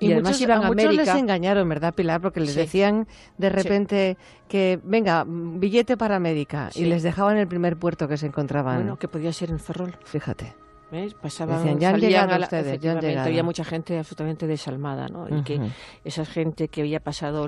[0.01, 1.19] Y, Y, además muchos, iban a a muchos les América.
[1.19, 2.21] engañaron, ¿verdad, Pilar?
[2.21, 2.59] Porque les Sí.
[2.61, 3.07] decían
[3.37, 3.53] de Sí.
[3.55, 4.17] repente
[4.49, 6.71] que, venga, billete para América.
[6.73, 6.83] Sí.
[6.83, 8.77] Y les dejaban el primer puerto que se encontraban.
[8.77, 9.97] Bueno, que podía ser en Ferrol.
[10.05, 10.55] Fíjate.
[10.91, 11.13] ¿Ves?
[11.13, 13.27] Pasaban, Decían, ya han llegado a la- ustedes, ya han llegado.
[13.29, 15.29] Había mucha gente absolutamente desalmada, ¿no?
[15.29, 15.61] Y que
[16.03, 17.47] esa gente que había pasado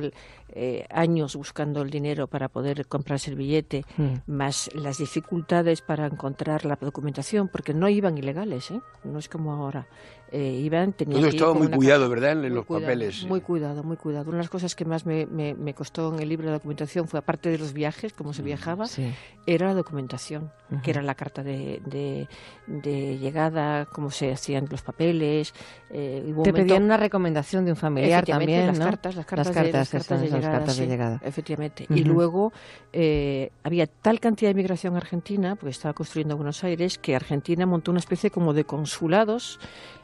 [0.53, 4.15] eh, años buscando el dinero para poder comprarse el billete, Mm.
[4.27, 8.81] más las dificultades para encontrar la documentación, porque no iban ilegales, ¿eh?
[9.05, 9.87] No es como ahora.
[10.33, 12.33] Eh, iban, tenían Todo estaba muy cuidado, ¿verdad?
[12.33, 13.25] En muy los cuidado, papeles.
[13.25, 14.27] Muy cuidado, muy cuidado.
[14.29, 17.09] Una de las cosas que más me, me- me costó en el libro de documentación
[17.09, 19.13] fue, aparte de los viajes, cómo Mm, se viajaba, Sí.
[19.47, 20.53] era la documentación,
[20.85, 22.29] que era la carta de, de-
[22.69, 25.53] de llegada, cómo se hacían los papeles.
[25.93, 29.65] eh, Te momento- pedían una recomendación de un familiar también, las cartas, las cartas, las
[29.65, 30.59] de, las cartas de llegada.
[30.59, 31.21] cartas de sí, llegada.
[31.25, 31.87] Efectivamente.
[31.89, 32.13] Y Ujú.
[32.13, 32.53] luego
[32.93, 37.91] eh, había tal cantidad de migración argentina, porque estaba construyendo Buenos Aires, que Argentina montó
[37.91, 39.59] una especie como de consulados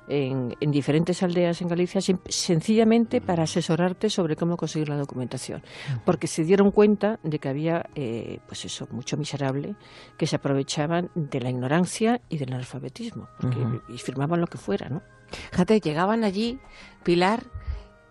[0.09, 5.63] en, en diferentes aldeas en Galicia, sen- sencillamente para asesorarte sobre cómo conseguir la documentación.
[6.05, 9.75] Porque se dieron cuenta de que había, eh, pues eso, mucho miserable,
[10.17, 13.81] que se aprovechaban de la ignorancia y del analfabetismo, porque, Ujú.
[13.89, 15.03] y firmaban lo que fuera, ¿no?
[15.51, 16.61] Fíjate, llegaban allí,
[17.03, 17.43] Pilar,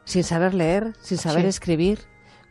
[0.03, 1.47] sin saber leer, sin saber Sí.
[1.47, 1.99] escribir,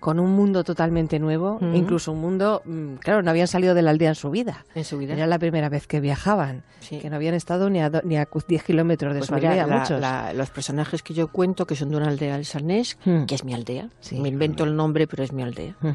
[0.05, 1.72] con un mundo totalmente nuevo, Ujú.
[1.72, 4.66] incluso un mundo, mm, claro, no habían salido de la aldea en su vida.
[4.74, 5.14] En su vida.
[5.14, 6.98] Era la primera vez que viajaban, Sí.
[6.98, 9.35] que no habían estado ni a, do- ni a cu- 10 kilómetros de Pues su
[9.35, 9.98] mira, aldea, la- muchos.
[10.02, 13.24] la- los personajes que yo cuento, que son de una aldea del Sarnés, Hmm.
[13.24, 14.20] que es mi aldea, Sí.
[14.20, 15.74] me invento el nombre, pero es mi aldea.
[15.82, 15.94] Ujú.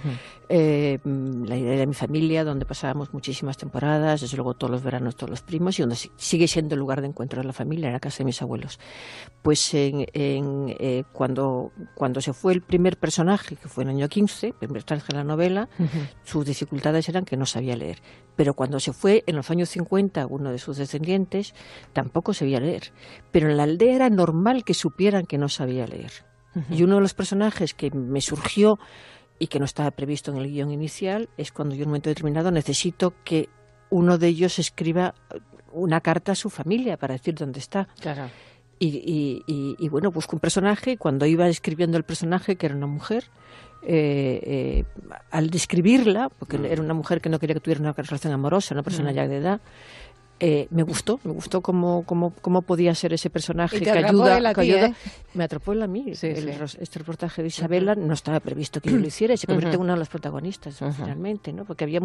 [0.52, 4.82] Eh, mm, la idea de mi familia, donde pasábamos muchísimas temporadas, desde luego todos los
[4.82, 7.54] veranos, todos los primos, y donde si- sigue siendo el lugar de encuentro de la
[7.54, 8.80] familia, en la casa de mis abuelos.
[9.44, 13.99] Pues en, en, eh, cuando, cuando se fue el primer personaje, que fue en el
[14.00, 15.88] año 15, el primer personaje de la novela, Ujú.
[16.24, 18.00] sus dificultades eran que no sabía leer.
[18.36, 21.54] Pero cuando se fue en los años 50, uno de sus descendientes
[21.94, 22.92] tampoco sabía leer.
[23.32, 26.12] Pero en la aldea era normal que supieran que no sabía leer.
[26.72, 28.80] Y uno de los personajes que me surgió
[29.38, 32.10] y que no estaba previsto en el guion inicial es cuando yo en un momento
[32.10, 33.50] determinado necesito que
[33.92, 35.14] uno de ellos escriba
[35.72, 37.88] una carta a su familia para decir dónde está.
[38.02, 38.30] Claro.
[38.80, 42.66] Y, y- y- y, bueno, busco un personaje y cuando iba escribiendo el personaje, que
[42.66, 43.26] era una mujer,
[43.84, 44.84] eh, eh,
[45.32, 46.66] al describirla, porque Mm.
[46.66, 49.16] era una mujer que no quería que tuviera una relación amorosa, una persona Mm.
[49.16, 49.62] ya de edad,
[50.42, 53.98] eh, me gustó, me gustó cómo, cómo, cómo podía ser ese personaje Y te que
[54.06, 54.86] ayuda, que ayuda.
[54.88, 54.94] ¿eh?
[55.34, 56.16] Me atrapó él a mí.
[56.16, 56.78] Sí, el sí.
[56.80, 59.80] Este reportaje de Isabela no estaba previsto que yo lo hiciera y se convierte en
[59.82, 59.84] Ujú.
[59.84, 60.94] una de las protagonistas Ujú.
[60.94, 61.66] finalmente, ¿no?
[61.66, 62.00] Porque había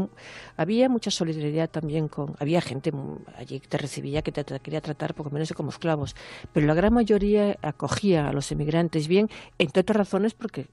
[0.57, 2.91] había mucha solidaridad también con había gente
[3.39, 6.17] allí que te recibía que te, tra- quería tratar poco menos que como esclavos,
[6.53, 9.29] pero la gran mayoría acogía a los emigrantes bien,
[9.59, 10.67] entre otras razones porque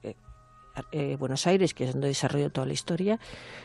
[0.92, 3.18] eh, Buenos Aires, que es donde desarrolló toda la historia,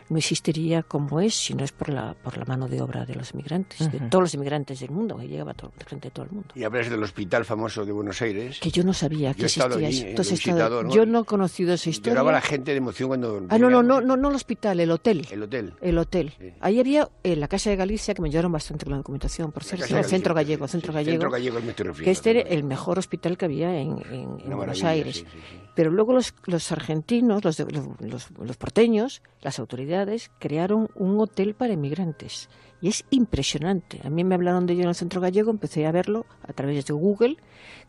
[0.10, 3.16] no existiría como es si no es por la, por la mano de obra de
[3.16, 6.32] los emigrantes, de todos los emigrantes del mundo, que llegaba todo, gente de todo el
[6.32, 6.48] mundo.
[6.56, 8.60] Y hablas del hospital famoso de Buenos Aires.
[8.60, 10.90] Que yo no sabía que existía allí, eh, estado-.
[10.90, 12.14] Yo no he conocido esa historia.
[12.14, 13.46] Lloraba la gente de emoción cuando...
[13.50, 15.28] Ah, no, no, no, no, no el hospital, el hotel.
[15.32, 15.74] El hotel.
[15.82, 16.34] El hotel.
[16.60, 19.64] Ahí había eh, la Casa de Galicia, que me ayudaron bastante con la documentación, por
[19.64, 19.96] cierto.
[19.96, 21.14] El Centro Gallego, Centro Gallego.
[21.14, 24.40] Centro Gallego me estoy refiriendo Que este era el mejor hospital que había en, en-
[24.46, 25.18] en Buenos Aires.
[25.18, 31.20] sí, sí, Pero luego los, los argentinos, los, los, los- porteños, las autoridades, crearon un
[31.20, 32.50] hotel para inmigrantes.
[32.82, 34.02] Y es impresionante.
[34.04, 36.84] A mí me hablaron de ello en el Centro Gallego, empecé a verlo a través
[36.84, 37.38] de Google,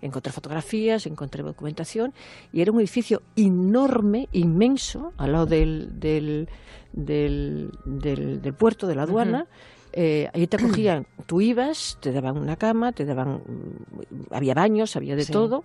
[0.02, 2.12] encontré fotografías, encontré documentación,
[2.52, 6.46] y era un edificio enorme, inmenso, al lado del, del,
[6.92, 9.46] del, del- del puerto, de la aduana.
[9.94, 14.94] Eh, ahí te acogían, tú ibas, te daban una cama, te daban, mm, había baños,
[14.96, 15.32] había de Sí.
[15.32, 15.64] todo.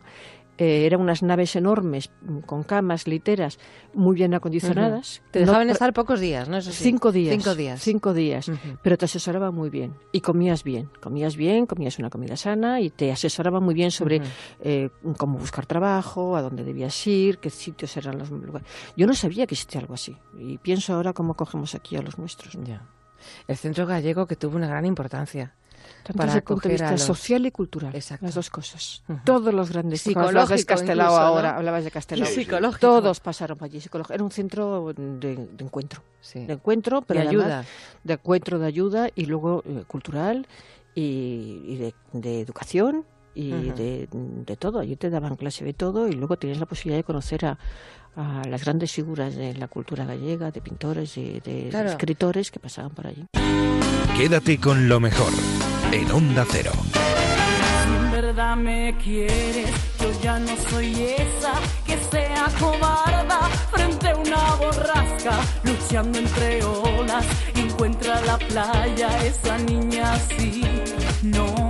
[0.58, 3.58] Eh, eran unas naves enormes mm, con camas, literas,
[3.94, 5.24] muy bien acondicionadas.
[5.32, 6.58] Te dejaban estar pocos días, ¿no?
[6.58, 6.84] Eso sí.
[6.84, 7.36] Cinco días.
[7.36, 7.82] Cinco días.
[7.82, 8.52] Cinco días.
[8.84, 9.96] Pero te asesoraban muy bien.
[10.12, 10.90] Y comías bien.
[11.02, 14.22] Comías bien, comías una comida sana y te asesoraban muy bien sobre
[14.62, 18.68] eh, cómo buscar trabajo, a dónde debías ir, qué sitios eran los lugares.
[18.96, 20.16] Yo no sabía que existía algo así.
[20.38, 22.56] Y pienso ahora cómo cogemos aquí a los nuestros.
[22.56, 22.64] ¿no?
[23.48, 25.56] El Centro Gallego que tuvo una gran importancia.
[26.04, 27.94] Tanto para desde el punto de vista los- social y cultural.
[28.22, 29.04] Las dos cosas.
[29.24, 31.28] Todos los grandes Psicológico hablabas de Castelao incluso, ¿no?
[31.28, 32.30] ahora, hablabas de Castelao.
[32.30, 32.80] Y psicológico.
[32.80, 33.80] Todos pasaron por allí.
[33.80, 34.14] psicológico.
[34.14, 36.02] Era un centro de, de encuentro.
[36.34, 37.66] De encuentro, pero De además ayuda.
[38.04, 40.46] De encuentro, de ayuda y luego eh, cultural
[40.96, 43.06] y, y de, de educación
[43.36, 43.76] y Ujú.
[43.76, 44.80] de, de todo.
[44.80, 47.58] Allí te daban clase de todo y luego tenías la posibilidad de conocer a,
[48.16, 51.90] a las grandes figuras de la cultura gallega, de pintores, de, de Claro.
[51.90, 53.26] escritores que pasaban por allí.
[54.18, 55.32] Quédate con lo mejor
[55.94, 56.72] en Onda Cero.
[56.94, 61.54] Si en verdad me quieres, yo ya no soy esa
[61.86, 63.42] que sea cobarda
[63.72, 67.26] frente a una borrasca, luchando entre olas.
[67.56, 70.64] Encuentra la playa, esa niña así.
[71.22, 71.63] No,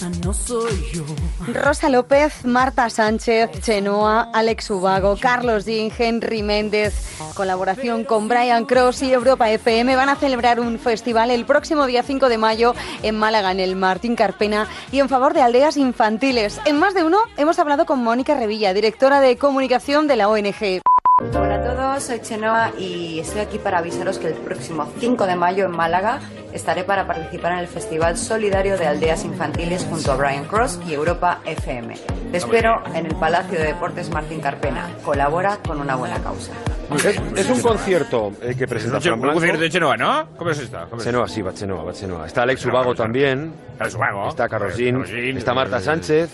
[0.00, 1.04] esa no soy yo.
[1.52, 6.94] Rosa López, Marta Sánchez, Chenoa, Alex Ubago, Carlos Jean, Henry Méndez,
[7.34, 12.02] colaboración con Brian Cross y Europa FM van a celebrar un festival el próximo día
[12.02, 16.60] 5 de mayo en Málaga, en el Martín Carpena, y en favor de aldeas infantiles.
[16.64, 20.80] En más de uno hemos hablado con Mónica Revilla, directora de comunicación de la ONG.
[21.20, 25.36] Hola a todos, soy Chenoa y estoy aquí para avisaros que el próximo 5 de
[25.36, 26.18] mayo en Málaga
[26.54, 30.94] estaré para participar en el Festival Solidario de Aldeas Infantiles junto a Brian Cross y
[30.94, 31.94] Europa FM.
[32.32, 34.88] Te espero en el Palacio de Deportes Martín Carpena.
[35.04, 36.52] Colabora con una buena causa.
[36.96, 39.34] Es, es un concierto eh, que presenta Un Fran Blanco.
[39.34, 40.28] concierto de Chenoa, ¿no?
[40.38, 40.78] ¿Cómo es esto?
[40.88, 42.26] ¿Cómo es Chenoa, sí, va Chenoa, va Chenoa.
[42.26, 43.52] Está Alex Ubago también.
[43.78, 44.28] Alex Ubago.
[44.30, 44.46] Está.
[44.46, 46.30] Está Marta Sánchez.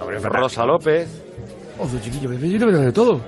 [0.00, 1.08] hombre, Rosa López.
[1.80, 3.20] Ojo, chiquillo, yo me de todo.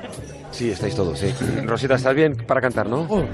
[0.51, 1.33] Sí, estáis todos, sí.
[1.65, 3.07] Rosita, ¿estás bien para cantar, no?
[3.09, 3.25] Oh,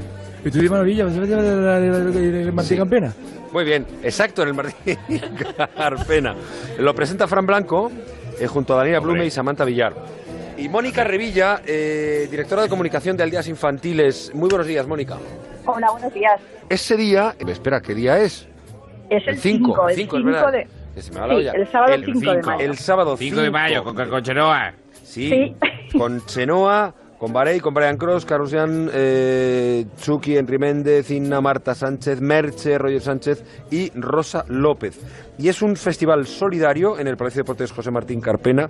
[0.44, 3.12] estoy de maravilla, ¿vas a ver el Martín Campena?
[3.52, 4.98] Muy bien, exacto, en el Martín
[5.76, 6.34] Carpena.
[6.78, 7.90] Lo presenta Fran Blanco
[8.38, 9.94] eh, junto a Daniela Blume y Samantha Villar.
[10.58, 14.30] Y Mónica Revilla, eh, directora de comunicación de Aldeas Infantiles.
[14.34, 15.16] Muy buenos días, Mónica.
[15.66, 16.40] Hola, buenos días.
[16.68, 18.46] Ese día, espera, ¿qué día es?
[19.10, 20.52] Es el 5, 5, el 5, es 5 verdad.
[20.52, 21.02] de...
[21.02, 21.52] Se me va la Sí, olla.
[21.52, 22.64] el sábado 5 de cinco, mayo.
[22.64, 24.72] El sábado 5 de mayo, con, con Chenoa.
[25.04, 25.54] Sí,
[25.96, 31.74] con Chenoa, con Barey, con Brian Cross, Carlos Jan, eh, Chucky, Henry Méndez, Inna, Marta
[31.74, 34.98] Sánchez, Merche, Roger Sánchez y Rosa López.
[35.38, 38.68] Y es un festival solidario en el Palacio de Deportes José Martín Carpena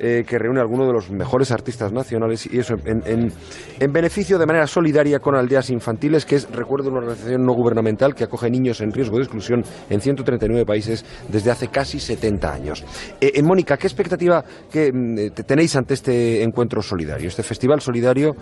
[0.00, 3.32] eh, que reúne a algunos de los mejores artistas nacionales y eso en, en-
[3.78, 8.14] en beneficio de manera solidaria con aldeas infantiles, que es, recuerdo, una organización no gubernamental
[8.14, 12.84] que acoge niños en riesgo de exclusión en 139 países desde hace casi 70 años.
[13.20, 17.42] Eh, eh, Mónica, ¿qué expectativa que, mm, eh, te- tenéis ante este encuentro solidario, este
[17.42, 18.32] festival solidario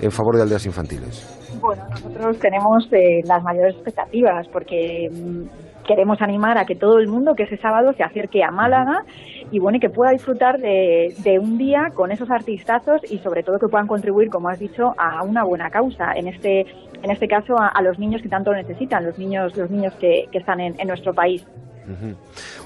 [0.00, 1.26] en favor de aldeas infantiles?
[1.60, 5.42] Bueno, nosotros tenemos eh, las mayores expectativas porque mm,
[5.88, 9.04] queremos animar a que todo el mundo que ese sábado se acerque a Málaga
[9.50, 13.42] y bueno, y que pueda disfrutar de, de un día con esos artistazos y sobre
[13.42, 16.12] todo que puedan contribuir, como has dicho, a una buena causa.
[16.14, 16.66] En este,
[17.02, 20.26] en este caso, a, a los niños que tanto necesitan, los niños, los niños que,
[20.30, 21.44] que están en, en nuestro país.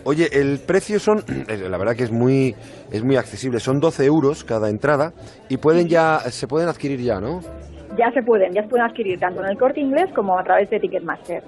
[0.05, 1.19] Oye, el precio son,
[1.49, 2.57] eh, la verdad que es muy,
[2.91, 5.13] es muy accesible, son 12 euros cada entrada
[5.49, 7.41] y pueden ya, se pueden adquirir ya, ¿no?
[7.97, 10.71] Ya se pueden, ya se pueden adquirir tanto en el corte inglés como a través
[10.71, 11.43] de Ticketmaster.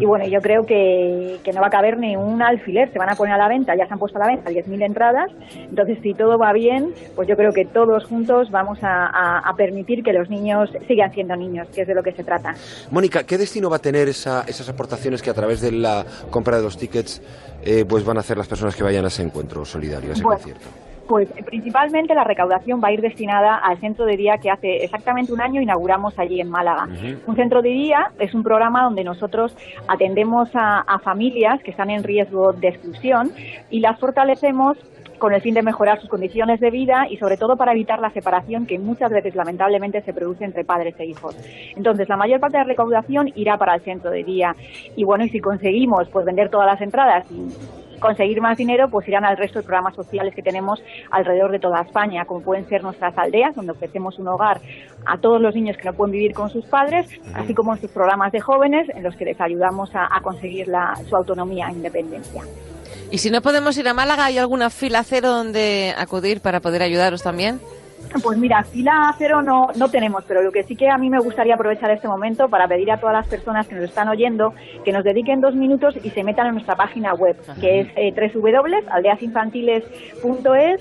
[0.00, 3.10] Y bueno, yo creo que, que no va a caber ni un alfiler, se van
[3.10, 5.98] a poner a la venta, ya se han puesto a la venta 10.000 entradas, entonces
[6.02, 10.02] si todo va bien, pues yo creo que todos juntos vamos a, a- a permitir
[10.02, 12.54] que los niños sigan siendo niños, que es de lo que se trata.
[12.90, 16.56] Mónica, ¿qué destino va a tener esa- esas aportaciones que a través de la compra
[16.58, 17.22] de los tickets
[17.64, 20.22] eh, pues van a hacer las personas que vayan a ese encuentro solidario, a ese
[20.22, 20.68] Bueno, concierto?
[21.08, 25.32] Pues principalmente la recaudación va a ir destinada al centro de día que hace exactamente
[25.32, 26.86] un año inauguramos allí en Málaga.
[27.26, 29.56] Un centro de día es un programa donde nosotros
[29.88, 33.32] atendemos a, a familias que están en riesgo de exclusión
[33.70, 34.76] y las fortalecemos
[35.18, 38.10] con el fin de mejorar sus condiciones de vida y sobre todo para evitar la
[38.10, 41.36] separación que muchas veces lamentablemente se produce entre padres e hijos.
[41.76, 44.54] Entonces, la mayor parte de la recaudación irá para el centro de día.
[44.96, 49.06] Y bueno, y si conseguimos pues vender todas las entradas y conseguir más dinero, pues
[49.08, 52.82] irán al resto de programas sociales que tenemos alrededor de toda España, como pueden ser
[52.82, 54.60] nuestras aldeas, donde ofrecemos un hogar
[55.06, 58.32] a todos los niños que no pueden vivir con sus padres, así como nuestros programas
[58.32, 62.42] de jóvenes en los que les ayudamos a, a conseguir la- su autonomía e independencia.
[63.10, 66.82] Y si no podemos ir a Málaga, ¿hay alguna fila cero donde acudir para poder
[66.82, 67.58] ayudaros también?
[68.22, 71.20] Pues mira, fila cero no, no tenemos, pero lo que sí que a mí me
[71.20, 74.54] gustaría aprovechar este momento para pedir a todas las personas que nos están oyendo
[74.84, 78.12] que nos dediquen dos minutos y se metan en nuestra página web, que es eh,
[78.32, 80.80] www.aldeasinfantiles.es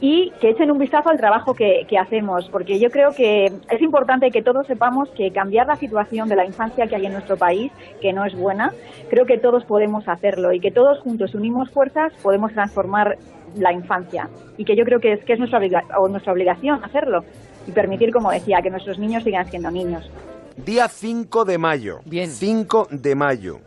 [0.00, 3.82] y que echen un vistazo al trabajo que, que hacemos, porque yo creo que es
[3.82, 7.36] importante que todos sepamos que cambiar la situación de la infancia que hay en nuestro
[7.36, 8.72] país, que no es buena,
[9.10, 13.18] creo que todos podemos hacerlo y que todos juntos unimos fuerzas podemos transformar
[13.58, 16.82] la infancia y que yo creo que es, que es nuestra, obliga- o nuestra obligación
[16.84, 17.20] hacerlo
[17.66, 20.10] y permitir, como decía, que nuestros niños sigan siendo niños.
[20.56, 21.98] Día 5 de mayo.
[22.04, 22.30] Bien.
[22.30, 23.58] 5 de mayo.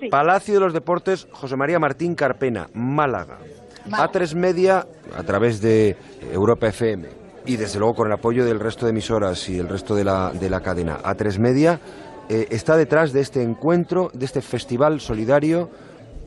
[0.00, 0.08] Sí.
[0.08, 3.38] Palacio de los Deportes José María Martín Carpena, Málaga.
[3.90, 4.86] A3 Media,
[5.16, 5.96] a través de
[6.32, 7.06] Europa FM.
[7.46, 10.32] Y desde luego con el apoyo del resto de emisoras y el resto de la,
[10.32, 10.96] de la cadena.
[11.02, 11.78] A3 Media
[12.30, 15.68] eh, está detrás de este encuentro, de este festival solidario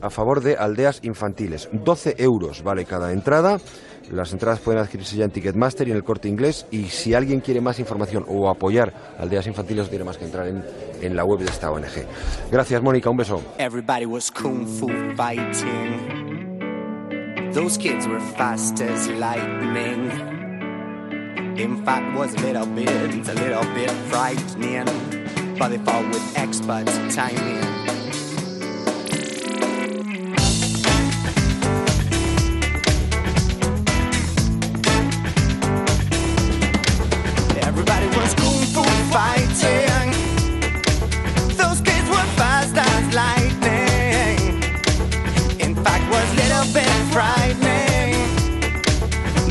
[0.00, 1.68] a favor de aldeas infantiles.
[1.72, 3.58] 12 euros vale cada entrada.
[4.10, 6.66] Las entradas pueden adquirirse ya en Ticketmaster y en el corte inglés.
[6.70, 10.46] Y si alguien quiere más información o apoyar aldeas infantiles, no tiene más que entrar
[10.46, 10.64] en,
[11.02, 12.06] en la web de esta ONG.
[12.50, 13.10] Gracias, Mónica.
[13.10, 13.42] Un beso.
[13.58, 16.18] Everybody was kung fu fighting.
[17.52, 20.10] Those kids were fast as lightning.
[21.58, 24.86] In fact, was a little bit, a little bit frightening.
[25.58, 27.87] But they fought with expert timing.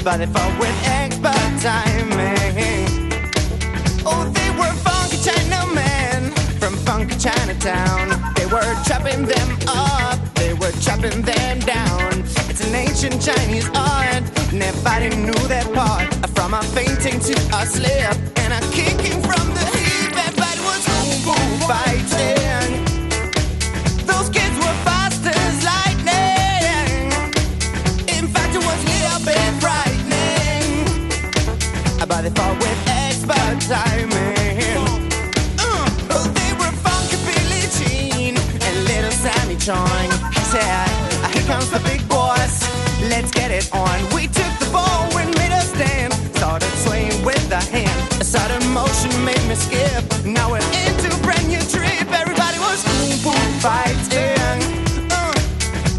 [0.07, 3.11] But they fought with expert timing.
[4.05, 6.31] Oh, they were funky Chinamen
[6.61, 8.15] from funky Chinatown.
[8.35, 12.23] They were chopping them up, they were chopping them down.
[12.47, 14.23] It's an ancient Chinese art.
[14.53, 16.07] Nobody knew that part.
[16.33, 20.15] From a fainting to a slip and a kicking from the hip.
[20.15, 22.36] Everybody was boom boom fighting.
[49.57, 50.03] Skip.
[50.25, 52.07] Now we're into brand new trip.
[52.11, 54.59] Everybody was boom boom fighting.
[55.11, 55.33] Uh,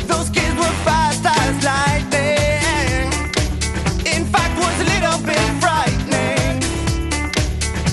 [0.06, 3.08] those kids were fast as lightning.
[4.14, 6.60] In fact, was a little bit frightening.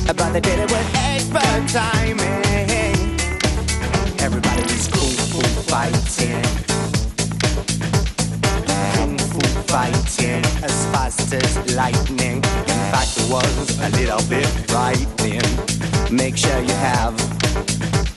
[0.08, 2.96] But they did it with expert timing.
[4.26, 6.44] Everybody was kung fu fighting.
[8.96, 9.40] Kung fu
[9.72, 12.38] fighting as fast as lightning.
[12.38, 15.15] In fact, it was a little bit frightening.
[16.16, 17.14] Make sure you have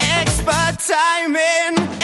[0.00, 1.97] expert timing.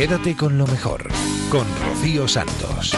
[0.00, 1.06] Quédate con lo mejor,
[1.50, 2.96] con Rocío Santos.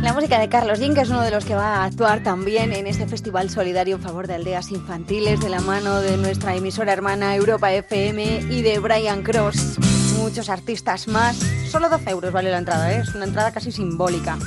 [0.00, 2.86] La música de Carlos que es uno de los que va a actuar también en
[2.86, 7.36] este festival solidario en favor de aldeas infantiles, de la mano de nuestra emisora hermana
[7.36, 9.78] Europa FM y de Brian Cross.
[10.16, 11.36] Muchos artistas más.
[11.68, 13.02] Solo 12 euros vale la entrada, ¿eh?
[13.02, 14.38] es una entrada casi simbólica.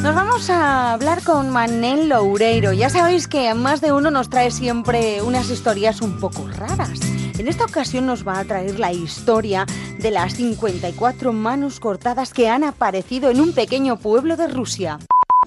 [0.00, 2.72] Nos vamos a hablar con Manel Loureiro.
[2.72, 7.17] Ya sabéis que más de uno nos trae siempre unas historias un poco raras.
[7.38, 9.64] En esta ocasión nos va a traer la historia
[9.98, 14.98] de las 54 manos cortadas que han aparecido en un pequeño pueblo de Rusia.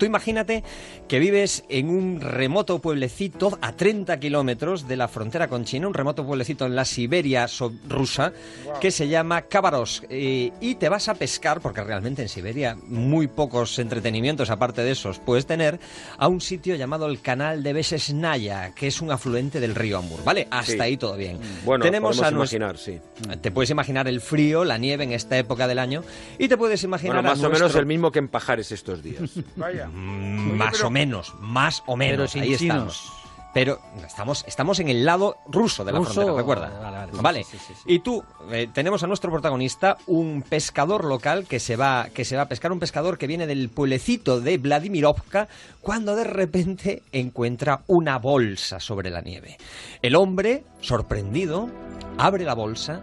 [0.02, 0.64] Tú imagínate
[1.08, 5.94] que vives en un remoto pueblecito a 30 kilómetros de la frontera con China, un
[5.94, 7.46] remoto pueblecito en la Siberia
[7.88, 8.34] rusa
[8.80, 10.06] que se llama Khabarovsk.
[10.10, 14.90] Eh, y te vas a pescar, porque realmente en Siberia muy pocos entretenimientos aparte de
[14.90, 15.80] esos puedes tener,
[16.18, 20.24] a un sitio llamado el canal de Besesnaya, que es un afluente del río Amur.
[20.24, 20.48] ¿Vale?
[20.50, 20.80] Hasta Sí.
[20.80, 21.38] ahí todo bien.
[21.64, 23.38] Bueno, Tenemos podemos a nuestro- imaginar, sí.
[23.40, 26.04] Te puedes imaginar el frío, la nieve en esta época del año
[26.40, 29.04] y te puedes imaginar Bueno, a más o menos el mismo que en Pajares estos
[29.04, 29.30] días.
[29.58, 29.91] Vaya.
[29.94, 32.16] Mm, más o menos, más o menos.
[32.16, 32.76] Pero sin ahí chinos.
[32.78, 33.14] estamos.
[33.54, 36.70] Pero estamos, estamos en el lado ruso de la Ruso, frontera, recuerda.
[36.80, 37.44] vale, vale, Vale.
[37.44, 37.82] sí, sí, sí, sí.
[37.86, 42.38] Y tú, eh, tenemos a nuestro protagonista, un pescador local que se va, que se
[42.38, 45.50] va a pescar, un pescador que viene del pueblecito de Vladimirovka,
[45.82, 49.58] cuando de repente encuentra una bolsa sobre la nieve.
[50.02, 51.70] El hombre, sorprendido,
[52.18, 53.02] abre la bolsa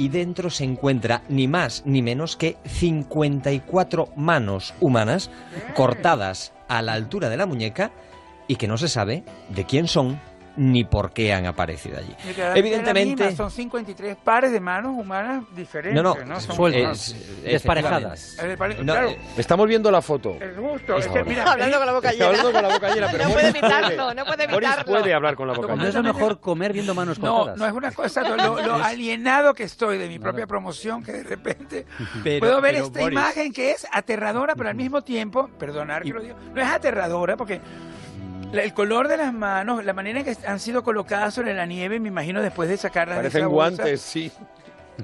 [0.00, 5.30] y dentro se encuentra ni más ni menos que 54 manos humanas
[5.74, 7.90] cortadas a la altura de la muñeca
[8.48, 10.18] y que no se sabe de quién son
[10.56, 12.14] ni por qué han aparecido allí.
[12.54, 16.02] Evidentemente, misma, son 53 pares de manos humanas diferentes.
[16.02, 18.38] No, no, Son sueltas, es- desparejadas.
[18.38, 20.36] Es despare- No, claro, eh, Estamos viendo la foto.
[20.40, 20.96] el gusto.
[20.96, 22.26] Es que, mira, Hablando con la boca llena.
[22.26, 24.92] hablando con la boca llena, pero no puede evitarlo, no puede Boris evitarlo.
[24.92, 25.88] puede hablar con la boca No llena.
[25.88, 27.58] es lo mejor comer viendo manos No, cortadas.
[27.58, 31.22] no es una cosa, lo, lo alienado que estoy de mi propia promoción que de
[31.22, 31.86] repente
[32.24, 33.18] Pero- puedo ver pero, esta Boris.
[33.18, 37.36] imagen que es aterradora, pero al mismo tiempo, perdonar que lo digo, no es aterradora
[37.36, 37.60] porque
[38.52, 42.00] el color de las manos, la manera en que han sido colocadas sobre la nieve,
[42.00, 44.32] me imagino después de sacarlas de Parecen esa bolsa, guantes, sí.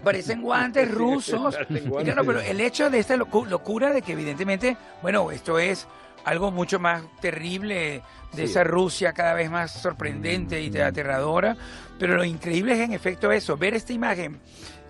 [0.02, 1.55] Parecen guantes rusos.
[1.55, 2.14] Parecen guantes.
[2.14, 5.86] claro, pero el hecho de esta locu- locura de que evidentemente, bueno, esto es
[6.24, 8.02] algo mucho más terrible
[8.32, 8.51] de Sí.
[8.51, 11.56] esa Rusia cada vez más sorprendente y aterradora,
[11.98, 14.40] pero lo increíble es en efecto eso, ver esta imagen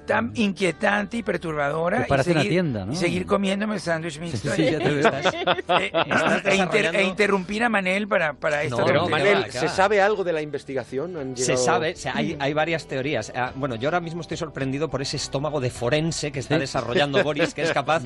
[0.07, 2.93] tan inquietante y perturbadora Que parece y una seguir, tienda, ¿no?
[2.93, 4.99] y seguir comiéndome el sándwich mixto Sí, ya te veo.
[5.09, 9.51] Estás- eh, Estás e, inter- e interrumpir a Manel para, para esta No, Manel, va,
[9.51, 11.17] ¿se sabe algo de la investigación?
[11.17, 13.33] ¿Han Se sabe, o sea, hay, hay varias teorías.
[13.35, 17.23] Ah, Bueno, yo ahora mismo estoy sorprendido por ese estómago de forense que está desarrollando
[17.23, 18.03] Boris, que es capaz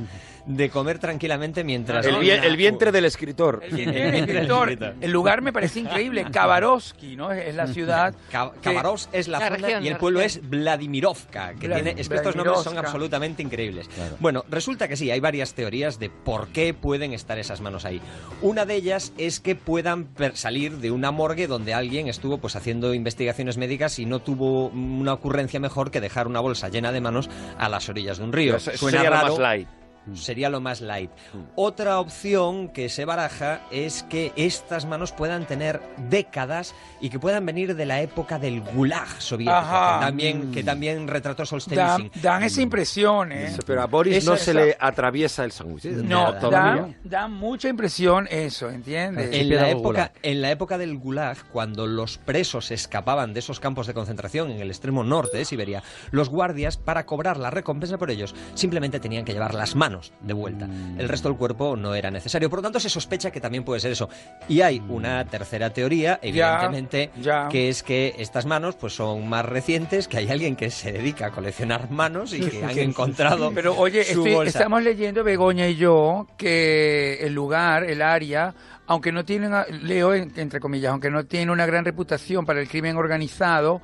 [0.47, 2.07] de comer tranquilamente mientras...
[2.07, 3.61] El, vie- el vientre del escritor.
[3.65, 4.95] El vientre del escritor.
[5.01, 6.25] El lugar me parece increíble.
[6.31, 7.33] Khabarovsky, ¿no?
[7.33, 8.15] Es la ciudad.
[8.63, 10.45] Khabarovsk es la, La zona región, y el pueblo región.
[10.45, 13.89] es Vladimirovka, que Vlad- tiene, es que estos nombres son absolutamente increíbles.
[14.21, 18.01] Bueno, resulta que sí, hay varias teorías de por qué pueden estar esas manos ahí.
[18.43, 22.57] Una de ellas es que puedan per- salir de una morgue donde alguien estuvo pues
[22.57, 27.01] haciendo investigaciones médicas y no tuvo una ocurrencia mejor que dejar una bolsa llena de
[27.01, 28.57] manos a las orillas de un río.
[28.57, 29.69] Eso- eso Suena sería lo raro, más light.
[30.15, 31.11] Sería lo más light.
[31.57, 37.45] Otra opción que se baraja es que estas manos puedan tener décadas y que puedan
[37.47, 39.99] venir de la época del Gulag soviético, Ajá.
[40.01, 42.11] que también, que también retrató Dan, Solzhenitsyn.
[42.23, 43.57] dan esa impresión, ¿eh?
[43.67, 45.85] Pero a Boris Esa- no se esa- le atraviesa el sándwich.
[45.87, 45.91] ¿eh?
[46.03, 46.95] No, todavía.
[47.05, 49.31] da, da mucha impresión eso, ¿entiendes?
[49.33, 53.87] En la, época, en la época del Gulag, cuando los presos escapaban de esos campos
[53.87, 58.11] de concentración en el extremo norte de Siberia, los guardias, para cobrar la recompensa por
[58.11, 60.67] ellos, simplemente tenían que llevar las manos de vuelta.
[60.99, 62.49] El resto del cuerpo no era necesario.
[62.51, 64.09] Por lo tanto, se sospecha que también puede ser eso.
[64.49, 67.49] Y hay una tercera teoría, evidentemente, ya.
[67.49, 71.27] que es que estas manos pues son más recientes, que hay alguien que se dedica
[71.27, 74.59] a coleccionar manos y que han encontrado Pero oye, su estoy- bolsa.
[74.59, 78.55] estamos leyendo Begoña y yo que el lugar, el área,
[78.87, 82.61] aunque no tiene, una- leo en- entre comillas, aunque no tiene una gran reputación para
[82.61, 83.81] el crimen organizado,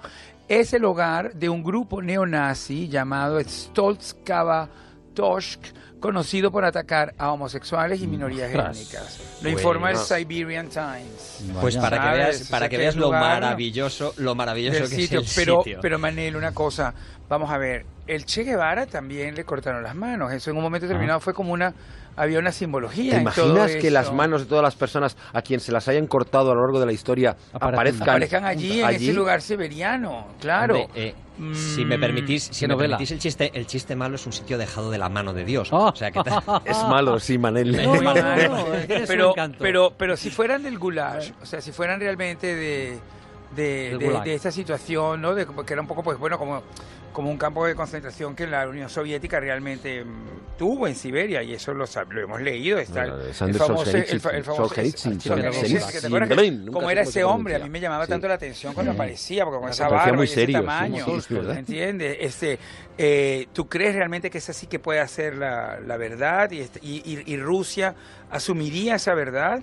[0.48, 4.68] es el hogar de un grupo neonazi llamado Stolzkava
[5.14, 5.60] Toshk,
[6.06, 8.76] conocido por atacar a homosexuales y minorías Ostras.
[8.80, 9.20] étnicas.
[9.42, 11.44] Lo informa el Siberian Times.
[11.60, 15.20] Pues para que veas, O sea, para que veas lo maravilloso, lo maravilloso que sitio.
[15.20, 15.78] es el pero, sitio.
[15.82, 16.94] pero Manel, una cosa,
[17.28, 20.32] vamos a ver, el Che Guevara también le cortaron las manos.
[20.32, 21.74] Eso en un momento determinado fue como una,
[22.16, 23.12] había una simbología.
[23.12, 23.90] ¿Te en todo imaginas que eso.
[23.90, 26.80] las manos de todas las personas a quien se las hayan cortado a lo largo
[26.80, 30.26] de la historia aparezcan, aparezcan allí, en ese lugar siberiano?
[30.40, 30.80] Claro.
[30.82, 31.14] Hombre, eh,
[31.52, 32.96] si me Mm, permitís, si me novela.
[32.96, 35.68] permitís el chiste, el chiste malo es un sitio dejado de la mano de Dios.
[35.70, 36.20] O sea que
[36.64, 37.74] Es malo, sí, Manel.
[37.78, 38.66] Es malo.
[39.06, 42.98] pero, pero, pero si fueran del Gulag, o sea, si fueran realmente de,
[43.54, 45.34] de, de- de esta situación, ¿no?
[45.34, 46.62] De, que era un poco, pues bueno, como,
[47.16, 51.54] como un campo de concentración que la Unión Soviética realmente mm, tuvo en Siberia, y
[51.54, 52.78] eso lo, lo hemos leído.
[52.78, 54.20] Está el, famoso, el, el
[56.70, 58.10] como era ese hombre, a mí me llamaba Sí.
[58.10, 61.04] tanto la atención cuando aparecía, porque con esa barba muy y serio, ese sí, tamaño,
[61.06, 61.36] sí, sí.
[61.56, 62.16] ¿entiendes?
[62.20, 62.58] Este,
[62.98, 66.80] eh, ¿Tú crees realmente que es así que puede hacer la, la verdad y, este-
[66.82, 67.94] y, y- y Rusia
[68.30, 69.62] asumiría esa verdad?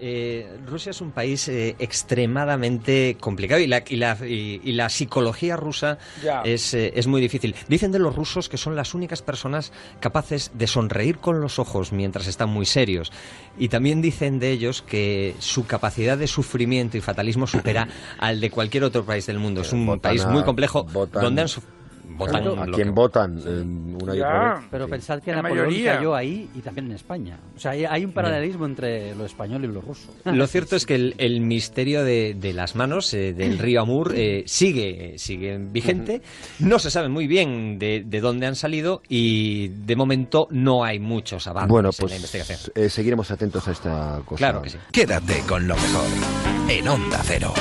[0.00, 4.88] Eh, Rusia es un país eh, extremadamente complicado y la, y la, y- y la
[4.88, 5.98] psicología rusa
[6.44, 7.54] es, eh, es muy difícil.
[7.68, 11.92] Dicen de los rusos que son las únicas personas capaces de sonreír con los ojos
[11.92, 13.10] mientras están muy serios.
[13.58, 17.88] Y también dicen de ellos que su capacidad de sufrimiento y fatalismo supera
[18.18, 19.62] al de cualquier otro país del mundo.
[19.62, 20.86] Es un país muy complejo
[21.22, 21.48] donde han
[22.18, 23.38] votan ¿A lo quién que- votan?
[23.46, 24.64] En una y otra vez.
[24.70, 24.90] Pero Sí.
[24.90, 25.96] pensad que La Napoleón mayoría.
[25.96, 27.38] cayó ahí y también en España.
[27.56, 30.10] O sea, hay, un paralelismo entre lo español y lo ruso.
[30.24, 34.12] Lo cierto es que el, el misterio de, de las manos eh, del río Amur
[34.14, 36.22] eh, sigue, sigue vigente.
[36.58, 40.98] No se sabe muy bien de, de dónde han salido y de momento no hay
[40.98, 42.58] muchos avances Bueno, en la pues investigación.
[42.74, 44.38] eh, seguiremos atentos a esta cosa.
[44.38, 44.78] Claro que sí.
[44.92, 46.04] Quédate con lo mejor
[46.68, 47.52] en Onda Cero.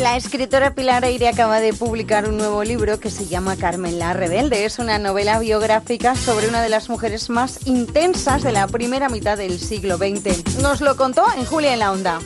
[0.00, 4.12] La escritora Pilar Eire acaba de publicar un nuevo libro que se llama Carmen la
[4.14, 4.64] Rebelde.
[4.64, 9.36] Es una novela biográfica sobre una de las mujeres más intensas de la primera mitad
[9.36, 10.62] del siglo XX.
[10.62, 12.20] Nos lo contó en Julia en la Onda.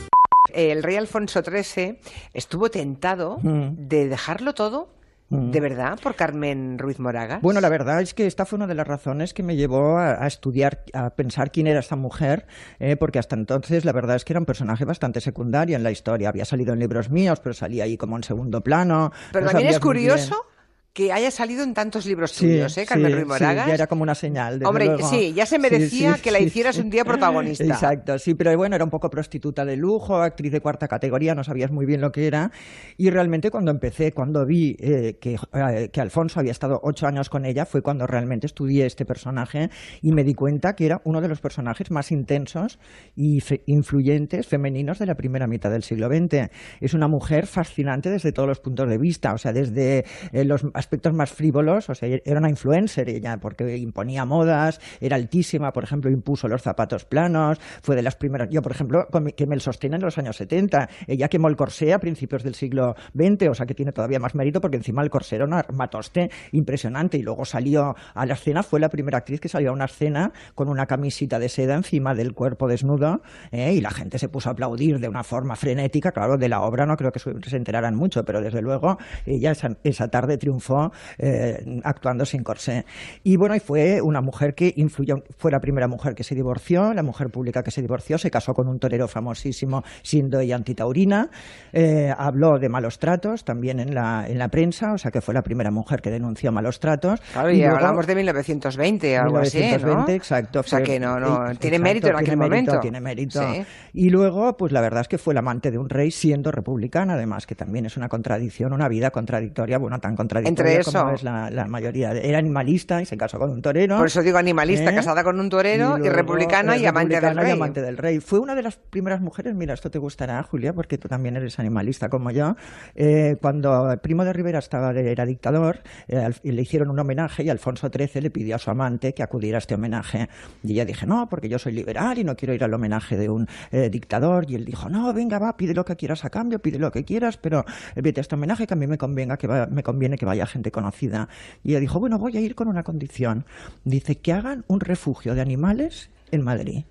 [0.53, 1.99] El rey Alfonso XIII
[2.33, 3.87] estuvo tentado Mm.
[3.87, 4.87] de dejarlo todo.
[5.33, 7.39] De verdad, por Carmen Ruiz Moraga.
[7.41, 10.23] Bueno, la verdad es que esta fue una de las razones que me llevó a,
[10.23, 12.45] a estudiar, a pensar quién era esta mujer,
[12.79, 15.91] eh, porque hasta entonces la verdad es que era un personaje bastante secundario en la
[15.91, 16.29] historia.
[16.29, 19.11] Había salido en libros míos, pero salía ahí como en segundo plano.
[19.31, 20.45] Pero No también es curioso
[20.93, 23.67] que haya salido en tantos libros Sí, tuyos, ¿eh, Carmen sí, Ruiz sí, Moragas.
[23.67, 24.59] ya era como una señal.
[24.59, 25.09] desde Hombre, luego.
[25.09, 26.45] sí, ya se Sí, merecía sí, que la sí.
[26.45, 27.63] hicieras un día protagonista.
[27.63, 31.43] Exacto, sí, pero bueno, era un poco prostituta de lujo, actriz de cuarta categoría, no
[31.43, 32.51] sabías muy bien lo que era.
[32.95, 37.27] Y realmente cuando empecé, cuando vi eh, que, eh, que Alfonso había estado ocho años
[37.27, 39.71] con ella, fue cuando realmente estudié este personaje
[40.03, 42.77] y me di cuenta que era uno de los personajes más intensos
[43.15, 46.51] y fe- influyentes femeninos de la primera mitad del siglo XX.
[46.81, 50.63] Es una mujer fascinante desde todos los puntos de vista, o sea, desde eh, los
[50.83, 55.83] aspectos más frívolos, o sea, era una influencer ella, porque imponía modas, era altísima, por
[55.83, 59.61] ejemplo, impuso los zapatos planos, fue de las primeras, yo por ejemplo, que me el
[59.61, 63.53] sostiene en los años 70, ella quemó el corsé a principios del siglo XX, o
[63.53, 67.21] sea que tiene todavía más mérito porque encima el corsé era un armatoste impresionante y
[67.21, 70.69] luego salió a la escena, fue la primera actriz que salió a una escena con
[70.69, 73.73] una camisita de seda encima del cuerpo desnudo ¿eh?
[73.73, 76.85] y la gente se puso a aplaudir de una forma frenética, claro, de la obra
[76.85, 80.72] no creo que se enteraran mucho, pero desde luego ella esa, esa tarde triunfó
[81.17, 82.85] eh, actuando sin corsé.
[83.23, 86.93] Y bueno, y fue una mujer que influyó, fue la primera mujer que se divorció,
[86.93, 91.29] la mujer pública que se divorció, se casó con un torero famosísimo siendo ella antitaurina,
[91.71, 95.33] eh, habló de malos tratos también en la, en la prensa, o sea que fue
[95.33, 97.19] la primera mujer que denunció malos tratos.
[97.33, 100.15] Claro, y, luego- hablamos de 1920, algo 1920, así, ¿no?
[100.15, 100.59] exacto.
[100.59, 102.79] O sea fue- que no, no, eh, tiene exacto, mérito en tiene aquel mérito, momento.
[102.79, 103.41] Tiene mérito.
[103.41, 103.63] Sí.
[103.93, 107.13] Y luego, pues la verdad es que fue la amante de un rey siendo republicana,
[107.13, 111.15] además, que también es una contradicción, una vida contradictoria, bueno, tan contradictoria Entre como eso.
[111.15, 112.11] es la, la mayoría.
[112.11, 113.97] Era animalista y se casó con un torero.
[113.97, 114.95] Por eso digo animalista, ¿Eh?
[114.95, 117.53] casada con un torero y, luego, republicana eh, y amante del republicana y rey.
[117.53, 118.19] amante del rey.
[118.19, 121.59] Fue una de las primeras mujeres, mira, esto te gustará, Julia, porque tú también eres
[121.59, 122.55] animalista como yo.
[122.95, 127.49] eh, cuando Primo de Rivera estaba era dictador, eh, y le hicieron un homenaje y
[127.49, 130.29] Alfonso XIII le pidió a su amante que acudiera a este homenaje.
[130.63, 133.29] Y ella dije, no, porque yo soy liberal y no quiero ir al homenaje de
[133.29, 134.45] un eh, dictador.
[134.49, 137.03] Y él dijo, no, venga, va, pide lo que quieras a cambio, pide lo que
[137.03, 137.65] quieras, pero
[137.95, 140.25] eh, vete a este homenaje que a mí me, convenga que va- me conviene que
[140.25, 141.27] vaya gente conocida.
[141.63, 143.45] Y ella dijo, bueno, voy a ir con una condición.
[143.83, 146.85] Dice, que hagan un refugio de animales en Madrid.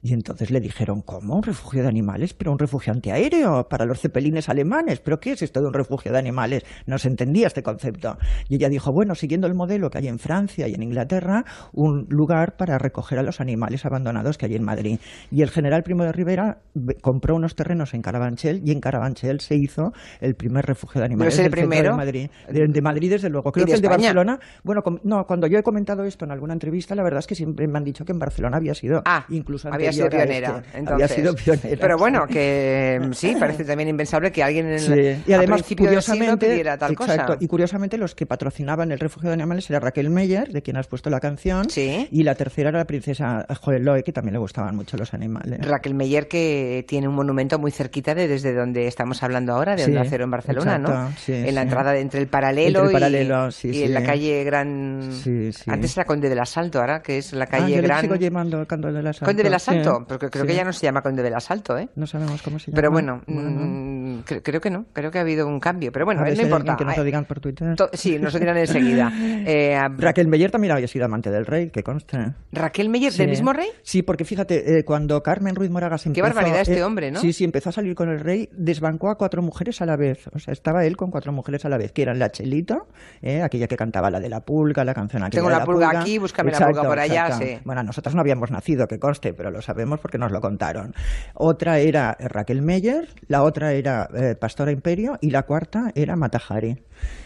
[0.00, 1.34] Y entonces le dijeron, ¿cómo?
[1.36, 2.32] ¿Un refugio de animales?
[2.32, 5.00] ¿Pero un refugio antiaéreo para los cepelines alemanes?
[5.00, 6.62] ¿Pero qué es esto de un refugio de animales?
[6.86, 8.16] No se entendía este concepto.
[8.48, 12.06] Y ella dijo, bueno, siguiendo el modelo que hay en Francia y en Inglaterra, un
[12.10, 15.00] lugar para recoger a los animales abandonados que hay en Madrid.
[15.32, 19.40] Y el general Primo de Rivera ve- compró unos terrenos en Carabanchel y en Carabanchel
[19.40, 21.90] se hizo el primer refugio de animales es el del primero?
[21.90, 22.30] de Madrid.
[22.48, 23.50] De, de Madrid, desde luego.
[23.50, 23.88] Creo de que el de?
[23.88, 27.26] Barcelona, bueno, com- no, cuando yo he comentado esto en alguna entrevista, la verdad es
[27.26, 30.48] que siempre me han dicho que en Barcelona había sido incluso Ah, Había sido pionera,
[30.64, 30.78] este.
[30.78, 30.92] entonces.
[30.92, 31.78] Había sido pionera.
[31.80, 32.32] Pero bueno, sí.
[32.34, 35.22] que mm, sí, parece también impensable que alguien en el, Sí.
[35.26, 37.36] Y además, a principio del curiosamente, pidiera tal exacto, cosa.
[37.40, 40.86] y curiosamente los que patrocinaban el refugio de animales era Raquel Meyer, de quien has
[40.86, 44.96] puesto la canción, y la tercera era la princesa Joeloe, que también le gustaban mucho
[44.96, 45.60] los animales.
[45.66, 49.84] Raquel Meyer que tiene un monumento muy cerquita de desde donde estamos hablando ahora, de
[49.84, 50.88] Sí, Onda Cero en Barcelona, ¿no?
[50.88, 51.66] exacto, sí, en la sí.
[51.68, 53.82] entrada de- entre el paralelo, Entre el y- paralelo, sí, y, sí.
[53.84, 55.10] en la calle Gran...
[55.12, 55.64] Sí, sí.
[55.70, 58.00] Antes era Conde del Asalto, ahora que es la Ah, calle yo le Gran...
[58.02, 59.26] sigo llamando Conde del Asalto.
[59.26, 60.48] Conde del Asalto, Asalto, porque creo sí.
[60.48, 61.88] que ya no se llama Conde del Asalto, ¿eh?
[61.94, 62.76] No sabemos cómo se llama.
[62.76, 65.90] Pero bueno, Bueno, mm, creo que no, creo que ha habido un cambio.
[65.92, 66.76] Pero bueno, A ver no importa.
[66.76, 67.74] que lo Ay, digan por Twitter.
[67.92, 69.12] sí, nos dirán enseguida.
[69.50, 72.34] Eh, Raquel Meyer también había sido amante del rey, que consta.
[72.52, 73.18] ¿Raquel Meyer, Sí.
[73.18, 73.68] del mismo rey?
[73.82, 76.24] Sí, porque fíjate, eh, cuando Carmen Ruiz Moragas Qué empezó...
[76.24, 77.20] barbaridad este eh, hombre, ¿no?
[77.20, 80.28] Sí, sí, empezó a salir con el rey, desbancó a cuatro mujeres a la vez.
[80.34, 82.88] O sea, estaba él con cuatro mujeres a la vez, que eran la Chelito,
[83.22, 86.00] eh, aquella que cantaba la de la pulga, la canción aquella Tengo de la pulga
[86.00, 87.46] aquí, búscame la pulga por allá, exacto.
[87.46, 87.58] sí.
[87.64, 90.92] Bueno, nosotros no habíamos nacido, que conste, pero lo sabemos porque nos lo contaron.
[91.34, 96.82] Otra era Raquel Meyer, la otra era eh, Pastora Imperio y la cuarta era Matajari.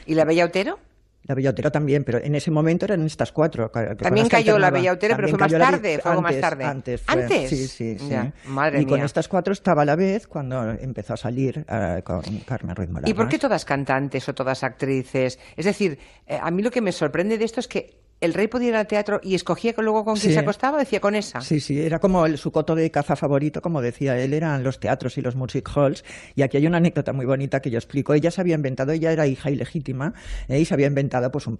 [0.06, 0.78] ¿Y la Bella Otero?
[1.24, 3.70] La Bella Otero también, pero en ese momento eran estas cuatro.
[3.70, 4.70] También cayó la alternaba.
[4.70, 6.64] Bella Otero, pero fue más tarde, fue algo más antes, tarde.
[6.64, 7.22] Antes, fue.
[7.22, 7.50] ¿Antes?
[7.50, 8.08] Sí, sí, sí.
[8.08, 12.02] Ya, madre y con estas cuatro estaba a la vez cuando empezó a salir eh,
[12.04, 13.10] con Carmen Ruiz Moragas.
[13.10, 15.38] ¿Y por qué todas cantantes o todas actrices?
[15.56, 15.96] Es decir,
[16.26, 18.76] eh, a mí lo que me sorprende de esto es que el rey podía ir
[18.76, 20.32] al teatro y escogía luego con quién Sí.
[20.34, 21.40] se acostaba, decía con esa.
[21.40, 24.78] Sí, sí, era como el, su coto de caza favorito, como decía él, eran los
[24.80, 26.04] teatros y los music halls.
[26.34, 28.14] Y aquí hay una anécdota muy bonita que yo explico.
[28.14, 30.14] Ella se había inventado, ella era hija ilegítima,
[30.48, 31.56] eh, y se había inventado pues un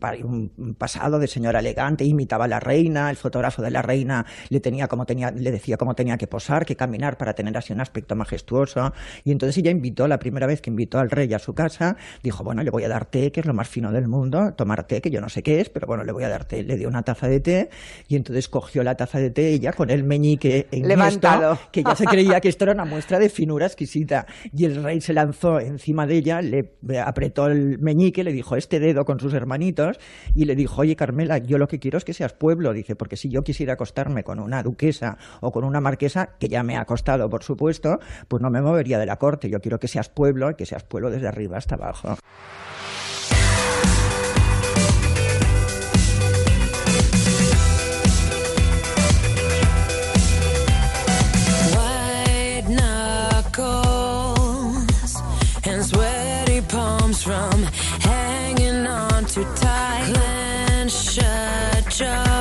[0.79, 4.89] pasado de señora elegante, imitaba a la reina, el fotógrafo de la reina le tenía
[4.89, 8.15] como tenía, le decía cómo tenía que posar, que caminar para tener así un aspecto
[8.15, 8.93] majestuoso.
[9.25, 12.45] Y entonces ella invitó, la primera vez que invitó al rey a su casa, dijo,
[12.45, 15.01] bueno, le voy a dar té, que es lo más fino del mundo, tomar té,
[15.01, 16.52] que yo no sé qué es, pero bueno, le voy a dar té.
[16.53, 17.71] Le dio una taza de té
[18.09, 21.59] y entonces cogió la taza de té ella con el meñique en Levantado.
[21.71, 24.27] que ya se creía que esto era una muestra de finura exquisita.
[24.53, 26.75] Y el rey se lanzó encima de ella, le
[27.05, 29.99] apretó el meñique, le dijo este dedo con sus hermanitos
[30.35, 33.17] y le dijo, oye Carmela, yo lo que quiero es que seas pueblo, dice, porque
[33.17, 36.85] si yo quisiera acostarme con una duquesa o con una marquesa, que ya me ha
[36.85, 37.99] costado, por supuesto,
[38.29, 39.49] pues no me movería de la corte.
[39.49, 42.17] Yo quiero que seas pueblo y que seas pueblo desde arriba hasta abajo.
[57.23, 57.63] From
[58.01, 60.13] hanging on too tight.
[60.13, 62.32] Clenched shut jaw.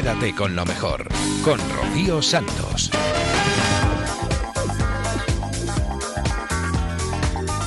[0.00, 1.06] Quédate con lo mejor,
[1.44, 2.90] con Rocío Santos.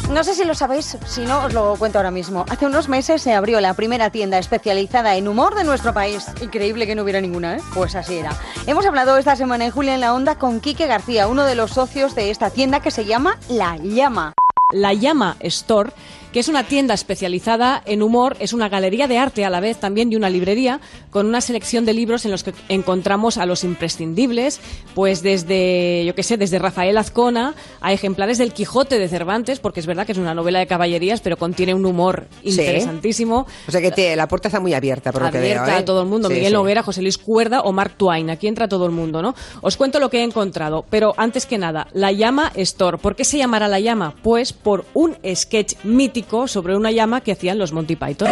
[0.10, 2.44] No sé si lo sabéis, si no os lo cuento ahora mismo.
[2.50, 6.26] Hace unos meses se abrió la primera tienda especializada en humor de nuestro país.
[6.42, 7.62] Increíble que no hubiera ninguna, ¿eh?
[7.76, 8.32] Pues así era.
[8.66, 11.70] Hemos hablado esta semana en Julia en la Onda con Quique García, uno de los
[11.70, 14.34] socios de esta tienda que se llama La Llama.
[14.72, 15.92] La Llama Store,
[16.34, 19.78] que es una tienda especializada en humor, es una galería de arte a la vez
[19.78, 20.82] también y una librería
[21.12, 24.60] con una selección de libros en los que encontramos a los imprescindibles,
[24.96, 29.80] pues desde, yo qué sé, desde Rafael Azcona a ejemplares del Quijote de Cervantes, porque
[29.80, 32.50] es verdad que es una novela de caballerías, pero contiene un humor Sí.
[32.50, 33.46] interesantísimo.
[33.68, 35.76] O sea que te- la puerta está muy abierta, por lo que abierta veo.
[35.76, 35.80] ¿eh?
[35.80, 36.28] a todo el mundo.
[36.30, 36.54] Sí, Miguel sí.
[36.54, 38.30] Noguera, José Luis Cuerda o Mark Twain.
[38.32, 39.36] Aquí entra todo el mundo, ¿no?
[39.62, 40.84] Os cuento lo que he encontrado.
[40.90, 42.98] Pero antes que nada, La Llama Store.
[42.98, 44.16] ¿Por qué se llamará La Llama?
[44.24, 48.30] Pues por un sketch mítico sobre una llama que hacían los Monty Python.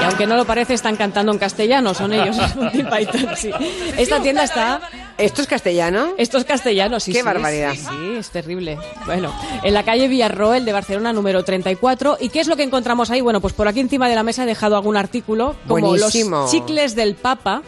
[0.00, 3.50] Y aunque no lo parece, están cantando en castellano, son ellos, los Monty Python, sí.
[3.96, 4.80] Esta tienda está...
[5.16, 6.08] ¿Esto es castellano?
[6.18, 7.12] Esto es castellano, sí.
[7.12, 7.72] Qué sí, barbaridad.
[7.74, 8.78] Sí, sí, es terrible.
[9.06, 9.32] Bueno,
[9.62, 12.18] en la calle Villarroel de Barcelona, número 34.
[12.20, 13.20] ¿Y qué es lo que encontramos ahí?
[13.20, 16.38] Bueno, pues por aquí encima de la mesa he dejado algún artículo, como Buenísimo.
[16.38, 17.62] los chicles del Papa.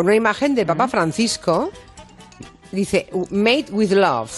[0.00, 1.70] Con una imagen de Papa Francisco.
[2.72, 4.30] Dice, made with love.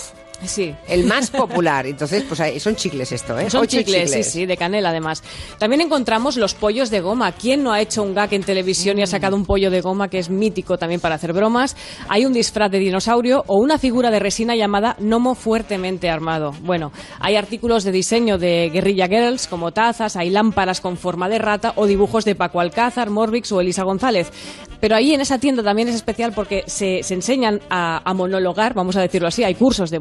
[0.44, 0.74] Sí.
[0.88, 1.86] El más popular.
[1.86, 3.50] Entonces, pues son chicles esto, ¿eh?
[3.50, 5.22] Son chicles, sí, sí, de canela además.
[5.58, 7.32] También encontramos los pollos de goma.
[7.32, 10.08] ¿Quién no ha hecho un gag en televisión y ha sacado un pollo de goma
[10.08, 11.76] que es mítico también para hacer bromas?
[12.08, 16.52] Hay un disfraz de dinosaurio o una figura de resina llamada gnomo fuertemente armado.
[16.62, 21.38] Bueno, hay artículos de diseño de Guerrilla Girls como tazas, hay lámparas con forma de
[21.38, 24.30] rata o dibujos de Paco Alcázar, Morbix o Elisa González.
[24.80, 28.74] Pero ahí en esa tienda también es especial porque se, se enseñan a, a monologar,
[28.74, 30.00] vamos a decirlo así, hay cursos de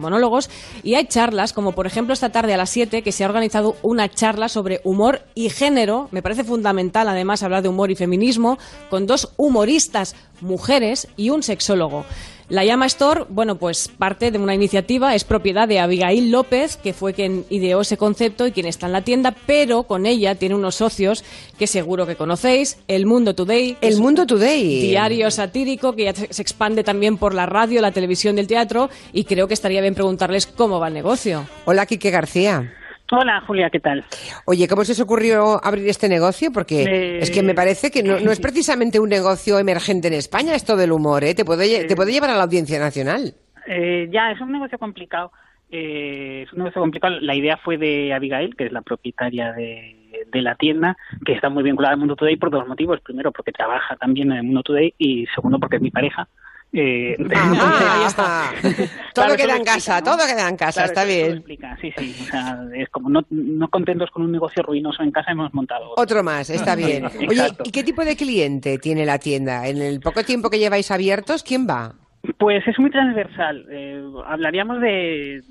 [0.83, 3.75] y hay charlas, como por ejemplo esta tarde a las 7 que se ha organizado
[3.81, 6.07] una charla sobre humor y género.
[6.11, 8.57] Me parece fundamental además hablar de humor y feminismo
[8.89, 12.05] con dos humoristas mujeres y un sexólogo.
[12.51, 16.91] La Llama Store, bueno, pues parte de una iniciativa, es propiedad de Abigail López, que
[16.91, 20.55] fue quien ideó ese concepto y quien está en la tienda, pero con ella tiene
[20.55, 21.23] unos socios
[21.57, 23.77] que seguro que conocéis, El Mundo Today.
[23.79, 24.81] El Mundo Today.
[24.81, 28.47] Diario satírico que ya se se expande también por la radio, la televisión y el
[28.47, 31.47] teatro y creo que estaría bien preguntarles cómo va el negocio.
[31.63, 32.73] Hola, Quique García.
[33.11, 34.03] Hola, Julia, ¿qué tal?
[34.45, 36.49] Oye, ¿cómo se os ocurrió abrir este negocio?
[36.53, 40.13] Porque Eh, es que me parece que no, no es precisamente un negocio emergente en
[40.13, 41.35] España esto del humor, ¿eh?
[41.35, 43.33] Te puede, lle- te puede llevar a la audiencia nacional.
[43.67, 45.31] Eh, ya, es un negocio complicado.
[45.69, 47.19] Eh, es un negocio complicado.
[47.21, 51.49] La idea fue de Abigail, que es la propietaria de, de la tienda, que está
[51.49, 52.99] muy vinculada al Mundo Today por dos motivos.
[53.01, 56.27] Primero, porque trabaja también en el Mundo Today y segundo, porque es mi pareja.
[56.73, 58.51] Eh, Ah,
[59.13, 60.17] todo Claro, queda en casa, explica, ¿no?
[60.17, 61.31] todo queda en casa, Claro, está bien.
[61.37, 62.15] explica, Sí, sí.
[62.21, 65.91] O sea, es como no, no contentos con un negocio ruinoso en casa, hemos montado
[65.91, 66.01] otro.
[66.03, 67.05] Otro más, está bien.
[67.05, 67.47] Oye.
[67.65, 69.67] ¿y qué tipo de cliente tiene la tienda?
[69.67, 71.93] En el poco tiempo que lleváis abiertos, ¿quién va?
[72.37, 73.65] Pues es muy transversal.
[73.69, 75.41] Eh, hablaríamos de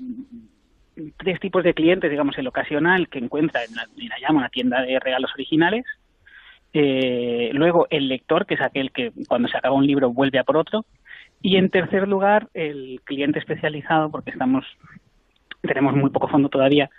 [1.17, 4.49] tres tipos de clientes, digamos, el ocasional que encuentra en la, en la llama una
[4.49, 5.85] tienda de regalos originales.
[6.73, 10.43] Eh, luego el lector, que es aquel que cuando se acaba un libro vuelve a
[10.43, 10.85] por otro.
[11.41, 14.65] Y en tercer lugar, el cliente especializado, porque estamos
[15.61, 16.89] tenemos muy poco fondo todavía,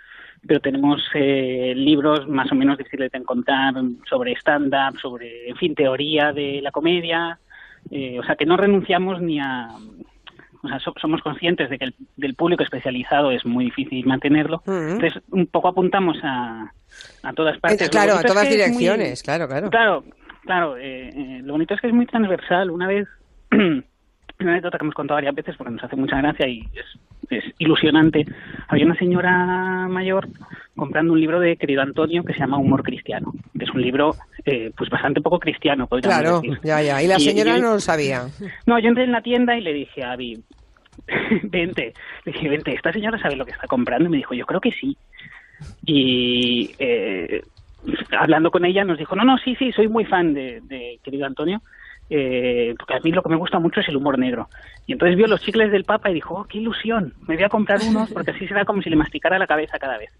[0.47, 3.73] pero tenemos eh, libros más o menos difíciles de encontrar
[4.09, 7.39] sobre stand-up, sobre, en fin, teoría de la comedia.
[7.91, 9.69] Eh, o sea, que no renunciamos ni a...
[10.65, 14.63] O sea, so- somos conscientes de que el del público especializado es muy difícil mantenerlo.
[14.65, 16.71] Entonces, un poco apuntamos a,
[17.23, 17.85] a todas partes.
[17.87, 19.69] Eh, claro, a es todas que es muy- direcciones, claro, claro.
[19.69, 20.03] Claro,
[20.43, 20.77] claro.
[20.77, 22.71] eh, eh, lo bonito es que es muy transversal.
[22.71, 23.07] Una vez,
[24.39, 26.85] una anécdota que hemos contado varias veces porque nos hace mucha gracia y es,
[27.29, 28.25] es ilusionante.
[28.67, 30.27] Había una señora mayor
[30.75, 34.15] comprando un libro de querido Antonio que se llama Humor Cristiano, que es un libro
[34.45, 36.59] eh, pues bastante poco cristiano, Claro, decir.
[36.63, 37.01] ya, ya.
[37.01, 38.23] Y la Y- señora y- no lo sabía.
[38.65, 40.43] no, yo entré en la tienda y le dije a Avi,
[41.43, 41.93] vente,
[42.25, 44.59] le dije, vente, esta señora sabe lo que está comprando y me dijo, yo creo
[44.61, 44.97] que sí.
[45.85, 47.41] Y eh,
[48.17, 51.25] hablando con ella nos dijo, no, no, sí, sí, soy muy fan de, de querido
[51.25, 51.61] Antonio,
[52.15, 54.47] eh, porque a mí lo que me gusta mucho es el humor negro.
[54.85, 57.49] Y entonces vio los chicles del Papa y dijo, oh, qué ilusión, me voy a
[57.49, 60.11] comprar unos porque así será como si le masticara la cabeza cada vez.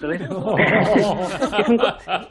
[0.00, 0.28] Entonces,
[1.56, 1.78] que es, un,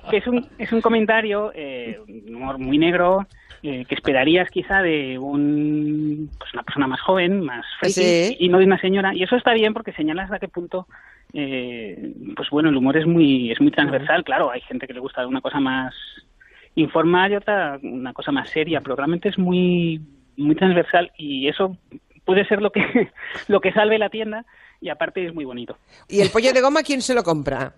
[0.10, 3.27] que es, un, es un comentario, eh, un humor muy negro,
[3.61, 8.38] eh, que esperarías quizá de un, pues una persona más joven, más friki, Sí.
[8.39, 9.14] y no de una señora.
[9.14, 10.88] Y eso está bien porque señala hasta qué punto,
[11.34, 14.23] eh, pues bueno, el humor es muy, es muy transversal.
[14.23, 15.93] Claro, hay gente que le gusta una cosa más
[16.76, 20.02] informal y otra una cosa más seria, pero realmente es muy,
[20.38, 21.77] muy transversal y eso
[22.26, 22.81] puede ser lo que,
[23.48, 24.45] lo que salve la tienda
[24.80, 25.77] y aparte es muy bonito.
[26.07, 27.73] ¿Y el pollo de goma quién se lo compra?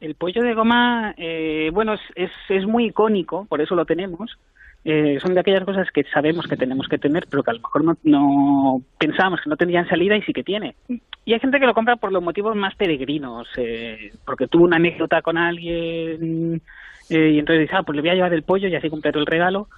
[0.00, 4.38] El pollo de goma, eh, bueno, es, es, es muy icónico, por eso lo tenemos.
[4.86, 7.60] Eh, son de aquellas cosas que sabemos que tenemos que tener, pero que a lo
[7.60, 10.74] mejor no, no pensábamos que no tendrían salida y sí que tiene.
[11.24, 14.76] Y hay gente que lo compra por los motivos más peregrinos, eh, porque tuvo una
[14.76, 16.60] anécdota con alguien
[17.10, 19.18] eh, y entonces dice, ah, pues le voy a llevar el pollo y así completo
[19.18, 19.68] el regalo.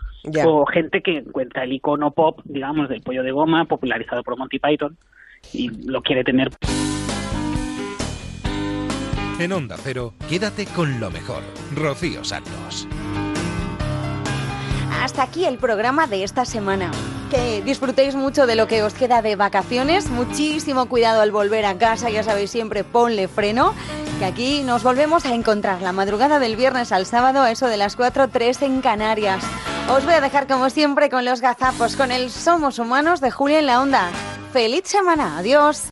[0.45, 4.59] O gente que encuentra el icono pop, digamos, del pollo de goma, popularizado por Monty
[4.59, 4.97] Python,
[5.53, 6.51] y lo quiere tener.
[9.39, 11.43] En Onda Cero, quédate con lo mejor.
[11.75, 12.89] Rocío Santos.
[15.03, 16.91] Hasta aquí el programa de esta semana.
[17.31, 20.11] Que disfrutéis mucho de lo que os queda de vacaciones.
[20.11, 22.11] Muchísimo cuidado al volver a casa.
[22.11, 23.75] Ya sabéis, siempre ponle freno.
[24.19, 27.97] Que aquí nos volvemos a encontrar la madrugada del viernes al sábado, eso de las
[27.97, 29.45] 4, 3 en Canarias.
[29.91, 33.59] Os voy a dejar como siempre con los gazapos, con el Somos Humanos de Julia
[33.59, 34.11] en la Onda.
[34.53, 35.39] ¡Feliz semana!
[35.39, 35.91] ¡Adiós!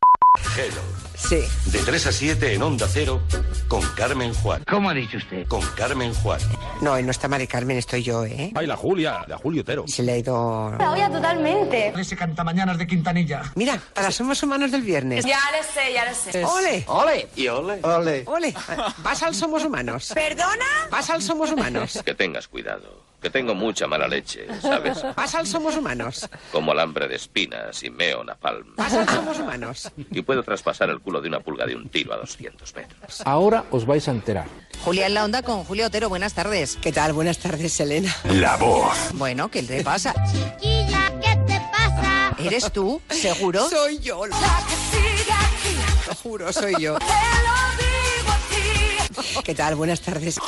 [1.29, 1.43] Sí.
[1.71, 3.23] De 3 a 7 en Onda Cero,
[3.69, 4.63] con Carmen Juan.
[4.69, 5.47] ¿Cómo ha dicho usted?
[5.49, 6.39] Con Carmen Juan.
[6.83, 8.53] No, no está Mari Carmen, estoy yo, ¿eh?
[8.55, 9.85] Ay, la Julia, la Julio Otero.
[9.89, 10.75] Se le ha ido...
[10.79, 11.93] La olla totalmente.
[11.99, 13.43] Ese cantamañanas de Quintanilla.
[13.55, 15.25] Mira, para Somos Humanos del viernes.
[15.25, 16.45] Ya le sé, ya le sé.
[16.45, 16.85] ¡Ole!
[16.89, 17.29] Ole.
[17.37, 17.81] Y ole.
[17.83, 18.25] Ole.
[18.27, 18.55] ¡Ole!
[18.99, 20.13] Vas al Somos Humanos.
[20.15, 20.67] ¿Perdona?
[20.91, 22.01] Vas al Somos Humanos.
[22.05, 25.03] Que tengas cuidado, que tengo mucha mala leche, ¿sabes?
[25.17, 26.29] Vas al Somos Humanos.
[26.53, 28.77] Como alambre de espinas y meo napalm.
[28.77, 29.91] Vas al Somos Humanos.
[30.11, 33.23] Y puedo traspasar el culo de una pulga de un tiro a 200 metros.
[33.25, 34.45] Ahora os vais a enterar.
[34.85, 36.11] Julia en la onda con Julio Otero.
[36.11, 36.77] Buenas tardes.
[36.83, 37.15] ¿Qué tal?
[37.15, 38.15] Buenas tardes, Elena.
[38.25, 38.95] La voz.
[39.15, 40.13] Bueno, ¿qué te pasa?
[40.31, 42.35] Chiquilla, ¿qué te pasa?
[42.39, 43.01] ¿Eres tú?
[43.09, 43.71] ¿Seguro?
[43.71, 44.27] Soy yo.
[44.27, 44.37] La
[44.69, 46.09] que sigue aquí.
[46.09, 46.99] Lo juro, soy yo.
[46.99, 49.43] Te lo digo a ti.
[49.45, 49.77] ¿Qué tal?
[49.77, 50.39] Buenas tardes.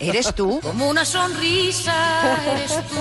[0.00, 0.60] ¿Eres tú?
[0.60, 3.00] Como una sonrisa, eres tú,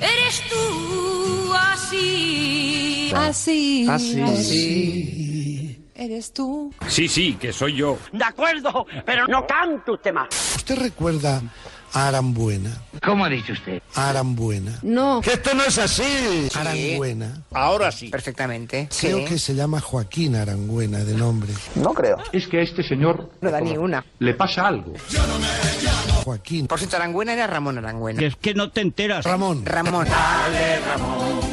[0.00, 3.12] eres tú así.
[3.14, 3.86] Así.
[3.88, 5.78] Así.
[5.94, 6.74] ¿Eres tú?
[6.88, 7.98] Sí, sí, que soy yo.
[8.12, 10.28] De acuerdo, pero no cante usted más.
[10.56, 11.42] ¿Usted recuerda
[12.00, 12.70] Arambuena?
[13.02, 13.80] ¿Cómo ha dicho usted?
[13.94, 14.78] Arambuena.
[14.82, 15.22] No.
[15.22, 16.46] Que esto no es así.
[16.54, 17.42] Aranguena.
[17.54, 18.08] Ahora sí.
[18.08, 18.86] Perfectamente.
[19.00, 19.24] Creo Sí.
[19.24, 21.50] que se llama Joaquín Arangüena de nombre.
[21.74, 22.18] No creo.
[22.32, 24.04] Es que a este señor No da ni una.
[24.18, 24.92] le pasa algo.
[26.24, 26.66] Joaquín.
[26.66, 28.20] Por cierto, Arangüena era Ramón Arangüena.
[28.26, 29.24] es que no te enteras.
[29.24, 29.64] Ramón.
[29.64, 30.06] Ramón.
[30.06, 30.80] Ra-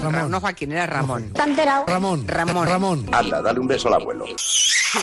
[0.01, 0.29] Ramón.
[0.31, 1.31] No Joaquín, era Ramón.
[1.31, 1.85] ¿Te enterado?
[1.87, 2.27] Ramón.
[2.27, 2.67] Ramón.
[2.67, 3.05] Ramón.
[3.13, 4.25] Anda, dale un beso al abuelo.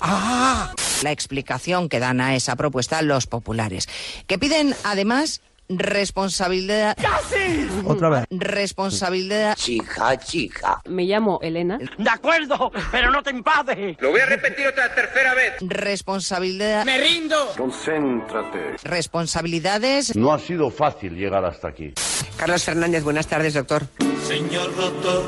[0.02, 0.72] Ah.
[1.02, 3.88] La explicación que dan a esa propuesta los populares,
[4.26, 5.29] que piden además
[5.70, 6.96] responsabilidad.
[7.84, 8.26] Otra vez.
[8.30, 9.56] Responsabilidad.
[9.56, 10.82] Chica, chica.
[10.86, 11.78] Me llamo Elena.
[11.78, 13.96] De acuerdo, pero no te empades.
[14.00, 15.54] Lo voy a repetir otra tercera vez.
[15.60, 16.84] Responsabilidad.
[16.84, 17.52] ¡Me rindo!
[17.56, 18.76] Concéntrate.
[18.84, 20.16] Responsabilidades.
[20.16, 21.92] No ha sido fácil llegar hasta aquí.
[22.36, 23.82] Carlos Fernández, buenas tardes, doctor.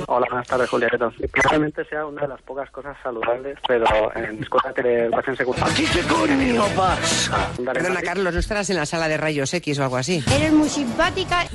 [0.06, 0.88] Hola, buenas tardes, Julia.
[0.88, 1.12] ¿qué tal?
[1.32, 5.72] Probablemente sea una de las pocas cosas saludables, pero en cosas de educación secundaria.
[5.72, 7.50] ¿Aquí qué coño pasa?
[7.72, 10.22] Perdona, Carlos, ¿no estarás en la sala de rayos X o algo así?
[10.34, 11.46] Eres muy simpática.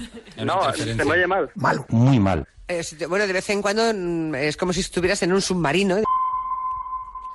[0.43, 1.49] No, se me oye mal.
[1.55, 2.47] Mal, muy mal.
[2.67, 5.97] Eh, te- bueno, de vez en cuando mm, es como si estuvieras en un submarino.
[5.97, 6.03] ¿eh?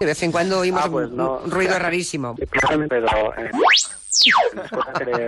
[0.01, 1.39] De vez en cuando oímos Ah, pues un, no.
[1.45, 2.35] un ruido rarísimo.
[2.37, 2.51] Pero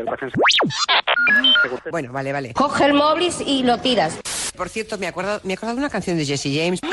[0.07, 1.91] cosas secundaria.
[1.91, 2.53] Bueno, vale, vale.
[2.55, 4.19] Coge el móvil y lo tiras.
[4.57, 6.91] Por cierto, me he acordado, me he acordado de una canción de Jesse James, ¡No!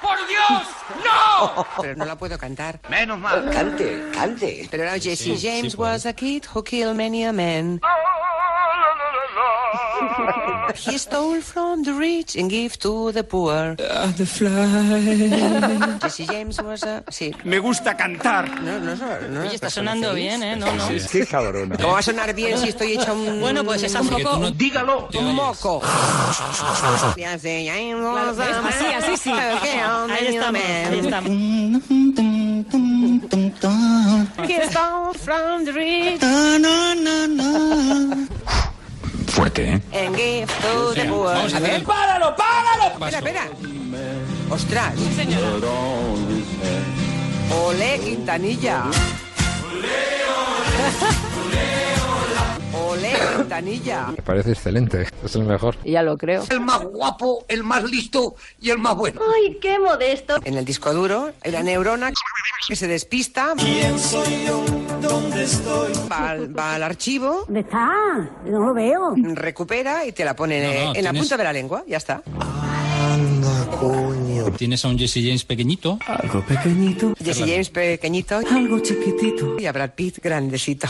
[0.00, 0.62] ¡Por Dios!
[1.04, 1.66] ¡No!
[1.80, 2.78] pero no la puedo cantar.
[2.88, 3.50] Menos mal.
[3.50, 4.68] Cante, cante.
[4.70, 7.80] Pero era Jesse James was a kid who killed many a man.
[10.74, 13.76] He stole from the rich and gave to the poor.
[16.02, 17.02] Jesse James was a...
[17.10, 17.34] Sí.
[17.44, 18.48] Me gusta cantar.
[18.62, 20.56] No, no, no, no Oye, está sonando bien, ¿eh?
[20.56, 20.88] No, no.
[21.10, 21.76] Qué cabrona.
[21.76, 23.40] ¿Cómo va a sonar bien si estoy hecha un...
[23.40, 24.50] Bueno, pues es un poco...
[24.52, 25.08] Dígalo.
[25.18, 25.80] Un moco.
[25.80, 27.14] Claro,
[28.68, 29.32] así, así sí.
[29.32, 31.30] Ahí estamos, ahí estamos.
[34.48, 36.20] He stole from the rich
[39.32, 40.46] Fuerte, ¿eh?
[40.94, 41.34] the poor.
[41.34, 43.08] A ver, ¡Páralo, páralo!
[43.08, 43.48] espera, espera.
[44.50, 44.94] Ostras.
[47.50, 48.84] Ole, Quintanilla.
[52.92, 54.06] Ole, Quintanilla.
[54.16, 55.06] Me parece excelente.
[55.24, 55.76] Es el mejor.
[55.84, 56.44] Ya lo creo.
[56.50, 59.20] El más guapo, el más listo y el más bueno.
[59.34, 60.36] Ay, qué modesto.
[60.44, 62.10] En el disco duro la neurona
[62.68, 63.54] que se despista.
[63.56, 64.64] ¿Quién soy yo?
[65.00, 65.92] ¿Dónde estoy?
[66.10, 67.90] Va, al- va al archivo, ¿Dónde está?
[68.44, 69.14] No lo veo.
[69.34, 71.84] recupera y te la pone en la punta de la lengua.
[71.86, 72.22] Ya está.
[73.00, 74.44] Anda, coño.
[74.56, 75.98] Tienes a un Jesse James pequeñito.
[76.06, 77.14] Algo pequeñito.
[77.22, 79.58] Jesse James pequeñito Algo chiquitito.
[79.58, 80.88] y a Brad Pitt grandecito.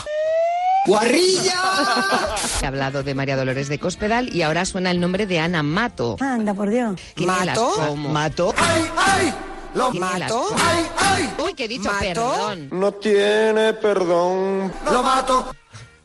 [0.85, 6.17] He hablado de María Dolores de Cospedal y ahora suena el nombre de Ana Mato.
[6.19, 6.99] Anda, por Dios.
[7.17, 7.95] ¿Mato?
[7.95, 8.53] ¿Mato?
[8.57, 9.33] ¡Ay, ay!
[9.75, 10.47] Lo ¿Mato?
[10.57, 11.33] ¡Ay, ay!
[11.43, 11.99] Uy, que he dicho ¿Mato?
[11.99, 12.69] perdón.
[12.71, 14.73] No tiene perdón.
[14.91, 15.55] Lo mato.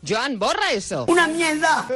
[0.08, 1.04] Joan, borra eso.
[1.08, 1.86] ¡Una mierda!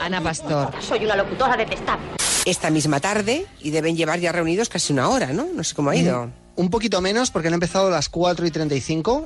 [0.00, 0.72] Ana Pastor.
[0.80, 2.06] Soy una locutora detestable.
[2.46, 5.46] Esta misma tarde y deben llevar ya reunidos casi una hora, ¿no?
[5.54, 6.30] No sé cómo ha ido.
[6.56, 9.24] Un poquito menos porque han empezado a las 4 y 35.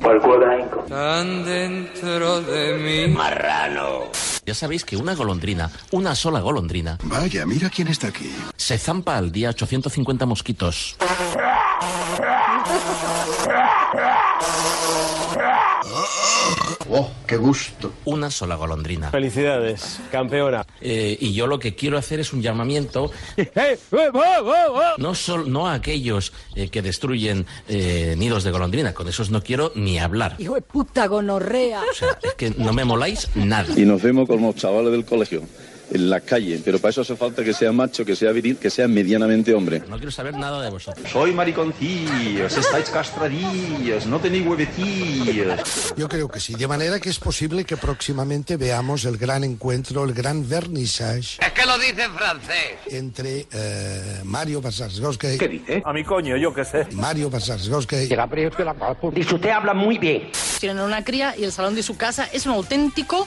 [0.89, 3.13] Tan dentro de mí.
[3.13, 4.11] Marrano.
[4.47, 8.31] Ya sabéis que una golondrina, una sola golondrina, Vaya, mira quién está aquí.
[8.57, 10.97] se zampa al día 850 mosquitos.
[16.91, 17.93] Oh, qué gusto.
[18.05, 19.11] Una sola golondrina.
[19.11, 20.67] Felicidades, campeona.
[20.81, 23.11] Eh, y yo lo que quiero hacer es un llamamiento
[24.99, 29.43] no, sol- no a aquellos eh, que destruyen eh, nidos de golondrina, con esos no
[29.43, 30.37] quiero ni hablar.
[30.39, 31.83] Hijo de puta gonorrea.
[31.91, 33.69] O sea, es que no me moláis nada.
[33.77, 35.43] Y nos vemos con los chavales del colegio.
[35.91, 38.71] En la calle, pero para eso hace falta que sea macho, que sea viril, que
[38.71, 39.83] sea medianamente hombre.
[39.89, 41.09] No quiero saber nada de vosotros.
[41.11, 45.95] Soy mariconcillos, estáis castradillos, no tenéis huevecillos.
[45.97, 50.05] Yo creo que sí, de manera que es posible que próximamente veamos el gran encuentro,
[50.05, 52.77] el gran vernissage Es que lo dice en francés.
[52.91, 55.39] entre eh, Mario Basarsgowski.
[55.39, 55.83] ¿Qué dice?
[55.85, 56.87] A mi coño, yo qué sé.
[56.93, 57.97] Mario Basarsgowski.
[57.97, 60.31] Dice, usted habla muy bien.
[60.61, 63.27] Tienen una cría y el salón de su casa es un auténtico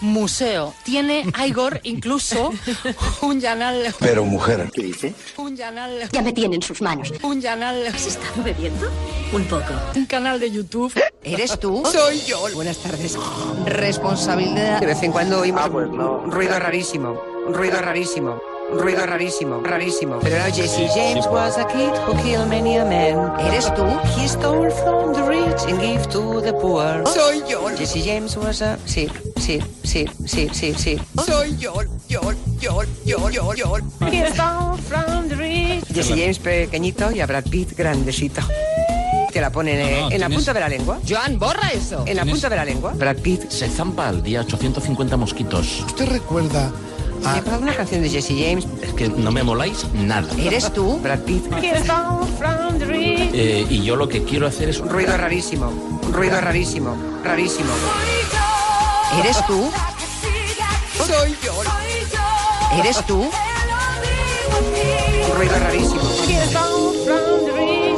[0.00, 0.74] museo.
[0.84, 2.52] Tiene Igor incluso
[3.22, 3.94] un canal.
[4.00, 4.70] Pero mujer.
[4.72, 5.14] ¿Qué dice?
[5.36, 6.08] Un canal.
[6.12, 7.12] Ya me tiene en sus manos.
[7.22, 7.86] Un canal.
[7.86, 8.90] ¿Has estado bebiendo?
[9.32, 9.72] Un poco.
[9.96, 10.92] Un canal de YouTube.
[11.22, 11.82] ¿Eres tú?
[11.90, 12.46] Soy yo.
[12.54, 13.16] Buenas tardes.
[13.66, 14.80] Responsabilidad.
[14.80, 16.18] De vez en cuando oímos Ah, pues no.
[16.26, 18.40] ruido rarísimo, un ruido rarísimo,
[18.72, 20.18] ruido rarísimo, rarísimo.
[20.20, 23.32] Pero no, Jesse James was a kid who killed many a man.
[23.46, 23.84] ¿Eres tú?
[24.16, 27.04] He stole from the rich and gave to the poor.
[27.06, 27.68] Soy yo.
[27.76, 28.78] Jesse James was a...
[28.86, 30.98] Sí, sí, sí, sí, sí, sí.
[31.24, 31.74] Soy yo.
[32.08, 32.20] Yo,
[32.60, 33.76] yo, yo, yo, yo.
[34.10, 35.84] He stole from the rich.
[35.92, 38.40] Jesse James pequeñito y a Brad Pitt grandecito.
[39.32, 41.00] Te la ponen eh, No, no, en la punta de la lengua.
[41.08, 42.04] Joan, borra eso.
[42.06, 42.92] En la punta de la lengua.
[42.94, 43.50] Brad Pitt.
[43.50, 45.80] Se zampa al día 850 mosquitos.
[45.80, 46.70] ¿Usted recuerda
[47.24, 48.66] ¿Me a acuerdo de una canción de Jesse James?
[48.82, 50.28] Es que no me moláis nada.
[50.38, 50.98] ¿Eres tú?
[50.98, 51.46] Brad Pitt.
[51.62, 51.72] He.
[53.36, 57.70] Eh, y yo lo que quiero hacer es Un ruido rarísimo, un ruido rarísimo, rarísimo.
[59.18, 59.72] ¿Eres tú?
[61.04, 61.60] Soy yo.
[62.78, 63.22] ¿Eres tú?
[63.22, 63.30] Un
[65.36, 66.02] ruido rarísimo.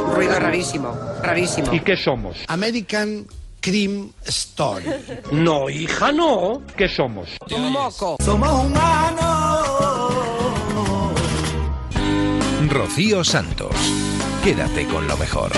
[0.05, 1.71] Un ruido rarísimo, rarísimo.
[1.73, 2.37] ¿Y qué somos?
[2.47, 3.27] American
[3.67, 4.85] Crime Story.
[5.33, 6.61] No, hija, no.
[6.77, 7.27] ¿Qué somos?
[7.51, 8.15] Un moco.
[8.23, 10.15] Somos humanos.
[12.69, 13.75] Rocío Santos.
[14.41, 15.51] Quédate con lo mejor.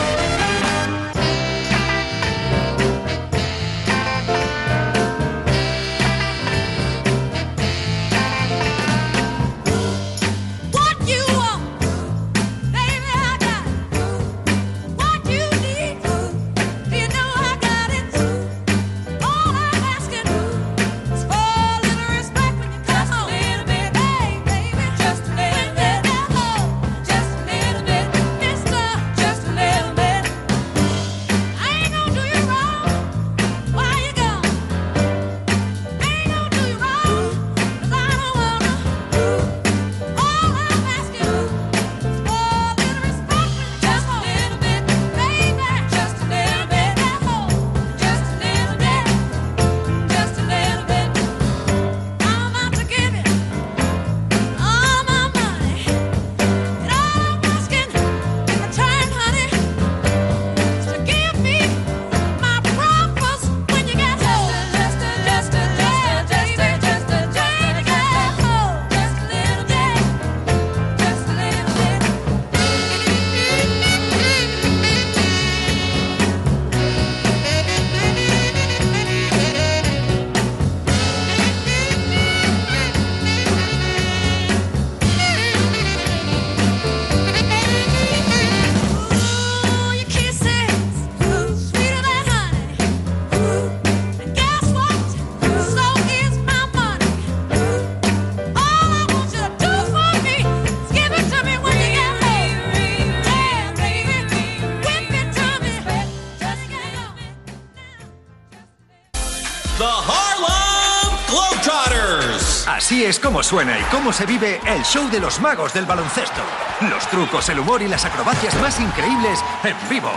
[113.05, 116.41] Es como suena y cómo se vive el show de los magos del baloncesto.
[116.81, 120.11] Los trucos, el humor y las acrobacias más increíbles en vivo.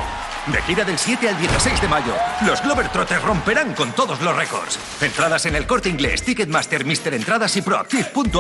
[0.47, 2.13] De gira del 7 al 16 de mayo,
[2.45, 4.79] los Globetrotters romperán con todos los récords.
[5.01, 8.27] Entradas en el corte inglés, Ticketmaster, Mister Entradas y Proactive.com.